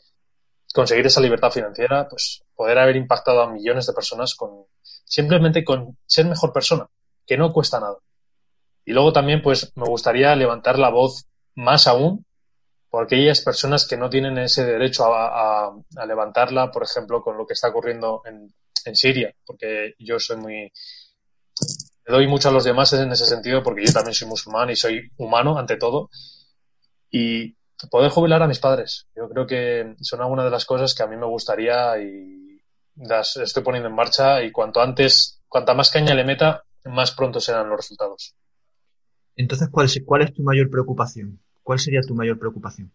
conseguir 0.75 1.08
esa 1.08 1.19
libertad 1.19 1.49
financiera, 1.49 2.08
pues 2.08 2.43
poder 2.53 2.77
haber 2.77 2.97
impactado 2.97 3.41
a 3.41 3.51
millones 3.51 3.88
de 3.88 3.93
personas 3.93 4.36
con 4.36 4.65
simplemente 5.05 5.63
con 5.63 5.97
ser 6.05 6.27
mejor 6.27 6.53
persona, 6.53 6.86
que 7.25 7.36
no 7.36 7.51
cuesta 7.51 7.79
nada. 7.79 7.97
Y 8.86 8.93
luego 8.93 9.12
también, 9.12 9.41
pues 9.41 9.71
me 9.73 9.86
gustaría 9.86 10.36
levantar 10.36 10.77
la 10.77 10.91
voz 10.91 11.25
más 11.55 11.88
aún 11.88 12.27
por 12.91 13.05
aquellas 13.05 13.41
personas 13.41 13.88
que 13.88 13.97
no 13.97 14.12
tienen 14.12 14.38
ese 14.38 14.63
derecho 14.65 15.15
a, 15.15 15.65
a, 15.65 16.05
levantarla, 16.05 16.69
por 16.69 16.84
ejemplo, 16.84 17.23
con 17.23 17.38
lo 17.38 17.47
que 17.47 17.53
está 17.53 17.69
ocurriendo 17.69 18.21
en, 18.23 18.53
en 18.86 18.95
Siria, 18.95 19.34
porque 19.47 19.95
yo 19.97 20.19
soy 20.19 20.38
muy, 20.38 20.71
le 22.07 22.13
doy 22.13 22.27
mucho 22.27 22.49
a 22.49 22.51
los 22.51 22.63
demás 22.63 22.93
en 22.93 23.11
ese 23.11 23.25
sentido 23.25 23.63
porque 23.63 23.85
yo 23.85 23.91
también 23.91 24.13
soy 24.13 24.27
musulmán 24.27 24.69
y 24.69 24.75
soy 24.75 25.11
humano 25.17 25.57
ante 25.57 25.77
todo. 25.77 26.09
Y 27.09 27.55
poder 27.89 28.11
jubilar 28.11 28.41
a 28.43 28.47
mis 28.47 28.59
padres. 28.59 29.07
Yo 29.15 29.29
creo 29.29 29.47
que 29.47 29.95
son 30.01 30.21
algunas 30.21 30.45
de 30.45 30.51
las 30.51 30.65
cosas 30.65 30.93
que 30.93 31.03
a 31.03 31.07
mí 31.07 31.17
me 31.17 31.25
gustaría 31.25 31.97
y 31.99 32.61
las 32.95 33.37
estoy 33.37 33.63
poniendo 33.63 33.89
en 33.89 33.95
marcha 33.95 34.43
y 34.43 34.51
cuanto 34.51 34.81
antes, 34.81 35.41
cuanta 35.47 35.73
más 35.73 35.89
caña 35.89 36.13
le 36.13 36.23
meta, 36.23 36.63
más 36.85 37.11
pronto 37.11 37.39
serán 37.39 37.69
los 37.69 37.77
resultados. 37.77 38.35
Entonces, 39.35 39.69
¿cuál 39.69 39.87
es, 39.87 40.01
cuál 40.05 40.21
es 40.21 40.33
tu 40.33 40.43
mayor 40.43 40.69
preocupación? 40.69 41.39
¿Cuál 41.63 41.79
sería 41.79 42.01
tu 42.01 42.15
mayor 42.15 42.39
preocupación? 42.39 42.91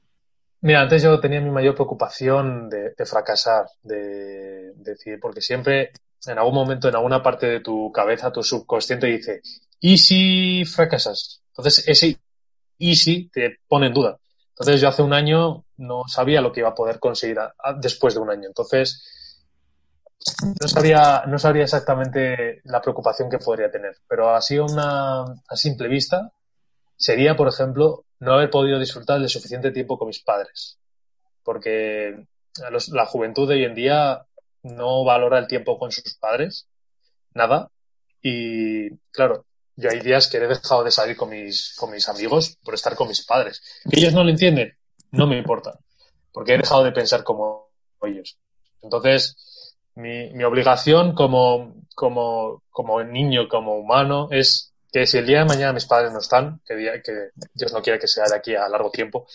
Mira, 0.62 0.82
antes 0.82 1.02
yo 1.02 1.18
tenía 1.20 1.40
mi 1.40 1.50
mayor 1.50 1.74
preocupación 1.74 2.68
de, 2.70 2.94
fracasar, 3.04 3.66
de, 3.82 4.72
de, 4.74 4.92
decir, 4.92 5.18
porque 5.20 5.40
siempre 5.40 5.90
en 6.26 6.38
algún 6.38 6.54
momento, 6.54 6.88
en 6.88 6.96
alguna 6.96 7.22
parte 7.22 7.46
de 7.46 7.61
tu 7.61 7.90
cabeza, 7.92 8.33
tu 8.33 8.42
subconsciente 8.42 9.06
dice, 9.06 9.40
¿y 9.78 9.98
si 9.98 10.64
fracasas? 10.64 11.42
Entonces, 11.48 11.88
ese 11.88 12.18
¿y 12.78 12.96
si 12.96 13.28
te 13.28 13.59
pone 13.68 13.87
en 13.87 13.94
duda. 13.94 14.18
Entonces, 14.50 14.80
yo 14.80 14.88
hace 14.88 15.02
un 15.02 15.12
año 15.12 15.64
no 15.76 16.04
sabía 16.09 16.40
lo 16.40 16.52
que 16.52 16.61
iba 16.61 16.70
a 16.70 16.74
poder 16.74 16.98
conseguir 16.98 17.38
después 17.80 18.14
de 18.14 18.20
un 18.20 18.30
año. 18.30 18.48
Entonces, 18.48 19.04
no 20.61 20.68
sabía, 20.68 21.22
no 21.26 21.38
sabría 21.38 21.64
exactamente 21.64 22.61
la 22.64 22.80
preocupación 22.80 23.30
que 23.30 23.38
podría 23.38 23.70
tener. 23.70 23.96
Pero 24.09 24.35
así 24.35 24.59
una, 24.59 25.22
a 25.22 25.56
simple 25.56 25.88
vista, 25.88 26.33
sería, 26.96 27.37
por 27.37 27.48
ejemplo, 27.48 28.04
no 28.18 28.35
haber 28.35 28.50
podido 28.50 28.78
disfrutar 28.78 29.20
de 29.20 29.28
suficiente 29.28 29.70
tiempo 29.70 29.98
con 29.98 30.09
mis 30.09 30.20
padres. 30.20 30.78
Porque 31.42 32.26
la 32.92 33.06
juventud 33.06 33.48
de 33.48 33.54
hoy 33.54 33.64
en 33.64 33.74
día 33.74 34.26
no 34.62 35.04
valora 35.04 35.38
el 35.38 35.46
tiempo 35.46 35.78
con 35.78 35.90
sus 35.90 36.14
padres, 36.14 36.66
nada. 37.34 37.70
Y 38.22 38.90
claro, 39.10 39.46
yo 39.76 39.90
hay 39.90 40.00
días 40.00 40.28
que 40.28 40.36
he 40.36 40.46
dejado 40.46 40.84
de 40.84 40.90
salir 40.90 41.16
con 41.16 41.30
mis, 41.30 41.74
con 41.76 41.90
mis 41.90 42.08
amigos 42.08 42.58
por 42.62 42.74
estar 42.74 42.94
con 42.94 43.08
mis 43.08 43.24
padres. 43.24 43.62
Que 43.90 44.00
ellos 44.00 44.12
no 44.12 44.24
lo 44.24 44.30
entienden, 44.30 44.76
no 45.10 45.26
me 45.26 45.38
importa, 45.38 45.78
porque 46.32 46.54
he 46.54 46.58
dejado 46.58 46.84
de 46.84 46.92
pensar 46.92 47.24
como 47.24 47.70
ellos. 48.02 48.38
Entonces, 48.82 49.76
mi, 49.94 50.32
mi 50.34 50.44
obligación 50.44 51.14
como, 51.14 51.74
como, 51.94 52.62
como 52.70 53.02
niño, 53.02 53.48
como 53.48 53.76
humano, 53.76 54.28
es 54.30 54.74
que 54.92 55.06
si 55.06 55.18
el 55.18 55.26
día 55.26 55.40
de 55.40 55.44
mañana 55.44 55.72
mis 55.72 55.86
padres 55.86 56.12
no 56.12 56.18
están, 56.18 56.61
que, 56.66 57.00
que 57.04 57.30
Dios 57.54 57.72
no 57.72 57.82
quiere 57.82 57.98
que 57.98 58.08
sea 58.08 58.24
de 58.24 58.36
aquí 58.36 58.54
a 58.54 58.68
largo 58.68 58.90
tiempo, 58.90 59.26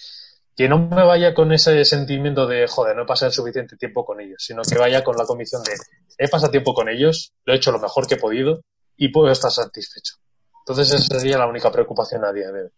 que 0.55 0.69
no 0.69 0.87
me 0.87 1.03
vaya 1.03 1.33
con 1.33 1.51
ese 1.51 1.83
sentimiento 1.83 2.47
de, 2.47 2.65
joder, 2.67 2.95
no 2.95 3.03
he 3.03 3.05
pasado 3.05 3.31
suficiente 3.31 3.75
tiempo 3.75 4.05
con 4.05 4.21
ellos, 4.21 4.37
sino 4.39 4.61
que 4.61 4.77
vaya 4.77 5.03
con 5.03 5.17
la 5.17 5.25
convicción 5.25 5.61
de, 5.63 5.73
he 6.17 6.29
pasado 6.29 6.51
tiempo 6.51 6.73
con 6.73 6.87
ellos, 6.87 7.33
lo 7.43 7.53
he 7.53 7.57
hecho 7.57 7.71
lo 7.71 7.79
mejor 7.79 8.07
que 8.07 8.15
he 8.15 8.19
podido 8.19 8.61
y 8.95 9.09
puedo 9.09 9.29
estar 9.31 9.51
satisfecho. 9.51 10.15
Entonces 10.59 10.93
esa 10.93 11.19
sería 11.19 11.37
la 11.37 11.47
única 11.47 11.71
preocupación 11.71 12.23
a 12.23 12.31
día 12.31 12.51
de 12.51 12.63
hoy. 12.63 12.69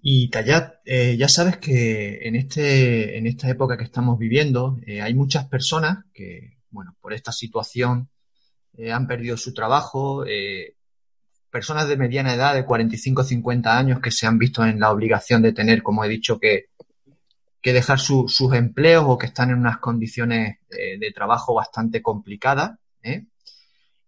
Y 0.00 0.30
Tayat, 0.30 0.76
eh, 0.84 1.16
ya 1.16 1.28
sabes 1.28 1.56
que 1.56 2.20
en, 2.28 2.36
este, 2.36 3.18
en 3.18 3.26
esta 3.26 3.48
época 3.48 3.76
que 3.76 3.84
estamos 3.84 4.18
viviendo 4.18 4.78
eh, 4.86 5.00
hay 5.00 5.14
muchas 5.14 5.48
personas 5.48 6.04
que, 6.12 6.58
bueno, 6.70 6.94
por 7.00 7.14
esta 7.14 7.32
situación 7.32 8.10
eh, 8.76 8.92
han 8.92 9.08
perdido 9.08 9.36
su 9.36 9.54
trabajo, 9.54 10.24
personas 11.58 11.88
de 11.88 11.96
mediana 11.96 12.34
edad, 12.34 12.54
de 12.54 12.64
45 12.64 13.24
50 13.24 13.76
años, 13.76 14.00
que 14.00 14.12
se 14.12 14.28
han 14.28 14.38
visto 14.38 14.64
en 14.64 14.78
la 14.78 14.92
obligación 14.92 15.42
de 15.42 15.52
tener, 15.52 15.82
como 15.82 16.04
he 16.04 16.08
dicho, 16.08 16.38
que, 16.38 16.66
que 17.60 17.72
dejar 17.72 17.98
sus 17.98 18.52
empleos 18.52 19.04
o 19.08 19.18
que 19.18 19.26
están 19.26 19.50
en 19.50 19.58
unas 19.58 19.78
condiciones 19.78 20.58
eh, 20.70 21.00
de 21.00 21.10
trabajo 21.10 21.54
bastante 21.54 22.00
complicadas, 22.00 22.78
¿eh? 23.02 23.26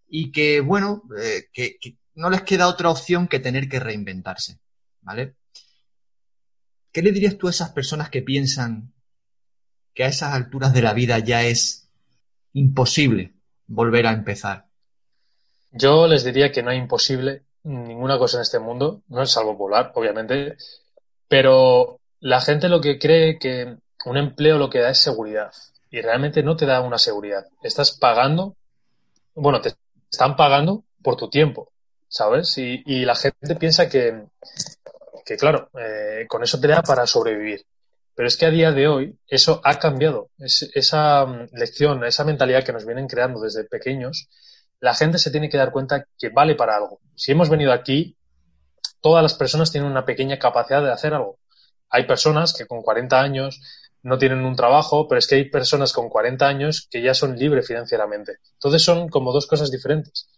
y 0.07 0.31
que, 0.31 0.61
bueno, 0.61 1.03
eh, 1.21 1.49
que, 1.53 1.77
que, 1.81 1.97
no 2.15 2.31
les 2.31 2.43
queda 2.43 2.69
otra 2.69 2.89
opción 2.89 3.27
que 3.27 3.41
tener 3.41 3.69
que 3.69 3.81
reinventarse, 3.81 4.61
¿vale? 5.01 5.35
¿Qué 6.93 7.03
le 7.03 7.11
dirías 7.11 7.37
tú 7.37 7.49
a 7.49 7.51
esas 7.51 7.71
personas 7.71 8.11
que 8.11 8.23
piensan 8.23 8.93
que 9.93 10.05
a 10.05 10.09
esas 10.09 10.35
alturas 10.35 10.73
de 10.73 10.83
la 10.83 10.93
vida 10.93 11.19
ya 11.19 11.43
es 11.43 11.91
imposible 12.53 13.35
volver 13.67 14.07
a 14.07 14.13
empezar? 14.13 14.70
Yo 15.73 16.07
les 16.07 16.25
diría 16.25 16.51
que 16.53 16.63
no 16.63 16.71
hay 16.71 16.79
imposible 16.79 17.43
ninguna 17.63 18.19
cosa 18.19 18.39
en 18.39 18.43
este 18.43 18.59
mundo, 18.59 19.03
no 19.09 19.23
es 19.23 19.37
algo 19.37 19.55
volar, 19.55 19.93
obviamente, 19.95 20.57
pero 21.29 22.01
la 22.21 22.41
gente 22.41 22.69
lo 22.69 22.81
que 22.81 22.99
cree 22.99 23.39
que 23.39 23.77
un 24.05 24.17
empleo 24.17 24.59
lo 24.59 24.71
que 24.71 24.81
da 24.81 24.91
es 24.91 24.99
seguridad 24.99 25.53
y 25.91 26.01
realmente 26.01 26.43
no 26.43 26.57
te 26.57 26.67
da 26.67 26.81
una 26.81 26.99
seguridad. 26.99 27.47
Estás 27.63 27.93
pagando, 27.93 28.57
bueno, 29.35 29.61
te 29.61 29.75
están 30.11 30.37
pagando 30.37 30.85
por 31.03 31.17
tu 31.17 31.29
tiempo, 31.29 31.73
¿sabes? 32.09 32.57
Y, 32.59 33.05
la 33.05 33.15
gente 33.15 33.57
piensa 33.57 33.89
que, 33.89 34.25
que 35.25 35.37
claro, 35.37 35.71
eh, 35.79 36.27
con 36.29 36.43
eso 36.43 36.61
te 36.61 36.69
da 36.69 36.83
para 36.83 37.07
sobrevivir. 37.07 37.65
Pero 38.15 38.29
es 38.29 38.37
que 38.37 38.47
a 38.47 38.51
día 38.51 38.73
de 38.73 38.87
hoy 38.87 39.17
eso 39.27 39.61
ha 39.65 39.79
cambiado. 39.79 40.31
Es, 40.39 40.71
esa 40.75 41.25
mm, 41.25 41.49
lección, 41.53 42.05
esa 42.05 42.25
mentalidad 42.25 42.65
que 42.65 42.73
nos 42.73 42.85
vienen 42.85 43.09
creando 43.09 43.41
desde 43.41 43.65
pequeños, 43.65 44.29
la 44.81 44.95
gente 44.95 45.19
se 45.19 45.31
tiene 45.31 45.49
que 45.49 45.59
dar 45.59 45.73
cuenta 45.73 46.07
que 46.19 46.31
vale 46.31 46.55
para 46.55 46.77
algo. 46.77 47.01
Si 47.15 47.33
hemos 47.33 47.49
venido 47.51 47.73
aquí, 47.73 48.17
todas 49.01 49.23
las 49.23 49.35
personas 49.35 49.71
tienen 49.71 49.91
una 49.91 50.05
pequeña 50.05 50.39
capacidad 50.39 50.83
de 50.83 50.91
hacer 50.91 51.15
algo. 51.15 51.39
Hay 51.91 52.07
personas 52.07 52.55
que 52.55 52.67
con 52.67 52.83
40 52.83 53.21
años 53.21 53.61
no 54.03 54.17
tienen 54.17 54.45
un 54.45 54.57
trabajo, 54.57 55.07
pero 55.07 55.19
es 55.19 55.27
que 55.27 55.35
hay 55.35 55.51
personas 55.51 55.93
con 55.93 56.09
40 56.09 56.47
años 56.47 56.89
que 56.91 57.03
ya 57.03 57.13
son 57.13 57.37
libres 57.37 57.67
financieramente. 57.67 58.39
Entonces 58.55 58.83
son 58.83 59.09
como 59.09 59.33
dos 59.33 59.47
cosas 59.47 59.71
diferentes. 59.71 60.29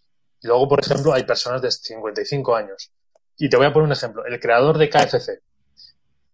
Y 0.41 0.47
luego, 0.47 0.67
por 0.67 0.81
ejemplo, 0.81 1.13
hay 1.13 1.23
personas 1.23 1.61
de 1.61 1.71
55 1.71 2.55
años. 2.55 2.91
Y 3.37 3.49
te 3.49 3.55
voy 3.55 3.65
a 3.65 3.73
poner 3.73 3.87
un 3.87 3.93
ejemplo. 3.93 4.25
El 4.25 4.39
creador 4.39 4.77
de 4.77 4.89
KFC. 4.89 5.41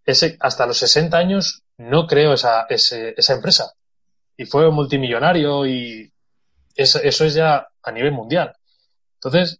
Ese, 0.04 0.38
hasta 0.40 0.66
los 0.66 0.78
60 0.78 1.16
años 1.16 1.62
no 1.78 2.08
creó 2.08 2.34
esa, 2.34 2.66
empresa. 3.30 3.74
Y 4.36 4.46
fue 4.46 4.72
multimillonario 4.72 5.68
y 5.68 6.12
eso 6.76 7.26
es 7.26 7.34
ya 7.34 7.68
a 7.90 7.92
nivel 7.92 8.12
mundial. 8.12 8.56
Entonces, 9.16 9.60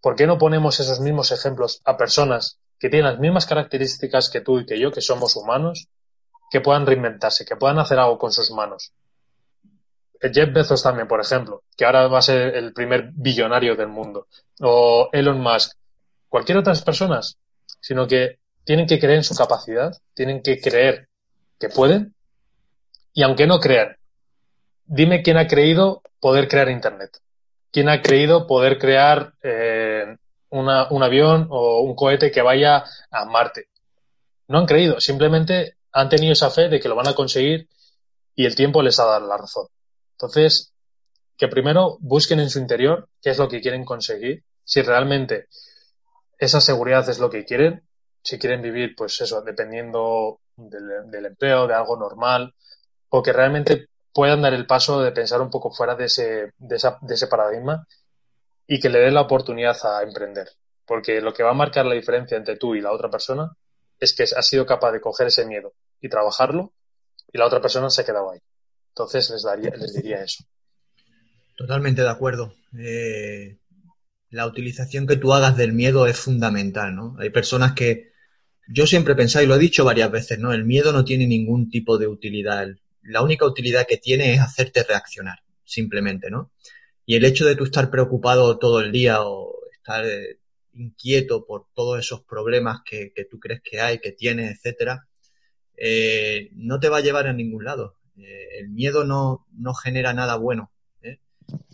¿por 0.00 0.16
qué 0.16 0.26
no 0.26 0.38
ponemos 0.38 0.78
esos 0.80 1.00
mismos 1.00 1.32
ejemplos 1.32 1.80
a 1.84 1.96
personas 1.96 2.58
que 2.78 2.88
tienen 2.88 3.10
las 3.10 3.18
mismas 3.18 3.46
características 3.46 4.28
que 4.30 4.40
tú 4.40 4.60
y 4.60 4.66
que 4.66 4.78
yo, 4.78 4.92
que 4.92 5.00
somos 5.00 5.36
humanos, 5.36 5.88
que 6.50 6.60
puedan 6.60 6.86
reinventarse, 6.86 7.44
que 7.44 7.56
puedan 7.56 7.78
hacer 7.78 7.98
algo 7.98 8.18
con 8.18 8.32
sus 8.32 8.50
manos? 8.50 8.92
Jeff 10.32 10.52
Bezos 10.52 10.82
también, 10.82 11.08
por 11.08 11.20
ejemplo, 11.20 11.62
que 11.76 11.84
ahora 11.84 12.06
va 12.08 12.18
a 12.18 12.22
ser 12.22 12.56
el 12.56 12.72
primer 12.72 13.10
billonario 13.12 13.76
del 13.76 13.88
mundo. 13.88 14.28
O 14.60 15.10
Elon 15.12 15.40
Musk. 15.40 15.76
Cualquier 16.28 16.58
otras 16.58 16.82
personas. 16.82 17.36
Sino 17.80 18.06
que 18.06 18.38
tienen 18.64 18.86
que 18.86 18.98
creer 18.98 19.18
en 19.18 19.24
su 19.24 19.34
capacidad, 19.34 19.92
tienen 20.14 20.42
que 20.42 20.60
creer 20.60 21.08
que 21.58 21.68
pueden. 21.68 22.14
Y 23.12 23.22
aunque 23.22 23.46
no 23.46 23.60
crean, 23.60 23.96
dime 24.86 25.22
quién 25.22 25.36
ha 25.36 25.46
creído 25.46 26.02
poder 26.20 26.48
crear 26.48 26.70
Internet. 26.70 27.18
¿Quién 27.74 27.88
ha 27.88 28.02
creído 28.02 28.46
poder 28.46 28.78
crear 28.78 29.34
eh, 29.42 30.16
un 30.50 31.02
avión 31.02 31.48
o 31.50 31.80
un 31.80 31.96
cohete 31.96 32.30
que 32.30 32.40
vaya 32.40 32.84
a 33.10 33.24
Marte? 33.24 33.66
No 34.46 34.60
han 34.60 34.66
creído, 34.66 35.00
simplemente 35.00 35.74
han 35.90 36.08
tenido 36.08 36.34
esa 36.34 36.50
fe 36.50 36.68
de 36.68 36.78
que 36.78 36.88
lo 36.88 36.94
van 36.94 37.08
a 37.08 37.16
conseguir 37.16 37.68
y 38.36 38.46
el 38.46 38.54
tiempo 38.54 38.80
les 38.80 39.00
ha 39.00 39.06
dado 39.06 39.26
la 39.26 39.38
razón. 39.38 39.66
Entonces, 40.12 40.72
que 41.36 41.48
primero 41.48 41.98
busquen 41.98 42.38
en 42.38 42.48
su 42.48 42.60
interior 42.60 43.08
qué 43.20 43.30
es 43.30 43.38
lo 43.38 43.48
que 43.48 43.60
quieren 43.60 43.84
conseguir, 43.84 44.44
si 44.62 44.80
realmente 44.80 45.48
esa 46.38 46.60
seguridad 46.60 47.08
es 47.08 47.18
lo 47.18 47.28
que 47.28 47.44
quieren, 47.44 47.82
si 48.22 48.38
quieren 48.38 48.62
vivir, 48.62 48.94
pues 48.96 49.20
eso, 49.20 49.42
dependiendo 49.42 50.38
del, 50.54 51.10
del 51.10 51.26
empleo, 51.26 51.66
de 51.66 51.74
algo 51.74 51.96
normal, 51.96 52.54
o 53.08 53.20
que 53.20 53.32
realmente 53.32 53.88
puedan 54.14 54.42
dar 54.42 54.54
el 54.54 54.66
paso 54.66 55.02
de 55.02 55.12
pensar 55.12 55.42
un 55.42 55.50
poco 55.50 55.72
fuera 55.72 55.96
de 55.96 56.04
ese, 56.04 56.52
de, 56.56 56.76
esa, 56.76 56.98
de 57.02 57.14
ese 57.14 57.26
paradigma 57.26 57.86
y 58.66 58.80
que 58.80 58.88
le 58.88 59.00
den 59.00 59.14
la 59.14 59.22
oportunidad 59.22 59.76
a 59.84 60.02
emprender. 60.02 60.48
Porque 60.86 61.20
lo 61.20 61.34
que 61.34 61.42
va 61.42 61.50
a 61.50 61.54
marcar 61.54 61.84
la 61.84 61.94
diferencia 61.94 62.36
entre 62.36 62.56
tú 62.56 62.74
y 62.74 62.80
la 62.80 62.92
otra 62.92 63.10
persona 63.10 63.50
es 63.98 64.14
que 64.14 64.22
has 64.22 64.46
sido 64.46 64.64
capaz 64.64 64.92
de 64.92 65.00
coger 65.00 65.26
ese 65.26 65.44
miedo 65.44 65.74
y 66.00 66.08
trabajarlo 66.08 66.72
y 67.32 67.38
la 67.38 67.46
otra 67.46 67.60
persona 67.60 67.90
se 67.90 68.02
ha 68.02 68.04
quedado 68.04 68.30
ahí. 68.30 68.38
Entonces 68.90 69.28
les, 69.30 69.42
daría, 69.42 69.70
les 69.70 69.92
diría 69.92 70.22
eso. 70.22 70.44
Totalmente 71.56 72.02
de 72.02 72.10
acuerdo. 72.10 72.54
Eh, 72.78 73.58
la 74.30 74.46
utilización 74.46 75.08
que 75.08 75.16
tú 75.16 75.32
hagas 75.32 75.56
del 75.56 75.72
miedo 75.72 76.06
es 76.06 76.18
fundamental, 76.18 76.94
¿no? 76.94 77.16
Hay 77.18 77.30
personas 77.30 77.72
que 77.72 78.12
yo 78.68 78.86
siempre 78.86 79.14
he 79.14 79.16
pensado 79.16 79.44
y 79.44 79.48
lo 79.48 79.56
he 79.56 79.58
dicho 79.58 79.84
varias 79.84 80.10
veces, 80.12 80.38
¿no? 80.38 80.52
El 80.52 80.64
miedo 80.64 80.92
no 80.92 81.04
tiene 81.04 81.26
ningún 81.26 81.68
tipo 81.68 81.98
de 81.98 82.06
utilidad 82.06 82.68
la 83.04 83.22
única 83.22 83.46
utilidad 83.46 83.86
que 83.86 83.96
tiene 83.96 84.34
es 84.34 84.40
hacerte 84.40 84.82
reaccionar, 84.82 85.40
simplemente, 85.64 86.30
¿no? 86.30 86.52
Y 87.06 87.16
el 87.16 87.24
hecho 87.24 87.44
de 87.44 87.54
tú 87.54 87.64
estar 87.64 87.90
preocupado 87.90 88.58
todo 88.58 88.80
el 88.80 88.90
día 88.90 89.22
o 89.22 89.54
estar 89.72 90.06
eh, 90.06 90.38
inquieto 90.72 91.44
por 91.46 91.66
todos 91.74 91.98
esos 91.98 92.22
problemas 92.24 92.80
que, 92.84 93.12
que, 93.14 93.24
tú 93.24 93.38
crees 93.38 93.60
que 93.62 93.80
hay, 93.80 93.98
que 93.98 94.12
tienes, 94.12 94.56
etcétera, 94.56 95.06
eh, 95.76 96.50
no 96.52 96.80
te 96.80 96.88
va 96.88 96.98
a 96.98 97.02
llevar 97.02 97.26
a 97.26 97.32
ningún 97.32 97.64
lado. 97.64 97.96
Eh, 98.16 98.60
el 98.60 98.70
miedo 98.70 99.04
no, 99.04 99.46
no 99.52 99.74
genera 99.74 100.12
nada 100.14 100.36
bueno. 100.36 100.70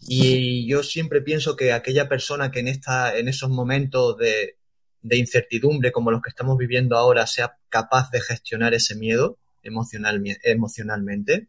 Y 0.09 0.69
yo 0.69 0.83
siempre 0.83 1.21
pienso 1.21 1.55
que 1.55 1.73
aquella 1.73 2.09
persona 2.09 2.51
que 2.51 2.59
en, 2.59 2.67
esta, 2.67 3.17
en 3.17 3.29
esos 3.29 3.51
momentos 3.51 4.17
de 4.17 5.17
incertidumbre 5.17 5.93
como 5.93 6.11
los 6.11 6.23
que 6.23 6.31
estamos 6.31 6.59
viviendo 6.59 6.97
ahora 6.97 7.25
sea 7.29 7.57
capaz 7.69 8.11
de 8.11 8.21
gestionar 8.21 8.75
ese 8.75 8.97
miedo, 8.97 9.39
emocional, 9.63 10.23
emocionalmente 10.45 11.49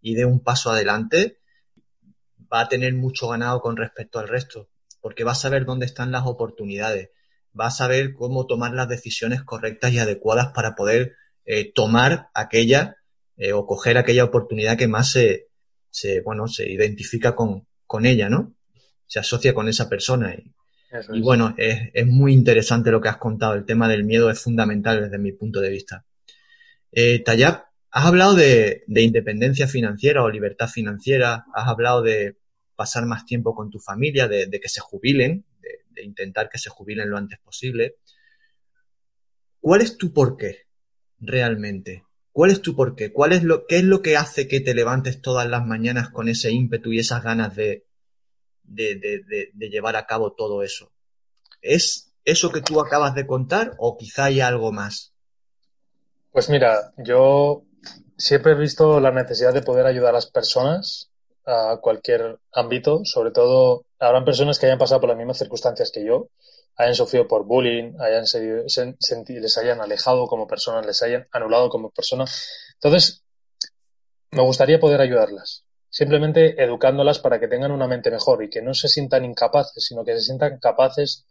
y 0.00 0.14
de 0.14 0.24
un 0.24 0.40
paso 0.40 0.70
adelante, 0.70 1.38
va 2.52 2.60
a 2.60 2.68
tener 2.68 2.94
mucho 2.94 3.28
ganado 3.28 3.60
con 3.60 3.76
respecto 3.76 4.18
al 4.18 4.28
resto, 4.28 4.68
porque 5.00 5.24
va 5.24 5.32
a 5.32 5.36
saber 5.36 5.64
dónde 5.64 5.86
están 5.86 6.12
las 6.12 6.26
oportunidades, 6.26 7.10
va 7.58 7.66
a 7.66 7.70
saber 7.70 8.14
cómo 8.14 8.46
tomar 8.46 8.72
las 8.72 8.88
decisiones 8.88 9.42
correctas 9.42 9.92
y 9.92 9.98
adecuadas 9.98 10.48
para 10.52 10.74
poder 10.74 11.12
eh, 11.44 11.72
tomar 11.72 12.28
aquella 12.34 12.96
eh, 13.36 13.52
o 13.52 13.66
coger 13.66 13.96
aquella 13.96 14.24
oportunidad 14.24 14.76
que 14.76 14.88
más 14.88 15.10
se, 15.10 15.48
se 15.90 16.20
bueno, 16.20 16.46
se 16.48 16.70
identifica 16.70 17.34
con, 17.34 17.66
con 17.86 18.06
ella, 18.06 18.28
¿no? 18.28 18.54
Se 19.06 19.18
asocia 19.18 19.54
con 19.54 19.68
esa 19.68 19.88
persona. 19.88 20.34
Y, 20.34 20.52
y 21.12 21.20
bueno, 21.20 21.54
es, 21.56 21.90
es 21.94 22.06
muy 22.06 22.32
interesante 22.32 22.90
lo 22.90 23.00
que 23.00 23.08
has 23.08 23.16
contado. 23.16 23.54
El 23.54 23.64
tema 23.64 23.88
del 23.88 24.04
miedo 24.04 24.30
es 24.30 24.40
fundamental 24.40 25.02
desde 25.02 25.18
mi 25.18 25.32
punto 25.32 25.60
de 25.60 25.70
vista. 25.70 26.04
Eh, 26.92 27.22
Tayab, 27.24 27.64
has 27.90 28.06
hablado 28.06 28.34
de, 28.34 28.84
de, 28.86 29.02
independencia 29.02 29.66
financiera 29.66 30.22
o 30.22 30.30
libertad 30.30 30.68
financiera, 30.68 31.46
has 31.54 31.68
hablado 31.68 32.02
de 32.02 32.36
pasar 32.76 33.06
más 33.06 33.24
tiempo 33.24 33.54
con 33.54 33.70
tu 33.70 33.78
familia, 33.78 34.28
de, 34.28 34.46
de 34.46 34.60
que 34.60 34.68
se 34.68 34.80
jubilen, 34.80 35.44
de, 35.60 35.80
de, 35.90 36.04
intentar 36.04 36.48
que 36.50 36.58
se 36.58 36.70
jubilen 36.70 37.10
lo 37.10 37.16
antes 37.16 37.38
posible. 37.38 37.96
¿Cuál 39.60 39.80
es 39.80 39.96
tu 39.96 40.12
porqué 40.12 40.66
realmente? 41.18 42.04
¿Cuál 42.32 42.50
es 42.50 42.62
tu 42.62 42.74
porqué? 42.74 43.12
¿Cuál 43.12 43.32
es 43.32 43.42
lo, 43.42 43.66
¿Qué 43.66 43.76
es 43.76 43.84
lo 43.84 44.00
que 44.00 44.16
hace 44.16 44.48
que 44.48 44.60
te 44.60 44.74
levantes 44.74 45.20
todas 45.20 45.48
las 45.48 45.64
mañanas 45.66 46.08
con 46.08 46.28
ese 46.28 46.50
ímpetu 46.50 46.92
y 46.92 46.98
esas 46.98 47.22
ganas 47.22 47.54
de, 47.54 47.86
llevar 48.64 49.96
a 49.96 50.06
cabo 50.06 50.32
todo 50.32 50.62
eso? 50.62 50.92
¿Es 51.60 52.14
eso 52.24 52.50
que 52.50 52.62
tú 52.62 52.80
acabas 52.80 53.14
de 53.14 53.26
contar 53.26 53.74
o 53.78 53.96
quizá 53.98 54.26
hay 54.26 54.40
algo 54.40 54.72
más? 54.72 55.11
Pues 56.32 56.48
mira, 56.48 56.94
yo 56.96 57.64
siempre 58.16 58.52
he 58.52 58.54
visto 58.54 59.00
la 59.00 59.10
necesidad 59.10 59.52
de 59.52 59.60
poder 59.60 59.84
ayudar 59.84 60.10
a 60.10 60.14
las 60.14 60.26
personas 60.26 61.10
a 61.44 61.78
cualquier 61.82 62.38
ámbito, 62.52 63.04
sobre 63.04 63.32
todo 63.32 63.84
habrán 63.98 64.24
personas 64.24 64.58
que 64.58 64.64
hayan 64.64 64.78
pasado 64.78 65.00
por 65.02 65.10
las 65.10 65.18
mismas 65.18 65.36
circunstancias 65.36 65.90
que 65.92 66.06
yo, 66.06 66.30
hayan 66.76 66.94
sufrido 66.94 67.28
por 67.28 67.44
bullying, 67.44 67.96
hayan 68.00 68.26
sentido, 68.26 68.64
les 69.42 69.58
hayan 69.58 69.82
alejado 69.82 70.26
como 70.26 70.46
personas, 70.46 70.86
les 70.86 71.02
hayan 71.02 71.28
anulado 71.32 71.68
como 71.68 71.90
personas. 71.90 72.48
Entonces, 72.74 73.22
me 74.30 74.42
gustaría 74.42 74.80
poder 74.80 75.02
ayudarlas, 75.02 75.66
simplemente 75.90 76.62
educándolas 76.62 77.18
para 77.18 77.40
que 77.40 77.48
tengan 77.48 77.72
una 77.72 77.86
mente 77.86 78.10
mejor 78.10 78.42
y 78.42 78.48
que 78.48 78.62
no 78.62 78.72
se 78.72 78.88
sientan 78.88 79.26
incapaces, 79.26 79.84
sino 79.84 80.02
que 80.02 80.14
se 80.14 80.22
sientan 80.22 80.58
capaces 80.60 81.26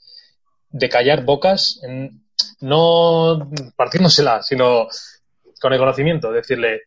de 0.70 0.90
callar 0.90 1.26
bocas 1.26 1.80
en, 1.82 2.24
no 2.62 3.50
partiéndosela, 3.76 4.44
sino 4.44 4.88
con 5.60 5.74
el 5.74 5.80
conocimiento, 5.80 6.32
decirle, 6.32 6.84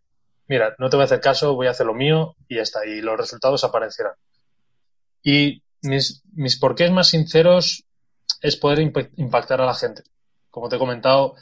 mira, 0.48 0.74
no 0.78 0.90
te 0.90 0.96
voy 0.96 1.02
a 1.02 1.06
hacer 1.06 1.20
caso, 1.20 1.54
voy 1.54 1.66
a 1.66 1.70
hacer 1.70 1.86
lo 1.86 1.94
mío 1.94 2.36
y 2.48 2.56
ya 2.56 2.62
está, 2.62 2.84
y 2.86 3.00
los 3.00 3.16
resultados 3.16 3.64
aparecerán. 3.64 4.14
Y 5.22 5.62
mis, 5.82 6.22
mis 6.32 6.58
porqués 6.58 6.90
más 6.90 7.08
sinceros 7.08 7.84
es 8.40 8.56
poder 8.56 8.80
impactar 8.80 9.60
a 9.60 9.66
la 9.66 9.74
gente. 9.74 10.02
Como 10.50 10.68
te 10.68 10.76
he 10.76 10.78
comentado, 10.78 11.34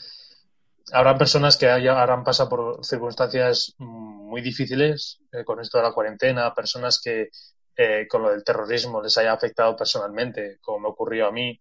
habrán 0.92 1.18
personas 1.18 1.56
que 1.56 1.68
habrán 1.68 2.24
pasado 2.24 2.48
por 2.48 2.84
circunstancias 2.84 3.74
muy 3.78 4.40
difíciles 4.40 5.20
eh, 5.32 5.44
con 5.44 5.60
esto 5.60 5.78
de 5.78 5.84
la 5.84 5.92
cuarentena, 5.92 6.54
personas 6.54 7.00
que 7.02 7.30
eh, 7.76 8.06
con 8.08 8.22
lo 8.22 8.30
del 8.30 8.44
terrorismo 8.44 9.02
les 9.02 9.16
haya 9.18 9.32
afectado 9.32 9.76
personalmente, 9.76 10.58
como 10.60 10.80
me 10.80 10.88
ocurrió 10.88 11.28
a 11.28 11.32
mí. 11.32 11.58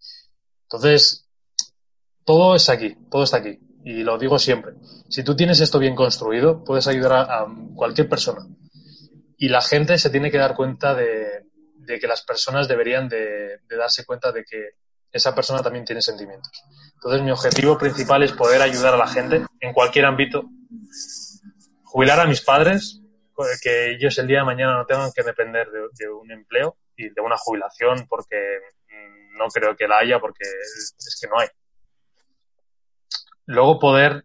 Entonces, 0.63 1.27
todo 2.25 2.55
es 2.55 2.69
aquí, 2.69 2.95
todo 3.09 3.23
está 3.23 3.37
aquí. 3.37 3.59
Y 3.83 4.03
lo 4.03 4.17
digo 4.17 4.37
siempre. 4.37 4.73
Si 5.09 5.23
tú 5.23 5.35
tienes 5.35 5.59
esto 5.59 5.79
bien 5.79 5.95
construido, 5.95 6.63
puedes 6.63 6.87
ayudar 6.87 7.13
a, 7.29 7.47
cualquier 7.75 8.07
persona. 8.07 8.45
Y 9.37 9.49
la 9.49 9.61
gente 9.61 9.97
se 9.97 10.09
tiene 10.09 10.29
que 10.29 10.37
dar 10.37 10.55
cuenta 10.55 10.93
de, 10.93 11.45
que 11.99 12.07
las 12.07 12.21
personas 12.21 12.67
deberían 12.67 13.09
de, 13.09 13.59
darse 13.67 14.05
cuenta 14.05 14.31
de 14.31 14.45
que 14.45 14.75
esa 15.11 15.33
persona 15.33 15.61
también 15.61 15.83
tiene 15.83 16.01
sentimientos. 16.01 16.51
Entonces, 16.93 17.21
mi 17.21 17.31
objetivo 17.31 17.77
principal 17.77 18.23
es 18.23 18.31
poder 18.31 18.61
ayudar 18.61 18.93
a 18.93 18.97
la 18.97 19.07
gente 19.07 19.43
en 19.59 19.73
cualquier 19.73 20.05
ámbito. 20.05 20.43
Jubilar 21.83 22.19
a 22.19 22.27
mis 22.27 22.41
padres, 22.41 23.01
que 23.61 23.91
ellos 23.93 24.17
el 24.19 24.27
día 24.27 24.39
de 24.39 24.45
mañana 24.45 24.77
no 24.77 24.85
tengan 24.85 25.11
que 25.13 25.23
depender 25.23 25.67
de, 25.71 26.09
un 26.09 26.31
empleo 26.31 26.77
y 26.95 27.09
de 27.09 27.21
una 27.21 27.35
jubilación, 27.37 28.05
porque 28.07 28.37
mm, 28.87 29.37
no 29.37 29.47
creo 29.47 29.75
que 29.75 29.87
la 29.87 29.97
haya, 29.97 30.19
porque 30.19 30.43
es 30.43 31.17
que 31.19 31.27
no 31.27 31.39
hay. 31.39 31.47
Luego 33.51 33.79
poder 33.79 34.23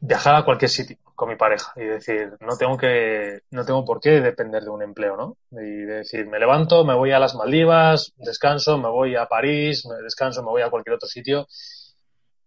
viajar 0.00 0.34
a 0.34 0.44
cualquier 0.46 0.70
sitio 0.70 0.96
con 1.14 1.28
mi 1.28 1.36
pareja 1.36 1.74
y 1.76 1.84
decir, 1.84 2.38
no 2.40 2.56
tengo 2.56 2.78
que, 2.78 3.40
no 3.50 3.66
tengo 3.66 3.84
por 3.84 4.00
qué 4.00 4.22
depender 4.22 4.62
de 4.62 4.70
un 4.70 4.82
empleo, 4.82 5.14
¿no? 5.14 5.36
Y 5.50 5.82
decir, 5.82 6.26
me 6.26 6.38
levanto, 6.38 6.82
me 6.82 6.94
voy 6.94 7.12
a 7.12 7.18
las 7.18 7.34
Maldivas, 7.34 8.14
descanso, 8.16 8.78
me 8.78 8.88
voy 8.88 9.14
a 9.14 9.26
París, 9.26 9.84
me 9.84 9.96
descanso, 9.96 10.42
me 10.42 10.48
voy 10.48 10.62
a 10.62 10.70
cualquier 10.70 10.94
otro 10.94 11.06
sitio. 11.06 11.46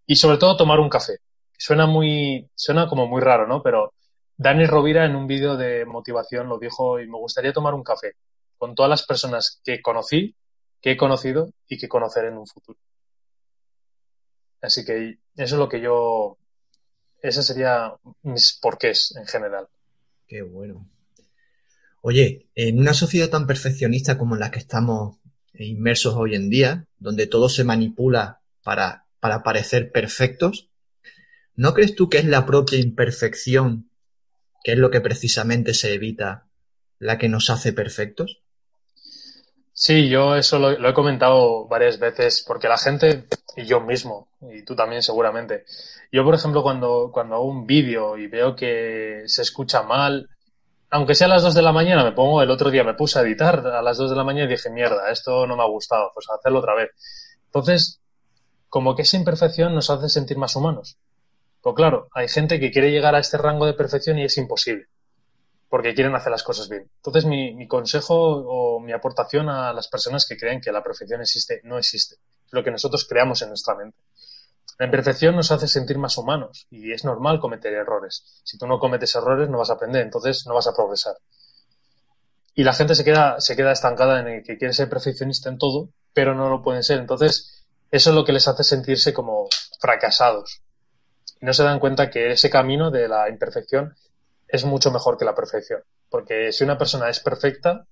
Y 0.07 0.15
sobre 0.15 0.37
todo 0.39 0.57
tomar 0.57 0.79
un 0.79 0.89
café. 0.89 1.19
Suena 1.55 1.85
muy, 1.85 2.49
suena 2.55 2.87
como 2.87 3.05
muy 3.05 3.21
raro, 3.21 3.45
¿no? 3.45 3.61
Pero 3.61 3.93
Dani 4.35 4.65
Rovira 4.65 5.05
en 5.05 5.15
un 5.15 5.27
vídeo 5.27 5.57
de 5.57 5.85
motivación 5.85 6.49
lo 6.49 6.57
dijo 6.57 6.99
y 6.99 7.07
me 7.07 7.19
gustaría 7.19 7.53
tomar 7.53 7.75
un 7.75 7.83
café 7.83 8.13
con 8.57 8.73
todas 8.73 8.89
las 8.89 9.05
personas 9.05 9.61
que 9.63 9.79
conocí, 9.79 10.35
que 10.81 10.91
he 10.93 10.97
conocido 10.97 11.51
y 11.67 11.77
que 11.77 11.87
conoceré 11.87 12.29
en 12.29 12.39
un 12.39 12.47
futuro. 12.47 12.79
Así 14.61 14.83
que 14.83 15.19
eso 15.43 15.55
es 15.55 15.59
lo 15.59 15.69
que 15.69 15.79
yo, 15.79 16.37
ese 17.21 17.43
sería 17.43 17.93
mis 18.23 18.59
porqués 18.61 19.15
en 19.15 19.25
general. 19.25 19.67
Qué 20.27 20.41
bueno. 20.41 20.89
Oye, 22.01 22.49
en 22.55 22.79
una 22.79 22.93
sociedad 22.93 23.29
tan 23.29 23.47
perfeccionista 23.47 24.17
como 24.17 24.35
la 24.35 24.51
que 24.51 24.59
estamos 24.59 25.17
inmersos 25.53 26.15
hoy 26.15 26.35
en 26.35 26.49
día, 26.49 26.87
donde 26.97 27.25
todo 27.25 27.47
se 27.47 27.63
manipula 27.63 28.41
para, 28.63 29.05
para 29.19 29.41
parecer 29.41 29.91
perfectos, 29.91 30.69
¿no 31.55 31.73
crees 31.73 31.95
tú 31.95 32.09
que 32.09 32.19
es 32.19 32.25
la 32.25 32.45
propia 32.45 32.79
imperfección, 32.79 33.89
que 34.63 34.73
es 34.73 34.77
lo 34.77 34.91
que 34.91 35.01
precisamente 35.01 35.73
se 35.73 35.93
evita, 35.93 36.49
la 36.99 37.17
que 37.17 37.29
nos 37.29 37.49
hace 37.49 37.71
perfectos? 37.71 38.41
Sí, 39.81 40.09
yo 40.09 40.35
eso 40.35 40.59
lo, 40.59 40.89
he 40.89 40.93
comentado 40.93 41.65
varias 41.65 41.99
veces 41.99 42.43
porque 42.45 42.67
la 42.67 42.77
gente, 42.77 43.23
y 43.55 43.65
yo 43.65 43.79
mismo, 43.79 44.27
y 44.41 44.65
tú 44.65 44.75
también 44.75 45.01
seguramente, 45.01 45.63
yo 46.11 46.25
por 46.25 46.35
ejemplo 46.35 46.61
cuando, 46.63 47.11
cuando 47.13 47.35
hago 47.35 47.45
un 47.45 47.65
vídeo 47.65 48.17
y 48.17 48.27
veo 48.27 48.57
que 48.57 49.23
se 49.27 49.41
escucha 49.41 49.81
mal, 49.83 50.27
aunque 50.89 51.15
sea 51.15 51.27
a 51.27 51.29
las 51.29 51.43
2 51.43 51.53
de 51.53 51.61
la 51.61 51.71
mañana, 51.71 52.03
me 52.03 52.11
pongo, 52.11 52.41
el 52.41 52.51
otro 52.51 52.69
día 52.71 52.83
me 52.83 52.93
puse 52.93 53.19
a 53.19 53.21
editar 53.21 53.65
a 53.67 53.81
las 53.81 53.97
2 53.97 54.09
de 54.09 54.17
la 54.17 54.25
mañana 54.25 54.47
y 54.47 54.53
dije, 54.53 54.69
mierda, 54.69 55.09
esto 55.11 55.47
no 55.47 55.55
me 55.55 55.63
ha 55.63 55.67
gustado, 55.67 56.11
pues 56.13 56.27
hacerlo 56.29 56.59
otra 56.59 56.75
vez. 56.75 56.89
Entonces, 57.45 58.01
como 58.67 58.97
que 58.97 59.03
esa 59.03 59.15
imperfección 59.15 59.73
nos 59.73 59.89
hace 59.89 60.09
sentir 60.09 60.37
más 60.37 60.57
humanos. 60.57 60.97
Pues 61.61 61.75
claro, 61.75 62.09
hay 62.13 62.27
gente 62.27 62.59
que 62.59 62.71
quiere 62.71 62.91
llegar 62.91 63.15
a 63.15 63.19
este 63.19 63.37
rango 63.37 63.65
de 63.65 63.75
perfección 63.75 64.19
y 64.19 64.25
es 64.25 64.37
imposible 64.37 64.87
porque 65.69 65.93
quieren 65.93 66.15
hacer 66.15 66.31
las 66.31 66.43
cosas 66.43 66.67
bien. 66.67 66.89
Entonces, 66.95 67.25
mi, 67.25 67.67
consejo 67.67 68.15
o 68.17 68.79
mi 68.79 68.91
aportación 68.91 69.49
a 69.49 69.71
las 69.71 69.87
personas 69.87 70.25
que 70.27 70.35
creen 70.35 70.61
que 70.61 70.71
la 70.71 70.83
perfección 70.83 71.21
existe, 71.21 71.61
no 71.63 71.77
existe. 71.77 72.15
Es 72.15 72.53
lo 72.53 72.63
que 72.63 72.71
nosotros 72.71 73.05
creamos 73.07 73.41
en 73.43 73.49
nuestra 73.49 73.75
mente. 73.75 73.97
La 74.79 74.85
imperfección 74.85 75.35
nos 75.35 75.51
hace 75.51 75.67
sentir 75.67 75.99
más 75.99 76.17
humanos 76.17 76.65
y 76.71 76.91
es 76.91 77.05
normal 77.05 77.39
cometer 77.39 77.73
errores. 77.73 78.41
Si 78.43 78.57
tú 78.57 78.65
no 78.65 78.79
cometes 78.79 79.13
errores, 79.15 79.49
no 79.49 79.59
vas 79.59 79.69
a 79.69 79.73
aprender, 79.73 80.01
entonces 80.01 80.45
no 80.47 80.55
vas 80.55 80.67
a 80.67 80.73
progresar. 80.73 81.15
Y 82.55 82.63
la 82.63 82.73
gente 82.73 82.95
se 82.95 83.03
queda, 83.03 83.39
se 83.39 83.55
queda 83.55 83.71
estancada 83.71 84.19
en 84.19 84.27
el 84.27 84.43
que 84.43 84.57
quiere 84.57 84.73
ser 84.73 84.89
perfeccionista 84.89 85.49
en 85.49 85.57
todo, 85.57 85.89
pero 86.13 86.33
no 86.33 86.49
lo 86.49 86.63
pueden 86.63 86.83
ser. 86.83 86.99
Entonces, 86.99 87.67
eso 87.91 88.09
es 88.09 88.15
lo 88.15 88.25
que 88.25 88.33
les 88.33 88.47
hace 88.47 88.63
sentirse 88.63 89.13
como 89.13 89.47
fracasados. 89.79 90.61
Y 91.39 91.45
no 91.45 91.53
se 91.53 91.63
dan 91.63 91.79
cuenta 91.79 92.09
que 92.09 92.31
ese 92.31 92.49
camino 92.49 92.89
de 92.89 93.07
la 93.07 93.29
imperfección 93.29 93.95
es 94.49 94.65
mucho 94.65 94.91
mejor 94.91 95.17
que 95.17 95.25
la 95.25 95.35
perfección. 95.35 95.81
Porque 96.09 96.51
si 96.51 96.63
una 96.63 96.77
persona 96.77 97.09
es 97.09 97.19
perfecta, 97.19 97.85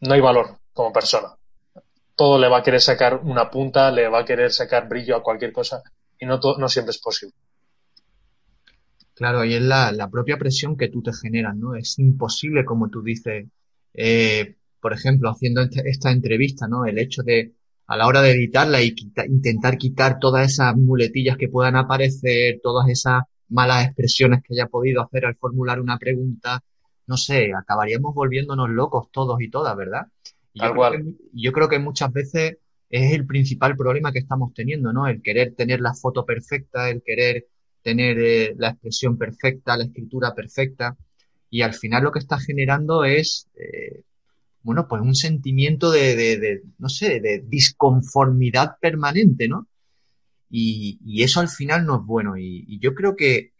no 0.00 0.14
hay 0.14 0.20
valor 0.20 0.58
como 0.72 0.92
persona. 0.92 1.36
Todo 2.14 2.38
le 2.38 2.48
va 2.48 2.58
a 2.58 2.62
querer 2.62 2.80
sacar 2.80 3.20
una 3.24 3.50
punta, 3.50 3.90
le 3.90 4.08
va 4.08 4.20
a 4.20 4.24
querer 4.24 4.52
sacar 4.52 4.88
brillo 4.88 5.16
a 5.16 5.22
cualquier 5.22 5.52
cosa 5.52 5.82
y 6.18 6.26
no, 6.26 6.38
no 6.58 6.68
siempre 6.68 6.90
es 6.90 6.98
posible. 6.98 7.34
Claro, 9.14 9.44
y 9.44 9.54
es 9.54 9.62
la, 9.62 10.08
propia 10.10 10.38
presión 10.38 10.76
que 10.76 10.88
tú 10.88 11.02
te 11.02 11.12
generas, 11.12 11.56
¿no? 11.56 11.74
Es 11.74 11.98
imposible, 11.98 12.64
como 12.64 12.88
tú 12.88 13.02
dices, 13.02 13.46
eh, 13.94 14.56
por 14.80 14.92
ejemplo, 14.92 15.30
haciendo 15.30 15.62
este, 15.62 15.88
esta 15.88 16.10
entrevista, 16.10 16.66
¿no? 16.66 16.86
El 16.86 16.98
hecho 16.98 17.22
de, 17.22 17.52
a 17.86 17.96
la 17.96 18.06
hora 18.06 18.22
de 18.22 18.32
editarla 18.32 18.82
y 18.82 18.94
intentar 19.26 19.76
quitar 19.76 20.18
todas 20.18 20.50
esas 20.50 20.76
muletillas 20.76 21.36
que 21.36 21.48
puedan 21.48 21.76
aparecer, 21.76 22.60
todas 22.62 22.88
esas 22.88 23.22
malas 23.52 23.86
expresiones 23.86 24.42
que 24.42 24.54
haya 24.54 24.66
podido 24.66 25.02
hacer 25.02 25.26
al 25.26 25.36
formular 25.36 25.80
una 25.80 25.98
pregunta, 25.98 26.62
no 27.06 27.16
sé, 27.16 27.52
acabaríamos 27.54 28.14
volviéndonos 28.14 28.70
locos 28.70 29.10
todos 29.12 29.40
y 29.40 29.50
todas, 29.50 29.76
¿verdad? 29.76 30.06
yo, 30.54 30.72
creo 30.72 30.90
que, 30.90 31.14
yo 31.32 31.52
creo 31.52 31.68
que 31.68 31.78
muchas 31.78 32.12
veces 32.12 32.58
es 32.90 33.12
el 33.12 33.26
principal 33.26 33.76
problema 33.76 34.12
que 34.12 34.18
estamos 34.18 34.52
teniendo, 34.54 34.92
¿no? 34.92 35.06
El 35.06 35.22
querer 35.22 35.54
tener 35.54 35.80
la 35.80 35.94
foto 35.94 36.26
perfecta, 36.26 36.90
el 36.90 37.02
querer 37.02 37.46
tener 37.82 38.18
eh, 38.18 38.54
la 38.56 38.70
expresión 38.70 39.16
perfecta, 39.16 39.76
la 39.76 39.84
escritura 39.84 40.34
perfecta, 40.34 40.96
y 41.50 41.62
al 41.62 41.74
final 41.74 42.04
lo 42.04 42.12
que 42.12 42.18
está 42.18 42.38
generando 42.38 43.04
es, 43.04 43.48
eh, 43.54 44.02
bueno, 44.62 44.86
pues 44.88 45.02
un 45.02 45.14
sentimiento 45.14 45.90
de, 45.90 46.16
de, 46.16 46.38
de, 46.38 46.62
no 46.78 46.88
sé, 46.88 47.20
de 47.20 47.42
disconformidad 47.46 48.76
permanente, 48.80 49.48
¿no? 49.48 49.66
Y, 50.54 51.22
eso 51.22 51.40
al 51.40 51.48
final 51.48 51.86
no 51.86 51.96
es 51.96 52.06
bueno. 52.06 52.36
Y, 52.36 52.78
yo 52.78 52.94
creo 52.94 53.16
que, 53.16 53.52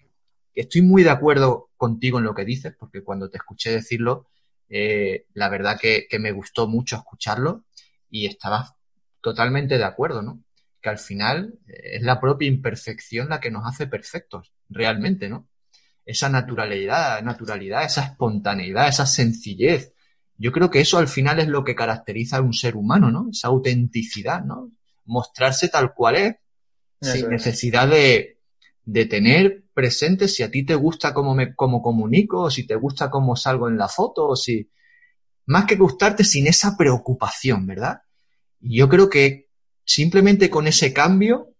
estoy 0.54 0.82
muy 0.82 1.02
de 1.02 1.10
acuerdo 1.10 1.70
contigo 1.76 2.18
en 2.18 2.24
lo 2.24 2.34
que 2.34 2.44
dices, 2.44 2.74
porque 2.78 3.02
cuando 3.02 3.30
te 3.30 3.38
escuché 3.38 3.70
decirlo, 3.70 4.28
eh, 4.68 5.26
la 5.32 5.48
verdad 5.48 5.78
que, 5.80 6.06
me 6.20 6.32
gustó 6.32 6.68
mucho 6.68 6.96
escucharlo 6.96 7.64
y 8.10 8.26
estaba 8.26 8.76
totalmente 9.22 9.78
de 9.78 9.84
acuerdo, 9.84 10.22
¿no? 10.22 10.44
Que 10.82 10.90
al 10.90 10.98
final 10.98 11.58
eh, 11.66 11.96
es 11.96 12.02
la 12.02 12.20
propia 12.20 12.48
imperfección 12.48 13.30
la 13.30 13.40
que 13.40 13.50
nos 13.50 13.66
hace 13.66 13.86
perfectos, 13.86 14.52
realmente, 14.68 15.30
¿no? 15.30 15.48
Esa 16.04 16.28
naturalidad, 16.28 17.22
naturalidad, 17.22 17.84
esa 17.84 18.04
espontaneidad, 18.04 18.88
esa 18.88 19.06
sencillez. 19.06 19.94
Yo 20.36 20.52
creo 20.52 20.70
que 20.70 20.80
eso 20.80 20.98
al 20.98 21.08
final 21.08 21.38
es 21.38 21.48
lo 21.48 21.64
que 21.64 21.74
caracteriza 21.74 22.38
a 22.38 22.42
un 22.42 22.52
ser 22.52 22.76
humano, 22.76 23.10
¿no? 23.10 23.28
Esa 23.30 23.48
autenticidad, 23.48 24.44
¿no? 24.44 24.70
Mostrarse 25.06 25.68
tal 25.68 25.94
cual 25.94 26.16
es 26.16 26.36
sin 27.02 27.28
necesidad 27.28 27.88
de, 27.88 28.38
de, 28.84 29.06
tener 29.06 29.64
presente 29.74 30.28
si 30.28 30.42
a 30.42 30.50
ti 30.50 30.64
te 30.64 30.74
gusta 30.74 31.12
cómo 31.12 31.34
me 31.34 31.54
cómo 31.54 31.82
comunico, 31.82 32.42
o 32.42 32.50
si 32.50 32.66
te 32.66 32.76
gusta 32.76 33.10
cómo 33.10 33.36
salgo 33.36 33.68
en 33.68 33.76
la 33.76 33.88
foto, 33.88 34.28
o 34.28 34.36
si 34.36 34.70
más 35.46 35.66
que 35.66 35.76
gustarte 35.76 36.24
sin 36.24 36.46
esa 36.46 36.76
preocupación, 36.76 37.66
¿verdad? 37.66 38.02
Y 38.60 38.78
yo 38.78 38.88
creo 38.88 39.10
que 39.10 39.48
simplemente 39.84 40.48
con 40.48 40.66
ese 40.66 40.92
cambio, 40.92 41.54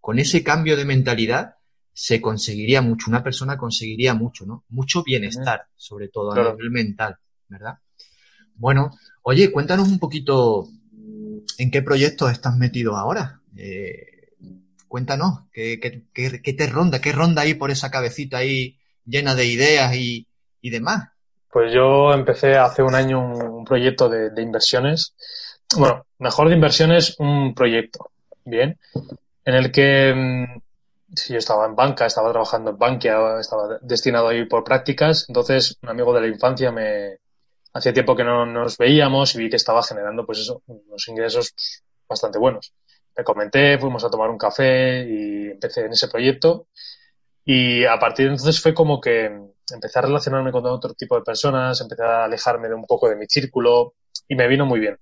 con 0.00 0.18
ese 0.18 0.42
cambio 0.42 0.76
de 0.76 0.84
mentalidad, 0.84 1.56
se 1.92 2.20
conseguiría 2.20 2.82
mucho, 2.82 3.08
una 3.08 3.22
persona 3.22 3.56
conseguiría 3.56 4.14
mucho, 4.14 4.46
¿no? 4.46 4.64
Mucho 4.68 5.04
bienestar, 5.04 5.66
sobre 5.76 6.08
todo 6.08 6.32
a 6.32 6.52
nivel 6.52 6.70
mental, 6.70 7.18
¿verdad? 7.48 7.74
Bueno, 8.56 8.90
oye, 9.22 9.52
cuéntanos 9.52 9.88
un 9.88 9.98
poquito 9.98 10.68
en 11.58 11.70
qué 11.70 11.82
proyectos 11.82 12.32
estás 12.32 12.56
metido 12.56 12.96
ahora. 12.96 13.40
Eh, 13.56 14.13
Cuéntanos, 14.94 15.40
¿qué, 15.52 16.54
te 16.56 16.66
ronda? 16.68 17.00
¿Qué 17.00 17.10
ronda 17.10 17.42
ahí 17.42 17.54
por 17.54 17.72
esa 17.72 17.90
cabecita 17.90 18.36
ahí 18.36 18.78
llena 19.04 19.34
de 19.34 19.44
ideas 19.44 19.92
y, 19.96 20.24
demás? 20.62 21.08
Pues 21.50 21.72
yo 21.74 22.12
empecé 22.12 22.56
hace 22.56 22.80
un 22.84 22.94
año 22.94 23.18
un, 23.20 23.64
proyecto 23.64 24.08
de, 24.08 24.40
inversiones. 24.40 25.16
Bueno, 25.76 26.06
mejor 26.20 26.48
de 26.48 26.54
inversiones, 26.54 27.18
un 27.18 27.56
proyecto, 27.56 28.12
¿bien? 28.44 28.78
En 29.44 29.54
el 29.54 29.72
que 29.72 30.14
mm, 30.14 30.60
si 31.12 31.32
yo 31.32 31.40
estaba 31.40 31.66
en 31.66 31.74
banca, 31.74 32.06
estaba 32.06 32.30
trabajando 32.30 32.70
en 32.70 32.78
Bankia, 32.78 33.40
estaba 33.40 33.80
destinado 33.82 34.28
ahí 34.28 34.44
por 34.44 34.62
prácticas. 34.62 35.24
Entonces, 35.26 35.76
un 35.82 35.88
amigo 35.88 36.14
de 36.14 36.20
la 36.20 36.28
infancia 36.28 36.70
me... 36.70 37.18
Hacía 37.72 37.92
tiempo 37.92 38.14
que 38.14 38.22
no 38.22 38.46
nos 38.46 38.78
veíamos 38.78 39.34
y 39.34 39.38
vi 39.38 39.50
que 39.50 39.56
estaba 39.56 39.82
generando, 39.82 40.24
pues 40.24 40.38
eso, 40.38 40.62
unos 40.68 41.08
ingresos 41.08 41.52
bastante 42.08 42.38
buenos. 42.38 42.72
Le 43.16 43.24
comenté, 43.24 43.78
fuimos 43.78 44.04
a 44.04 44.10
tomar 44.10 44.30
un 44.30 44.38
café 44.38 45.04
y 45.08 45.50
empecé 45.50 45.82
en 45.82 45.92
ese 45.92 46.08
proyecto. 46.08 46.66
Y 47.44 47.84
a 47.84 47.98
partir 47.98 48.26
de 48.26 48.32
entonces 48.32 48.60
fue 48.60 48.74
como 48.74 49.00
que 49.00 49.30
empecé 49.72 49.98
a 49.98 50.02
relacionarme 50.02 50.52
con 50.52 50.66
otro 50.66 50.94
tipo 50.94 51.16
de 51.16 51.22
personas, 51.22 51.80
empecé 51.80 52.02
a 52.02 52.24
alejarme 52.24 52.68
de 52.68 52.74
un 52.74 52.84
poco 52.84 53.08
de 53.08 53.16
mi 53.16 53.26
círculo 53.26 53.94
y 54.28 54.34
me 54.34 54.48
vino 54.48 54.66
muy 54.66 54.80
bien. 54.80 54.98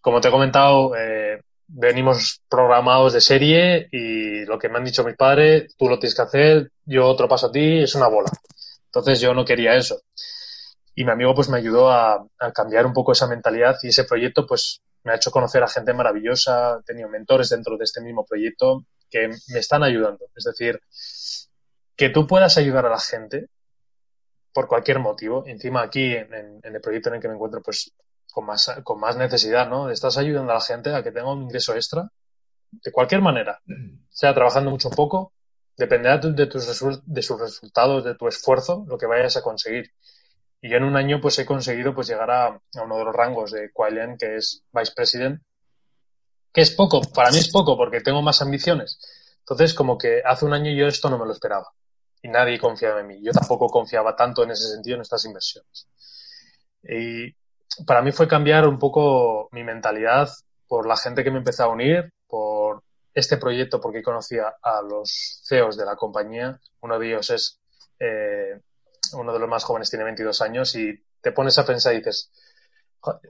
Como 0.00 0.20
te 0.20 0.28
he 0.28 0.30
comentado, 0.30 0.94
eh, 0.96 1.40
venimos 1.66 2.42
programados 2.48 3.12
de 3.12 3.20
serie 3.20 3.88
y 3.92 4.44
lo 4.46 4.58
que 4.58 4.68
me 4.68 4.78
han 4.78 4.84
dicho 4.84 5.04
mis 5.04 5.16
padres, 5.16 5.74
tú 5.76 5.88
lo 5.88 5.98
tienes 5.98 6.14
que 6.14 6.22
hacer, 6.22 6.72
yo 6.84 7.06
otro 7.06 7.28
paso 7.28 7.48
a 7.48 7.52
ti, 7.52 7.82
es 7.82 7.94
una 7.94 8.08
bola. 8.08 8.30
Entonces 8.86 9.20
yo 9.20 9.34
no 9.34 9.44
quería 9.44 9.74
eso. 9.74 10.00
Y 10.94 11.04
mi 11.04 11.10
amigo 11.10 11.34
pues 11.34 11.48
me 11.48 11.58
ayudó 11.58 11.90
a, 11.90 12.26
a 12.38 12.52
cambiar 12.52 12.86
un 12.86 12.92
poco 12.92 13.12
esa 13.12 13.28
mentalidad 13.28 13.76
y 13.82 13.88
ese 13.88 14.04
proyecto 14.04 14.46
pues 14.46 14.82
me 15.04 15.12
ha 15.12 15.16
hecho 15.16 15.30
conocer 15.30 15.62
a 15.62 15.68
gente 15.68 15.92
maravillosa, 15.92 16.78
he 16.80 16.82
tenido 16.82 17.08
mentores 17.08 17.48
dentro 17.48 17.76
de 17.76 17.84
este 17.84 18.00
mismo 18.00 18.24
proyecto 18.26 18.84
que 19.10 19.28
me 19.28 19.58
están 19.58 19.82
ayudando. 19.82 20.26
Es 20.34 20.44
decir, 20.44 20.80
que 21.96 22.10
tú 22.10 22.26
puedas 22.26 22.56
ayudar 22.58 22.86
a 22.86 22.90
la 22.90 23.00
gente 23.00 23.48
por 24.52 24.68
cualquier 24.68 24.98
motivo. 24.98 25.44
Encima 25.46 25.82
aquí, 25.82 26.14
en, 26.14 26.60
el 26.62 26.80
proyecto 26.80 27.08
en 27.08 27.16
el 27.16 27.20
que 27.20 27.28
me 27.28 27.34
encuentro, 27.34 27.62
pues 27.62 27.92
con 28.30 28.44
más, 28.44 28.70
con 28.84 29.00
más 29.00 29.16
necesidad, 29.16 29.68
¿no? 29.68 29.90
Estás 29.90 30.18
ayudando 30.18 30.52
a 30.52 30.56
la 30.56 30.60
gente 30.60 30.94
a 30.94 31.02
que 31.02 31.12
tenga 31.12 31.32
un 31.32 31.42
ingreso 31.42 31.74
extra 31.74 32.10
de 32.70 32.92
cualquier 32.92 33.22
manera, 33.22 33.60
sea 34.10 34.34
trabajando 34.34 34.70
mucho 34.70 34.88
o 34.88 34.90
poco, 34.90 35.32
dependerá 35.76 36.18
de, 36.18 36.46
tus 36.46 36.66
de 36.66 37.22
sus 37.22 37.40
resultados, 37.40 38.04
de 38.04 38.14
tu 38.14 38.28
esfuerzo, 38.28 38.84
lo 38.88 38.98
que 38.98 39.06
vayas 39.06 39.36
a 39.36 39.42
conseguir. 39.42 39.92
Y 40.60 40.74
en 40.74 40.84
un 40.84 40.96
año 40.96 41.20
pues 41.20 41.38
he 41.38 41.46
conseguido 41.46 41.94
pues 41.94 42.08
llegar 42.08 42.30
a, 42.30 42.46
a 42.46 42.82
uno 42.82 42.98
de 42.98 43.04
los 43.04 43.14
rangos 43.14 43.52
de 43.52 43.70
Quailian, 43.72 44.16
que 44.16 44.36
es 44.36 44.64
Vice 44.72 44.92
President, 44.94 45.40
que 46.52 46.60
es 46.62 46.70
poco, 46.72 47.00
para 47.14 47.30
mí 47.30 47.38
es 47.38 47.48
poco 47.50 47.76
porque 47.76 48.00
tengo 48.00 48.22
más 48.22 48.42
ambiciones. 48.42 48.98
Entonces 49.40 49.74
como 49.74 49.96
que 49.96 50.22
hace 50.24 50.44
un 50.44 50.52
año 50.52 50.70
yo 50.72 50.86
esto 50.86 51.08
no 51.08 51.18
me 51.18 51.26
lo 51.26 51.32
esperaba 51.32 51.68
y 52.22 52.28
nadie 52.28 52.58
confiaba 52.58 53.00
en 53.00 53.06
mí. 53.06 53.20
Yo 53.22 53.32
tampoco 53.32 53.68
confiaba 53.68 54.16
tanto 54.16 54.42
en 54.42 54.50
ese 54.50 54.68
sentido 54.68 54.96
en 54.96 55.02
estas 55.02 55.24
inversiones. 55.24 55.86
Y 56.82 57.34
para 57.84 58.02
mí 58.02 58.12
fue 58.12 58.28
cambiar 58.28 58.66
un 58.66 58.78
poco 58.78 59.48
mi 59.52 59.62
mentalidad 59.62 60.28
por 60.66 60.86
la 60.86 60.96
gente 60.96 61.24
que 61.24 61.30
me 61.30 61.38
empezó 61.38 61.64
a 61.64 61.68
unir, 61.68 62.12
por 62.26 62.82
este 63.14 63.36
proyecto, 63.36 63.80
porque 63.80 64.02
conocía 64.02 64.54
a 64.62 64.82
los 64.82 65.42
CEOs 65.46 65.76
de 65.76 65.84
la 65.84 65.96
compañía. 65.96 66.60
Uno 66.80 66.98
de 66.98 67.08
ellos 67.08 67.30
es, 67.30 67.58
eh, 67.98 68.60
uno 69.14 69.32
de 69.32 69.38
los 69.38 69.48
más 69.48 69.64
jóvenes, 69.64 69.90
tiene 69.90 70.04
22 70.04 70.40
años 70.42 70.74
y 70.74 71.02
te 71.20 71.32
pones 71.32 71.58
a 71.58 71.66
pensar 71.66 71.94
y 71.94 71.98
dices, 71.98 72.30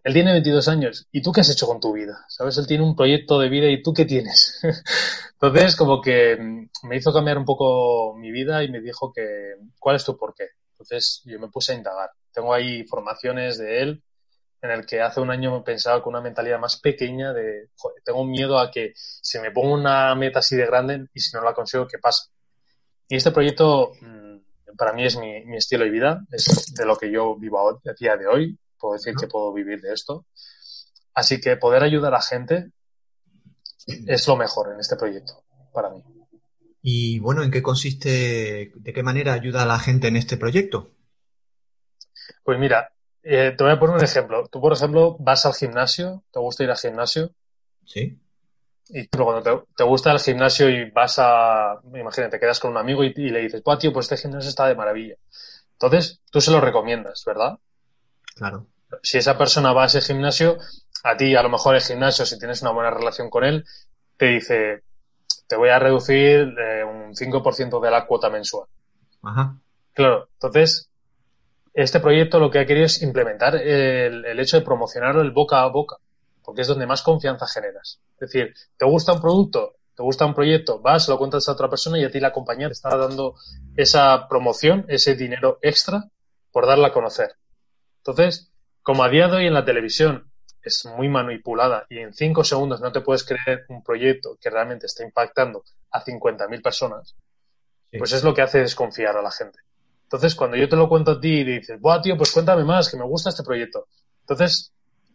él 0.03 0.13
tiene 0.13 0.33
22 0.33 0.69
años, 0.69 1.07
¿y 1.13 1.23
tú 1.23 1.33
qué 1.33 1.43
has 1.43 1.51
hecho 1.51 1.67
con 1.67 1.81
tu 1.81 1.93
vida? 1.93 2.25
¿Sabes? 2.29 2.57
Él 2.59 2.67
tiene 2.67 2.85
un 2.85 2.97
proyecto 2.97 3.39
de 3.39 3.49
vida 3.49 3.69
y 3.69 3.83
tú 3.83 3.93
qué 3.93 4.05
tienes. 4.05 4.61
Entonces, 5.33 5.77
como 5.77 6.01
que 6.01 6.37
me 6.83 6.97
hizo 6.97 7.13
cambiar 7.13 7.39
un 7.39 7.45
poco 7.45 8.15
mi 8.17 8.33
vida 8.33 8.65
y 8.65 8.71
me 8.71 8.81
dijo 8.81 9.13
que, 9.13 9.55
¿cuál 9.79 9.97
es 9.97 10.05
tu 10.05 10.17
porqué? 10.17 10.49
Entonces, 10.73 11.23
yo 11.25 11.39
me 11.39 11.49
puse 11.49 11.73
a 11.73 11.77
indagar. 11.77 12.11
Tengo 12.33 12.53
ahí 12.55 12.79
informaciones 12.79 13.59
de 13.59 13.83
él 13.83 14.03
en 14.63 14.71
el 14.71 14.87
que 14.87 15.01
hace 15.01 15.21
un 15.21 15.31
año 15.31 15.63
pensaba 15.63 16.03
con 16.03 16.15
una 16.15 16.23
mentalidad 16.23 16.59
más 16.59 16.81
pequeña 16.81 17.33
de, 17.33 17.69
tengo 18.05 18.25
miedo 18.25 18.59
a 18.59 18.71
que 18.71 18.93
se 18.95 19.41
me 19.41 19.53
ponga 19.53 19.75
una 19.75 20.15
meta 20.15 20.41
así 20.41 20.57
de 20.57 20.67
grande 20.67 21.07
y 21.15 21.21
si 21.21 21.37
no 21.37 21.45
la 21.45 21.55
consigo, 21.55 21.87
¿qué 21.87 21.99
pasa? 21.99 22.25
Y 23.09 23.17
este 23.17 23.31
proyecto 23.31 23.93
mm, 24.01 24.18
para 24.77 24.93
mí 24.93 25.05
es 25.05 25.17
mi, 25.17 25.45
mi 25.45 25.57
estilo 25.57 25.85
de 25.85 25.91
vida, 25.91 26.25
es 26.31 26.75
de 26.75 26.85
lo 26.85 26.97
que 26.97 27.11
yo 27.11 27.37
vivo 27.37 27.69
a 27.69 27.81
día 27.99 28.17
de 28.17 28.27
hoy, 28.27 28.59
puedo 28.79 28.95
decir 28.95 29.15
que 29.15 29.27
puedo 29.27 29.53
vivir 29.53 29.81
de 29.81 29.93
esto. 29.93 30.27
Así 31.15 31.41
que 31.41 31.57
poder 31.57 31.83
ayudar 31.83 32.15
a 32.15 32.19
la 32.19 32.23
gente 32.23 32.71
es 34.07 34.29
lo 34.29 34.37
mejor 34.37 34.73
en 34.73 34.81
este 34.81 34.97
proyecto 34.97 35.45
para 35.73 35.91
mí. 35.91 36.03
Y 36.83 37.19
bueno, 37.19 37.43
¿en 37.43 37.51
qué 37.51 37.63
consiste, 37.63 38.73
de 38.75 38.93
qué 38.93 39.03
manera 39.03 39.33
ayuda 39.33 39.63
a 39.63 39.67
la 39.67 39.79
gente 39.79 40.09
en 40.09 40.17
este 40.17 40.37
proyecto? 40.37 40.93
Pues 42.45 42.59
mira, 42.59 42.93
eh, 43.23 43.55
te 43.57 43.65
voy 43.65 43.73
a 43.73 43.79
poner 43.79 43.97
un 43.97 44.05
ejemplo. 44.05 44.47
Tú, 44.49 44.61
por 44.61 44.73
ejemplo, 44.73 45.17
vas 45.19 45.45
al 45.45 45.55
gimnasio, 45.55 46.25
¿te 46.33 46.41
gusta 46.41 46.65
ir 46.65 46.71
al 46.71 46.79
gimnasio? 46.79 47.33
Sí. 47.85 48.19
Y 48.91 49.07
tú 49.09 49.25
cuando 49.25 49.65
te, 49.77 49.85
gusta 49.85 50.13
el 50.13 50.21
gimnasio 50.21 50.69
y 50.71 50.91
vas 50.91 51.19
a, 51.19 51.79
imagínate, 51.85 52.31
te 52.31 52.41
quedas 52.41 52.59
con 52.59 52.71
un 52.71 52.79
amigo 52.79 53.05
y, 53.05 53.13
y 53.17 53.31
le 53.31 53.41
dices, 53.41 53.61
pues 53.63 53.79
tío, 53.79 53.93
pues 53.93 54.11
este 54.11 54.17
gimnasio 54.17 54.49
está 54.49 54.67
de 54.67 54.75
maravilla. 54.75 55.17
Entonces, 55.73 56.21
tú 56.31 56.41
se 56.41 56.51
lo 56.51 56.61
recomiendas, 56.61 57.23
¿verdad? 57.27 57.59
Claro. 58.35 58.67
Si 59.03 59.19
esa 59.19 59.37
persona 59.37 59.73
va 59.73 59.85
a 59.85 59.87
ese 59.87 60.01
gimnasio, 60.01 60.59
a 61.05 61.17
ti 61.17 61.37
a 61.37 61.43
lo 61.43 61.51
mejor 61.51 61.75
el 61.75 61.83
gimnasio, 61.83 62.25
si 62.25 62.39
tienes 62.39 62.63
una 62.63 62.73
buena 62.73 62.91
relación 62.91 63.31
con 63.31 63.45
él, 63.45 63.65
te 64.17 64.27
dice, 64.27 64.83
te 65.47 65.57
voy 65.57 65.69
a 65.69 65.79
reducir 65.79 66.55
eh, 66.59 66.85
un 66.85 67.15
5% 67.15 67.81
de 67.81 67.91
la 67.91 68.07
cuota 68.07 68.31
mensual. 68.31 68.67
Ajá. 69.23 69.57
Claro, 69.93 70.29
entonces, 70.35 70.91
este 71.75 72.01
proyecto 72.01 72.39
lo 72.39 72.51
que 72.51 72.61
ha 72.61 72.67
querido 72.67 72.87
es 72.87 73.03
implementar 73.03 73.57
el, 73.57 74.25
el 74.25 74.41
hecho 74.41 74.59
de 74.59 74.65
promocionarlo 74.65 75.23
el 75.23 75.31
boca 75.31 75.63
a 75.63 75.67
boca, 75.69 75.97
porque 76.49 76.63
es 76.63 76.69
donde 76.69 76.87
más 76.87 77.03
confianza 77.03 77.47
generas. 77.47 78.01
Es 78.15 78.21
decir, 78.21 78.55
¿te 78.79 78.87
gusta 78.87 79.13
un 79.13 79.21
producto? 79.21 79.75
¿Te 79.95 80.03
gusta 80.03 80.25
un 80.25 80.33
proyecto? 80.33 80.81
Vas, 80.81 81.07
lo 81.07 81.19
cuentas 81.19 81.47
a 81.47 81.53
otra 81.53 81.69
persona 81.69 81.99
y 81.99 82.05
a 82.05 82.11
ti 82.11 82.21
la 82.21 82.33
compañía 82.33 82.69
te 82.69 82.73
está 82.73 82.97
dando 82.97 83.35
esa 83.77 84.27
promoción, 84.31 84.87
ese 84.89 85.15
dinero 85.15 85.59
extra 85.61 86.05
por 86.51 86.67
darla 86.67 86.89
a 86.89 86.93
conocer. 86.95 87.35
Entonces, 87.99 88.51
como 88.83 89.05
a 89.05 89.11
día 89.11 89.29
de 89.29 89.37
hoy 89.37 89.47
en 89.47 89.53
la 89.53 89.67
televisión 89.67 90.33
es 90.63 90.87
muy 90.87 91.11
manipulada 91.11 91.85
y 91.91 91.99
en 91.99 92.15
cinco 92.15 92.43
segundos 92.45 92.81
no 92.81 92.93
te 92.93 93.03
puedes 93.03 93.25
creer 93.25 93.67
un 93.69 93.83
proyecto 93.83 94.39
que 94.41 94.49
realmente 94.49 94.87
está 94.87 95.05
impactando 95.05 95.65
a 95.91 96.03
50.000 96.03 96.63
personas, 96.63 97.15
pues 97.93 98.13
es 98.13 98.25
lo 98.25 98.33
que 98.33 98.41
hace 98.41 98.61
desconfiar 98.61 99.19
a 99.19 99.23
la 99.23 99.31
gente. 99.31 99.59
Entonces, 100.05 100.35
cuando 100.35 100.57
yo 100.57 100.67
te 100.67 100.77
lo 100.77 100.89
cuento 100.89 101.11
a 101.11 101.21
ti 101.21 101.41
y 101.41 101.45
dices, 101.45 101.79
Buah, 101.79 102.01
tío, 102.01 102.17
pues 102.17 102.33
cuéntame 102.33 102.65
más, 102.65 102.91
que 102.91 102.97
me 102.97 103.05
gusta 103.05 103.29
este 103.29 103.43
proyecto. 103.43 103.87
Entonces, 104.21 104.73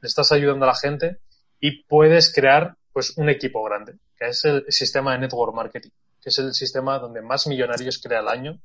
estás 0.07 0.31
ayudando 0.31 0.65
a 0.65 0.69
la 0.69 0.75
gente 0.75 1.17
y 1.59 1.83
puedes 1.83 2.33
crear 2.33 2.75
pues 2.91 3.17
un 3.17 3.29
equipo 3.29 3.63
grande, 3.63 3.95
que 4.17 4.27
es 4.27 4.45
el 4.45 4.65
sistema 4.69 5.13
de 5.13 5.19
network 5.19 5.55
marketing, 5.55 5.89
que 6.21 6.29
es 6.29 6.39
el 6.39 6.53
sistema 6.53 6.99
donde 6.99 7.21
más 7.21 7.47
millonarios 7.47 7.99
crea 8.01 8.19
al 8.19 8.27
año, 8.27 8.59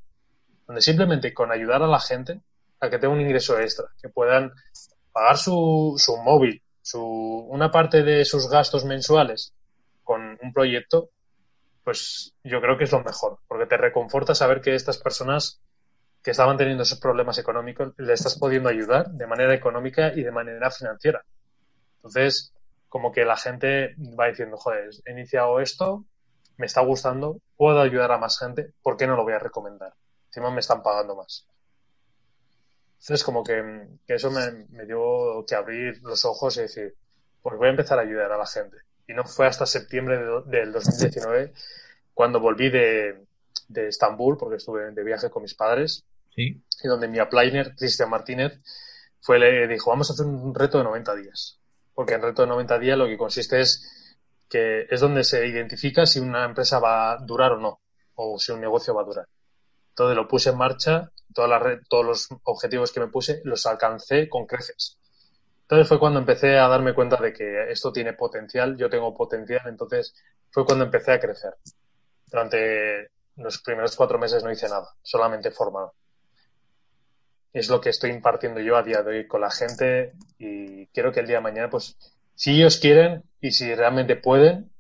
donde 0.67 0.83
simplemente 0.83 1.33
con 1.33 1.51
ayudar 1.51 1.83
a 1.83 1.87
la 1.87 2.01
gente 2.01 2.41
a 2.81 2.91
que 2.91 2.99
tenga 2.99 3.15
un 3.15 3.21
ingreso 3.21 3.59
extra, 3.59 3.87
que 4.01 4.09
puedan 4.09 4.53
pagar 5.13 5.39
su, 5.39 5.95
su 5.97 6.17
móvil, 6.19 6.63
su, 6.83 7.03
una 7.03 7.71
parte 7.71 8.03
de 8.03 8.25
sus 8.25 8.49
gastos 8.49 8.85
mensuales 8.85 9.55
con 10.05 10.39
un 10.43 10.53
proyecto, 10.53 11.11
pues 11.85 12.35
yo 12.45 12.61
creo 12.61 12.77
que 12.77 12.85
es 12.85 12.93
lo 12.93 13.03
mejor, 13.03 13.39
porque 13.49 13.67
te 13.67 13.77
reconforta 13.77 14.35
saber 14.35 14.61
que 14.61 14.75
estas 14.75 14.99
personas 14.99 15.61
que 16.29 16.33
estaban 16.33 16.59
teniendo 16.59 16.83
esos 16.83 17.01
problemas 17.01 17.39
económicos 17.39 17.95
le 17.97 18.13
estás 18.13 18.39
pudiendo 18.39 18.69
ayudar 18.69 19.09
de 19.13 19.27
manera 19.27 19.55
económica 19.55 20.13
y 20.13 20.23
de 20.23 20.31
manera 20.31 20.71
financiera. 20.71 21.25
Entonces, 21.97 22.53
como 22.91 23.13
que 23.13 23.25
la 23.25 23.39
gente 23.39 23.95
va 23.99 24.27
diciendo, 24.27 24.59
joder, 24.59 24.91
he 25.07 25.13
iniciado 25.13 25.59
esto, 25.59 26.05
me 26.59 26.67
está 26.67 26.83
gustando, 26.83 27.41
puedo 27.57 27.81
ayudar 27.81 28.13
a 28.13 28.19
más 28.19 28.39
gente, 28.39 28.75
¿por 28.83 28.99
qué 28.99 29.07
no 29.07 29.17
lo 29.17 29.23
voy 29.23 29.33
a 29.33 29.39
recomendar? 29.39 29.95
Encima 30.27 30.51
me 30.51 30.61
están 30.61 30.83
pagando 30.83 31.17
más. 31.17 31.47
Entonces, 33.01 33.25
como 33.25 33.43
que, 33.43 33.89
eso 34.07 34.31
me, 34.31 34.85
dio 34.85 35.47
que 35.47 35.55
abrir 35.55 35.99
los 36.03 36.27
ojos 36.27 36.59
y 36.59 36.61
decir, 36.61 36.95
pues 37.41 37.57
voy 37.57 37.69
a 37.69 37.71
empezar 37.71 37.99
a 37.99 38.03
ayudar 38.03 38.33
a 38.33 38.37
la 38.37 38.47
gente. 38.47 38.77
Y 39.07 39.15
no 39.15 39.25
fue 39.25 39.47
hasta 39.47 39.65
septiembre 39.65 40.19
del 40.45 40.73
2019 40.73 41.55
cuando 42.13 42.39
volví 42.39 42.69
de, 42.69 43.25
de 43.69 43.89
Estambul, 43.89 44.37
porque 44.37 44.57
estuve 44.57 44.91
de 44.91 45.05
viaje 45.05 45.31
con 45.31 45.43
mis 45.43 45.55
padres, 45.55 46.05
Y 46.43 46.87
donde 46.87 47.09
mi 47.09 47.21
upliner, 47.21 47.75
Cristian 47.75 48.11
Martínez, 48.11 48.61
fue, 49.21 49.39
le 49.39 49.67
dijo, 49.67 49.91
vamos 49.91 50.11
a 50.11 50.13
hacer 50.13 50.27
un 50.27 50.55
reto 50.55 50.79
de 50.79 50.85
90 50.85 51.15
días. 51.17 51.59
Porque 51.95 52.15
el 52.15 52.23
reto 52.23 52.43
de 52.43 52.49
90 52.49 52.79
días 52.79 52.97
lo 52.97 53.07
que 53.07 53.19
consiste 53.19 53.61
es 53.61 54.15
que 54.49 54.87
es 54.89 55.01
donde 55.01 55.25
se 55.25 55.47
identifica 55.47 56.07
si 56.07 56.21
una 56.21 56.45
empresa 56.45 56.79
va 56.79 57.13
a 57.13 57.19
durar 57.19 57.53
o 57.53 57.59
no, 57.59 57.81
o 58.15 58.39
si 58.39 58.53
un 58.53 58.61
negocio 58.61 58.95
va 58.95 59.03
a 59.03 59.05
durar. 59.05 59.29
Entonces 59.91 60.17
lo 60.17 60.29
puse 60.29 60.51
en 60.51 60.57
marcha 60.57 61.11
todos 61.35 62.07
los 62.07 62.29
objetivos 62.45 62.93
que 62.93 63.01
me 63.01 63.09
puse 63.09 63.41
los 63.45 63.67
alcancé 63.67 64.29
con 64.29 64.47
creces. 64.47 64.99
Entonces 65.63 65.89
fue 65.89 65.99
cuando 65.99 66.21
empecé 66.21 66.57
a 66.57 66.69
darme 66.69 66.95
cuenta 66.95 67.17
de 67.17 67.33
que 67.33 67.71
esto 67.71 67.93
tiene 67.93 68.15
potencial, 68.15 68.77
yo 68.77 68.89
tengo 68.89 69.15
potencial, 69.15 69.63
entonces 69.67 70.15
fue 70.51 70.65
cuando 70.65 70.85
empecé 70.85 71.13
a 71.13 71.21
crecer. 71.21 71.57
Durante 72.27 73.11
los 73.37 73.61
primeros 73.61 73.95
cuatro 73.97 74.19
meses 74.19 74.43
no 74.43 74.51
hice 74.51 74.69
nada, 74.69 74.89
solamente 75.03 75.51
formado. 75.51 75.95
Es 77.53 77.69
lo 77.69 77.81
que 77.81 77.91
estoy 77.91 78.11
impartiendo 78.11 78.61
yo 78.61 78.77
a 78.77 78.83
día 78.83 79.03
de 79.03 79.19
hoy 79.19 79.27
con 79.27 79.41
la 79.41 79.51
gente 79.51 80.13
y 80.39 80.87
quiero 80.87 81.13
que 81.13 81.21
el 81.21 81.27
día 81.27 81.37
de 81.37 81.43
mañana, 81.43 81.71
pues, 81.71 81.97
si 82.35 82.53
ellos 82.53 82.77
quieren 82.79 83.25
y 83.41 83.53
si 83.53 83.75
realmente 83.75 84.17
pueden, 84.17 84.71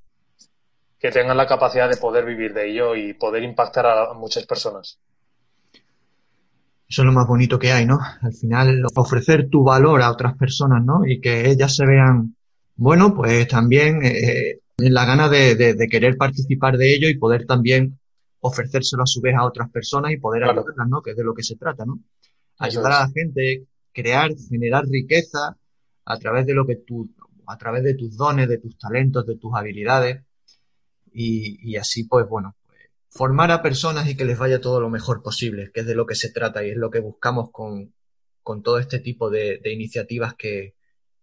que 0.98 1.10
tengan 1.10 1.36
la 1.36 1.46
capacidad 1.46 1.88
de 1.88 1.96
poder 1.96 2.24
vivir 2.24 2.52
de 2.54 2.70
ello 2.70 2.94
y 2.94 3.14
poder 3.14 3.42
impactar 3.42 3.86
a 3.86 4.12
muchas 4.14 4.46
personas. 4.46 4.98
Eso 6.88 7.02
es 7.02 7.06
lo 7.06 7.12
más 7.12 7.26
bonito 7.26 7.58
que 7.58 7.70
hay, 7.70 7.84
¿no? 7.84 8.00
Al 8.22 8.32
final 8.32 8.82
ofrecer 8.94 9.50
tu 9.50 9.62
valor 9.62 10.00
a 10.00 10.10
otras 10.10 10.36
personas, 10.38 10.82
¿no? 10.82 11.06
Y 11.06 11.20
que 11.20 11.50
ellas 11.50 11.76
se 11.76 11.84
vean 11.84 12.34
Bueno, 12.76 13.14
pues 13.14 13.46
también 13.46 14.00
eh, 14.02 14.60
la 14.78 15.04
gana 15.04 15.28
de, 15.28 15.76
querer 15.90 16.16
participar 16.16 16.78
de 16.78 16.94
ello 16.94 17.08
y 17.08 17.18
poder 17.18 17.44
también 17.44 17.98
ofrecérselo 18.40 19.02
a 19.02 19.06
su 19.06 19.20
vez 19.20 19.34
a 19.36 19.44
otras 19.44 19.68
personas 19.70 20.12
y 20.12 20.16
poder 20.16 20.44
ayudarlas, 20.44 20.88
¿no? 20.88 21.02
Que 21.02 21.10
es 21.10 21.16
de 21.16 21.24
lo 21.24 21.34
que 21.34 21.42
se 21.42 21.56
trata, 21.56 21.84
¿no? 21.84 21.98
Ayudar 22.58 22.92
a 22.92 23.00
la 23.00 23.10
gente, 23.10 23.66
crear, 23.92 24.30
generar 24.48 24.84
riqueza 24.86 25.56
a 26.04 26.18
través 26.18 26.46
de 26.46 26.54
lo 26.54 26.66
que 26.66 26.76
tú, 26.76 27.10
a 27.46 27.56
través 27.56 27.84
de 27.84 27.94
tus 27.94 28.16
dones, 28.16 28.48
de 28.48 28.58
tus 28.58 28.76
talentos, 28.76 29.26
de 29.26 29.36
tus 29.36 29.54
habilidades 29.54 30.22
y, 31.12 31.76
así, 31.76 32.04
pues 32.04 32.28
bueno, 32.28 32.56
pues, 32.66 32.78
formar 33.08 33.50
a 33.50 33.62
personas 33.62 34.08
y 34.08 34.16
que 34.16 34.24
les 34.24 34.38
vaya 34.38 34.60
todo 34.60 34.80
lo 34.80 34.90
mejor 34.90 35.22
posible, 35.22 35.70
que 35.72 35.80
es 35.80 35.86
de 35.86 35.94
lo 35.94 36.06
que 36.06 36.14
se 36.14 36.30
trata 36.30 36.64
y 36.64 36.70
es 36.70 36.76
lo 36.76 36.90
que 36.90 37.00
buscamos 37.00 37.50
con, 37.50 37.92
todo 38.62 38.78
este 38.78 38.98
tipo 39.00 39.28
de, 39.28 39.60
iniciativas 39.64 40.34
que, 40.34 40.74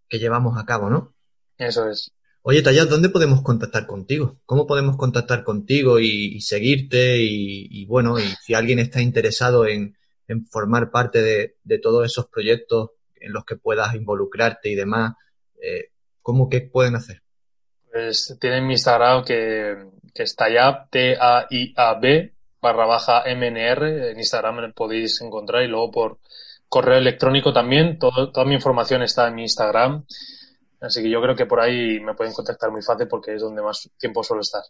que 0.08 0.20
llevamos 0.20 0.60
a 0.60 0.66
cabo, 0.66 0.90
¿no? 0.90 1.16
Eso 1.58 1.90
es. 1.90 2.12
Oye, 2.48 2.62
Tayat, 2.62 2.88
¿dónde 2.88 3.10
podemos 3.10 3.42
contactar 3.42 3.88
contigo? 3.88 4.40
¿Cómo 4.46 4.68
podemos 4.68 4.98
contactar 4.98 5.44
contigo 5.44 6.00
y, 6.00 6.40
seguirte? 6.42 7.18
Y, 7.20 7.88
bueno, 7.88 8.20
y 8.20 8.24
si 8.44 8.54
alguien 8.54 8.78
está 8.78 9.02
interesado 9.02 9.66
en, 9.66 9.98
formar 10.50 10.92
parte 10.92 11.22
de, 11.22 11.80
todos 11.80 12.06
esos 12.06 12.28
proyectos 12.28 12.92
en 13.16 13.34
los 13.34 13.46
que 13.46 13.56
puedas 13.56 13.96
involucrarte 13.96 14.70
y 14.70 14.76
demás, 14.76 15.14
eh, 15.62 15.90
¿cómo 16.22 16.50
que 16.50 16.62
pueden 16.62 16.96
hacer? 16.96 17.22
Pues 17.92 18.38
tienen 18.40 18.68
mi 18.68 18.74
Instagram 18.74 19.24
que, 19.24 19.88
que 20.14 20.24
es 20.24 20.36
Tayab, 20.36 20.90
T-A-I-A-B, 20.90 22.34
barra 22.62 22.86
baja 22.86 23.24
MNR. 23.26 24.12
En 24.12 24.18
Instagram 24.18 24.56
me 24.62 24.74
podéis 24.74 25.22
encontrar 25.22 25.64
y 25.64 25.68
luego 25.68 25.92
por 25.92 26.20
correo 26.68 26.98
electrónico 26.98 27.54
también. 27.54 27.98
toda 28.00 28.46
mi 28.46 28.56
información 28.56 29.02
está 29.02 29.28
en 29.28 29.36
mi 29.36 29.44
Instagram. 29.44 30.06
Así 30.82 31.02
que 31.02 31.10
yo 31.10 31.22
creo 31.22 31.36
que 31.36 31.46
por 31.46 31.62
ahí 31.62 32.00
me 32.00 32.16
pueden 32.16 32.34
contactar 32.34 32.72
muy 32.72 32.82
fácil 32.82 33.08
porque 33.08 33.36
es 33.36 33.42
donde 33.42 33.62
más 33.62 33.90
tiempo 33.98 34.24
suelo 34.24 34.42
estar. 34.42 34.64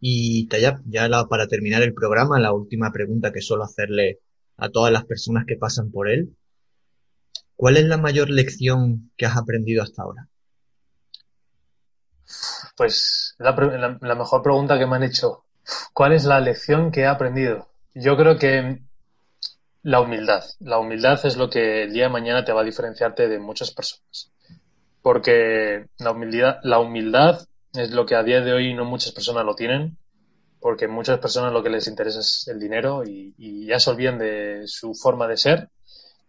Y 0.00 0.46
Tayab, 0.48 0.80
ya 0.86 1.08
para 1.28 1.48
terminar 1.48 1.82
el 1.82 1.92
programa, 1.92 2.38
la 2.38 2.52
última 2.52 2.92
pregunta 2.92 3.32
que 3.32 3.40
suelo 3.40 3.64
hacerle 3.64 4.20
a 4.58 4.68
todas 4.68 4.92
las 4.92 5.04
personas 5.04 5.44
que 5.46 5.56
pasan 5.56 5.90
por 5.90 6.08
él. 6.08 6.36
¿Cuál 7.56 7.76
es 7.76 7.84
la 7.84 7.96
mayor 7.96 8.28
lección 8.30 9.10
que 9.16 9.26
has 9.26 9.36
aprendido 9.36 9.82
hasta 9.82 10.02
ahora? 10.02 10.28
Pues 12.76 13.34
la, 13.38 13.52
mejor 14.14 14.42
pregunta 14.42 14.78
que 14.78 14.86
me 14.86 14.96
han 14.96 15.04
hecho. 15.04 15.44
¿Cuál 15.94 16.12
es 16.12 16.24
la 16.24 16.40
lección 16.40 16.92
que 16.92 17.00
he 17.00 17.06
aprendido? 17.06 17.68
Yo 17.94 18.16
creo 18.16 18.38
que 18.38 18.82
la 19.82 20.00
humildad. 20.00 20.44
La 20.60 20.78
humildad 20.78 21.24
es 21.24 21.36
lo 21.36 21.48
que 21.48 21.84
el 21.84 21.92
día 21.92 22.04
de 22.04 22.10
mañana 22.10 22.44
te 22.44 22.52
va 22.52 22.60
a 22.60 22.64
diferenciarte 22.64 23.28
de 23.28 23.38
muchas 23.38 23.70
personas 23.70 24.30
porque 25.08 25.86
la 25.98 26.10
humildad, 26.10 26.58
la 26.62 26.80
humildad 26.80 27.40
es 27.72 27.90
lo 27.92 28.06
que 28.06 28.14
a 28.14 28.22
día 28.22 28.42
de 28.42 28.52
hoy 28.52 28.74
no 28.74 28.84
muchas 28.84 29.12
personas 29.12 29.44
lo 29.44 29.54
tienen, 29.54 29.96
porque 30.60 30.88
muchas 30.88 31.18
personas 31.18 31.52
lo 31.52 31.62
que 31.62 31.70
les 31.70 31.86
interesa 31.86 32.20
es 32.20 32.48
el 32.48 32.58
dinero 32.58 33.02
y, 33.04 33.66
ya 33.66 33.78
se 33.78 33.90
olvidan 33.90 34.18
de 34.18 34.62
su 34.66 34.94
forma 34.94 35.26
de 35.26 35.36
ser, 35.36 35.68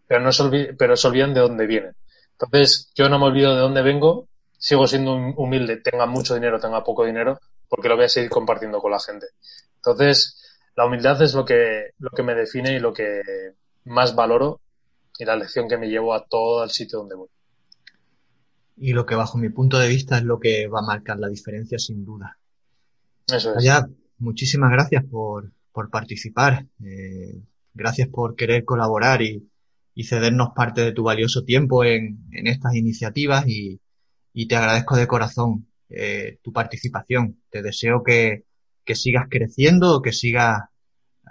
pero 0.08 0.22
no 0.22 0.32
se 0.32 0.44
olvidan, 0.44 0.76
pero 0.78 0.96
se 0.96 1.08
olvidan 1.08 1.34
de 1.34 1.42
dónde 1.42 1.66
vienen. 1.66 1.96
Entonces, 2.34 2.92
yo 2.96 3.10
no 3.10 3.20
me 3.20 3.26
olvido 3.26 3.54
de 3.54 3.62
dónde 3.62 3.82
vengo, 3.82 4.28
sigo 4.58 4.88
siendo 4.88 5.14
humilde, 5.14 5.78
tenga 5.78 6.06
mucho 6.06 6.34
dinero, 6.34 6.60
tenga 6.60 6.84
poco 6.84 7.06
dinero, 7.06 7.40
porque 7.68 7.90
lo 7.90 7.96
voy 7.96 8.06
a 8.06 8.10
seguir 8.10 8.30
compartiendo 8.30 8.80
con 8.80 8.92
la 8.92 9.00
gente. 9.00 9.28
Entonces, 9.76 10.42
la 10.76 10.86
humildad 10.86 11.22
es 11.22 11.34
lo 11.34 11.46
que, 11.46 11.92
lo 12.00 12.10
que 12.12 12.24
me 12.24 12.36
define 12.36 12.74
y 12.74 12.80
lo 12.80 12.94
que 12.94 13.22
más 13.86 14.16
valoro 14.16 14.62
y 15.18 15.26
la 15.26 15.36
lección 15.36 15.68
que 15.68 15.78
me 15.78 15.90
llevo 15.90 16.14
a 16.14 16.26
todo 16.26 16.64
el 16.64 16.70
sitio 16.70 17.00
donde 17.00 17.16
voy 17.16 17.30
y 18.80 18.94
lo 18.94 19.06
que 19.06 19.16
bajo 19.16 19.38
mi 19.38 19.50
punto 19.50 19.78
de 19.78 19.90
vista 19.90 20.18
es 20.18 20.24
lo 20.24 20.40
que 20.40 20.68
va 20.68 20.80
a 20.80 20.84
marcar 20.84 21.20
la 21.20 21.28
diferencia 21.28 21.78
sin 21.78 22.06
duda. 22.06 22.38
Eso 23.28 23.56
es. 23.56 23.64
Ya, 23.64 23.88
muchísimas 24.20 24.72
gracias 24.72 25.04
por, 25.06 25.52
por 25.72 25.90
participar, 25.90 26.66
eh, 26.84 27.42
gracias 27.74 28.10
por 28.10 28.36
querer 28.36 28.66
colaborar 28.66 29.22
y, 29.22 29.50
y, 29.96 30.04
cedernos 30.04 30.50
parte 30.56 30.82
de 30.82 30.92
tu 30.92 31.04
valioso 31.04 31.44
tiempo 31.44 31.84
en, 31.84 32.26
en 32.32 32.48
estas 32.48 32.76
iniciativas 32.76 33.48
y, 33.48 33.82
y, 34.34 34.48
te 34.48 34.56
agradezco 34.56 34.96
de 34.96 35.08
corazón 35.08 35.68
eh, 35.90 36.38
tu 36.44 36.54
participación. 36.54 37.42
Te 37.50 37.62
deseo 37.62 38.04
que, 38.04 38.46
que 38.86 38.96
sigas 38.96 39.28
creciendo, 39.30 40.02
que 40.02 40.14
sigas 40.14 40.64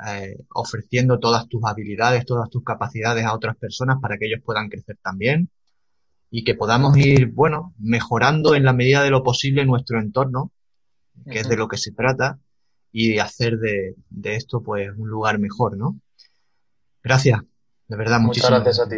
eh, 0.07 0.36
ofreciendo 0.55 1.18
todas 1.18 1.49
tus 1.49 1.62
habilidades, 1.64 2.24
todas 2.24 2.49
tus 2.51 2.62
capacidades 2.64 3.24
a 3.24 3.34
otras 3.34 3.57
personas 3.57 3.99
para 4.01 4.16
que 4.16 4.26
ellos 4.26 4.41
puedan 4.45 4.68
crecer 4.68 4.97
también 5.03 5.51
y 6.30 6.45
que 6.45 6.55
podamos 6.55 6.97
ir, 6.97 7.28
bueno, 7.32 7.74
mejorando 7.78 8.55
en 8.55 8.64
la 8.64 8.72
medida 8.72 9.03
de 9.03 9.11
lo 9.11 9.22
posible 9.22 9.64
nuestro 9.64 9.99
entorno, 9.99 10.53
que 11.30 11.41
es 11.41 11.49
de 11.49 11.57
lo 11.57 11.68
que 11.68 11.78
se 11.78 11.93
trata, 11.93 12.39
y 12.93 13.18
hacer 13.18 13.59
de, 13.59 13.95
de, 14.11 14.34
esto 14.34 14.62
pues 14.62 14.89
un 14.97 15.09
lugar 15.09 15.39
mejor, 15.39 15.76
¿no? 15.76 15.97
Gracias, 17.03 17.41
de 17.86 17.97
verdad, 17.97 18.20
muchas 18.20 18.51
gracias, 18.51 18.80
a 18.80 18.89
ti. 18.89 18.97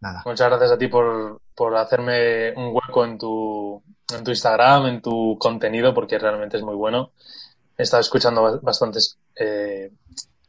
Nada. 0.00 0.22
Muchas 0.24 0.48
gracias 0.48 0.72
a 0.72 0.78
ti 0.78 0.88
por, 0.88 1.40
por 1.54 1.76
hacerme 1.76 2.52
un 2.52 2.74
hueco 2.74 3.04
en 3.04 3.18
tu, 3.18 3.82
en 4.14 4.24
tu 4.24 4.30
Instagram, 4.30 4.86
en 4.86 5.02
tu 5.02 5.36
contenido, 5.38 5.92
porque 5.92 6.18
realmente 6.18 6.56
es 6.56 6.62
muy 6.62 6.74
bueno. 6.74 7.12
He 7.76 7.82
estado 7.82 8.00
escuchando 8.00 8.60
bastantes 8.62 9.18
eh, 9.36 9.90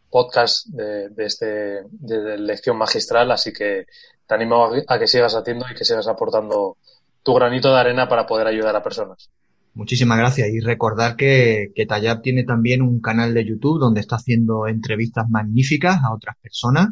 podcasts 0.09 0.71
de, 0.71 1.09
de, 1.09 1.25
este, 1.25 1.84
de 1.89 2.38
lección 2.38 2.77
magistral, 2.77 3.32
así 3.32 3.51
que 3.51 3.88
te 4.25 4.36
animo 4.36 4.71
a 4.88 4.99
que 4.99 5.07
sigas 5.07 5.36
haciendo 5.36 5.65
y 5.69 5.75
que 5.75 5.86
sigas 5.86 6.07
aportando 6.07 6.77
tu 7.23 7.34
granito 7.34 7.73
de 7.73 7.79
arena 7.79 8.07
para 8.07 8.25
poder 8.25 8.47
ayudar 8.47 8.75
a 8.75 8.84
personas. 8.84 9.29
Muchísimas 9.74 10.17
gracias 10.17 10.49
y 10.49 10.59
recordar 10.59 11.15
que, 11.15 11.72
que 11.74 11.88
tiene 12.22 12.43
también 12.43 12.82
un 12.82 12.99
canal 12.99 13.34
de 13.34 13.45
YouTube 13.45 13.80
donde 13.80 14.01
está 14.01 14.17
haciendo 14.17 14.67
entrevistas 14.67 15.30
magníficas 15.30 16.03
a 16.03 16.13
otras 16.13 16.36
personas 16.41 16.89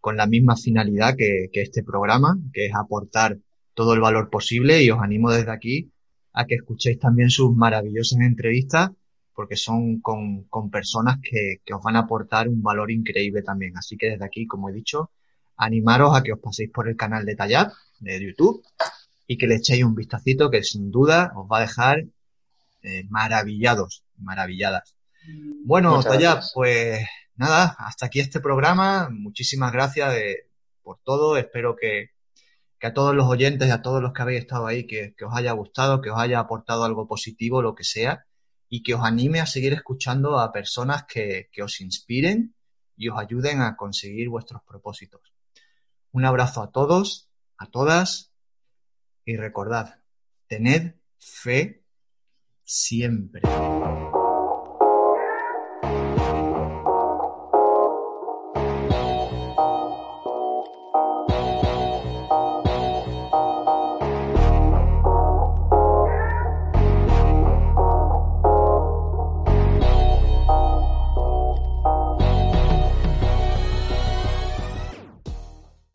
con 0.00 0.16
la 0.16 0.26
misma 0.26 0.56
finalidad 0.56 1.14
que, 1.16 1.50
que 1.52 1.60
este 1.60 1.82
programa, 1.82 2.38
que 2.52 2.66
es 2.66 2.74
aportar 2.74 3.38
todo 3.74 3.92
el 3.92 4.00
valor 4.00 4.30
posible 4.30 4.82
y 4.82 4.90
os 4.90 5.00
animo 5.00 5.30
desde 5.30 5.50
aquí 5.50 5.92
a 6.32 6.46
que 6.46 6.54
escuchéis 6.54 6.98
también 6.98 7.28
sus 7.28 7.54
maravillosas 7.54 8.20
entrevistas 8.20 8.90
porque 9.34 9.56
son 9.56 10.00
con, 10.00 10.44
con 10.44 10.70
personas 10.70 11.18
que, 11.22 11.60
que, 11.64 11.74
os 11.74 11.82
van 11.82 11.96
a 11.96 12.00
aportar 12.00 12.48
un 12.48 12.62
valor 12.62 12.90
increíble 12.90 13.42
también. 13.42 13.76
Así 13.76 13.96
que 13.96 14.10
desde 14.10 14.24
aquí, 14.24 14.46
como 14.46 14.68
he 14.68 14.72
dicho, 14.72 15.10
animaros 15.56 16.16
a 16.16 16.22
que 16.22 16.32
os 16.32 16.40
paséis 16.40 16.70
por 16.70 16.88
el 16.88 16.96
canal 16.96 17.24
de 17.26 17.36
Tallat 17.36 17.72
de 18.00 18.24
YouTube 18.24 18.62
y 19.26 19.36
que 19.38 19.46
le 19.46 19.56
echéis 19.56 19.84
un 19.84 19.94
vistacito 19.94 20.50
que 20.50 20.62
sin 20.62 20.90
duda 20.90 21.32
os 21.36 21.46
va 21.50 21.58
a 21.58 21.62
dejar 21.62 22.04
eh, 22.82 23.04
maravillados, 23.08 24.04
maravilladas. 24.16 24.96
Bueno, 25.64 26.02
Tallat, 26.02 26.44
pues 26.54 27.06
nada, 27.36 27.76
hasta 27.78 28.06
aquí 28.06 28.20
este 28.20 28.40
programa. 28.40 29.08
Muchísimas 29.10 29.72
gracias 29.72 30.12
de, 30.14 30.50
por 30.82 30.98
todo. 31.04 31.36
Espero 31.36 31.76
que, 31.76 32.10
que, 32.78 32.86
a 32.86 32.92
todos 32.92 33.14
los 33.14 33.26
oyentes 33.26 33.68
y 33.68 33.70
a 33.70 33.82
todos 33.82 34.02
los 34.02 34.12
que 34.12 34.22
habéis 34.22 34.40
estado 34.40 34.66
ahí, 34.66 34.86
que, 34.86 35.14
que 35.16 35.24
os 35.24 35.34
haya 35.34 35.52
gustado, 35.52 36.00
que 36.00 36.10
os 36.10 36.18
haya 36.18 36.40
aportado 36.40 36.84
algo 36.84 37.06
positivo, 37.06 37.62
lo 37.62 37.74
que 37.74 37.84
sea, 37.84 38.26
y 38.68 38.82
que 38.82 38.94
os 38.94 39.04
anime 39.04 39.40
a 39.40 39.46
seguir 39.46 39.72
escuchando 39.72 40.40
a 40.40 40.52
personas 40.52 41.04
que, 41.04 41.48
que 41.52 41.62
os 41.62 41.80
inspiren 41.80 42.54
y 42.96 43.08
os 43.08 43.18
ayuden 43.18 43.60
a 43.60 43.76
conseguir 43.76 44.28
vuestros 44.28 44.62
propósitos. 44.62 45.20
Un 46.10 46.24
abrazo 46.24 46.62
a 46.62 46.70
todos, 46.70 47.28
a 47.58 47.66
todas 47.66 48.32
y 49.24 49.36
recordad, 49.36 50.00
tened 50.48 50.96
fe 51.18 51.81
siempre. 52.72 53.42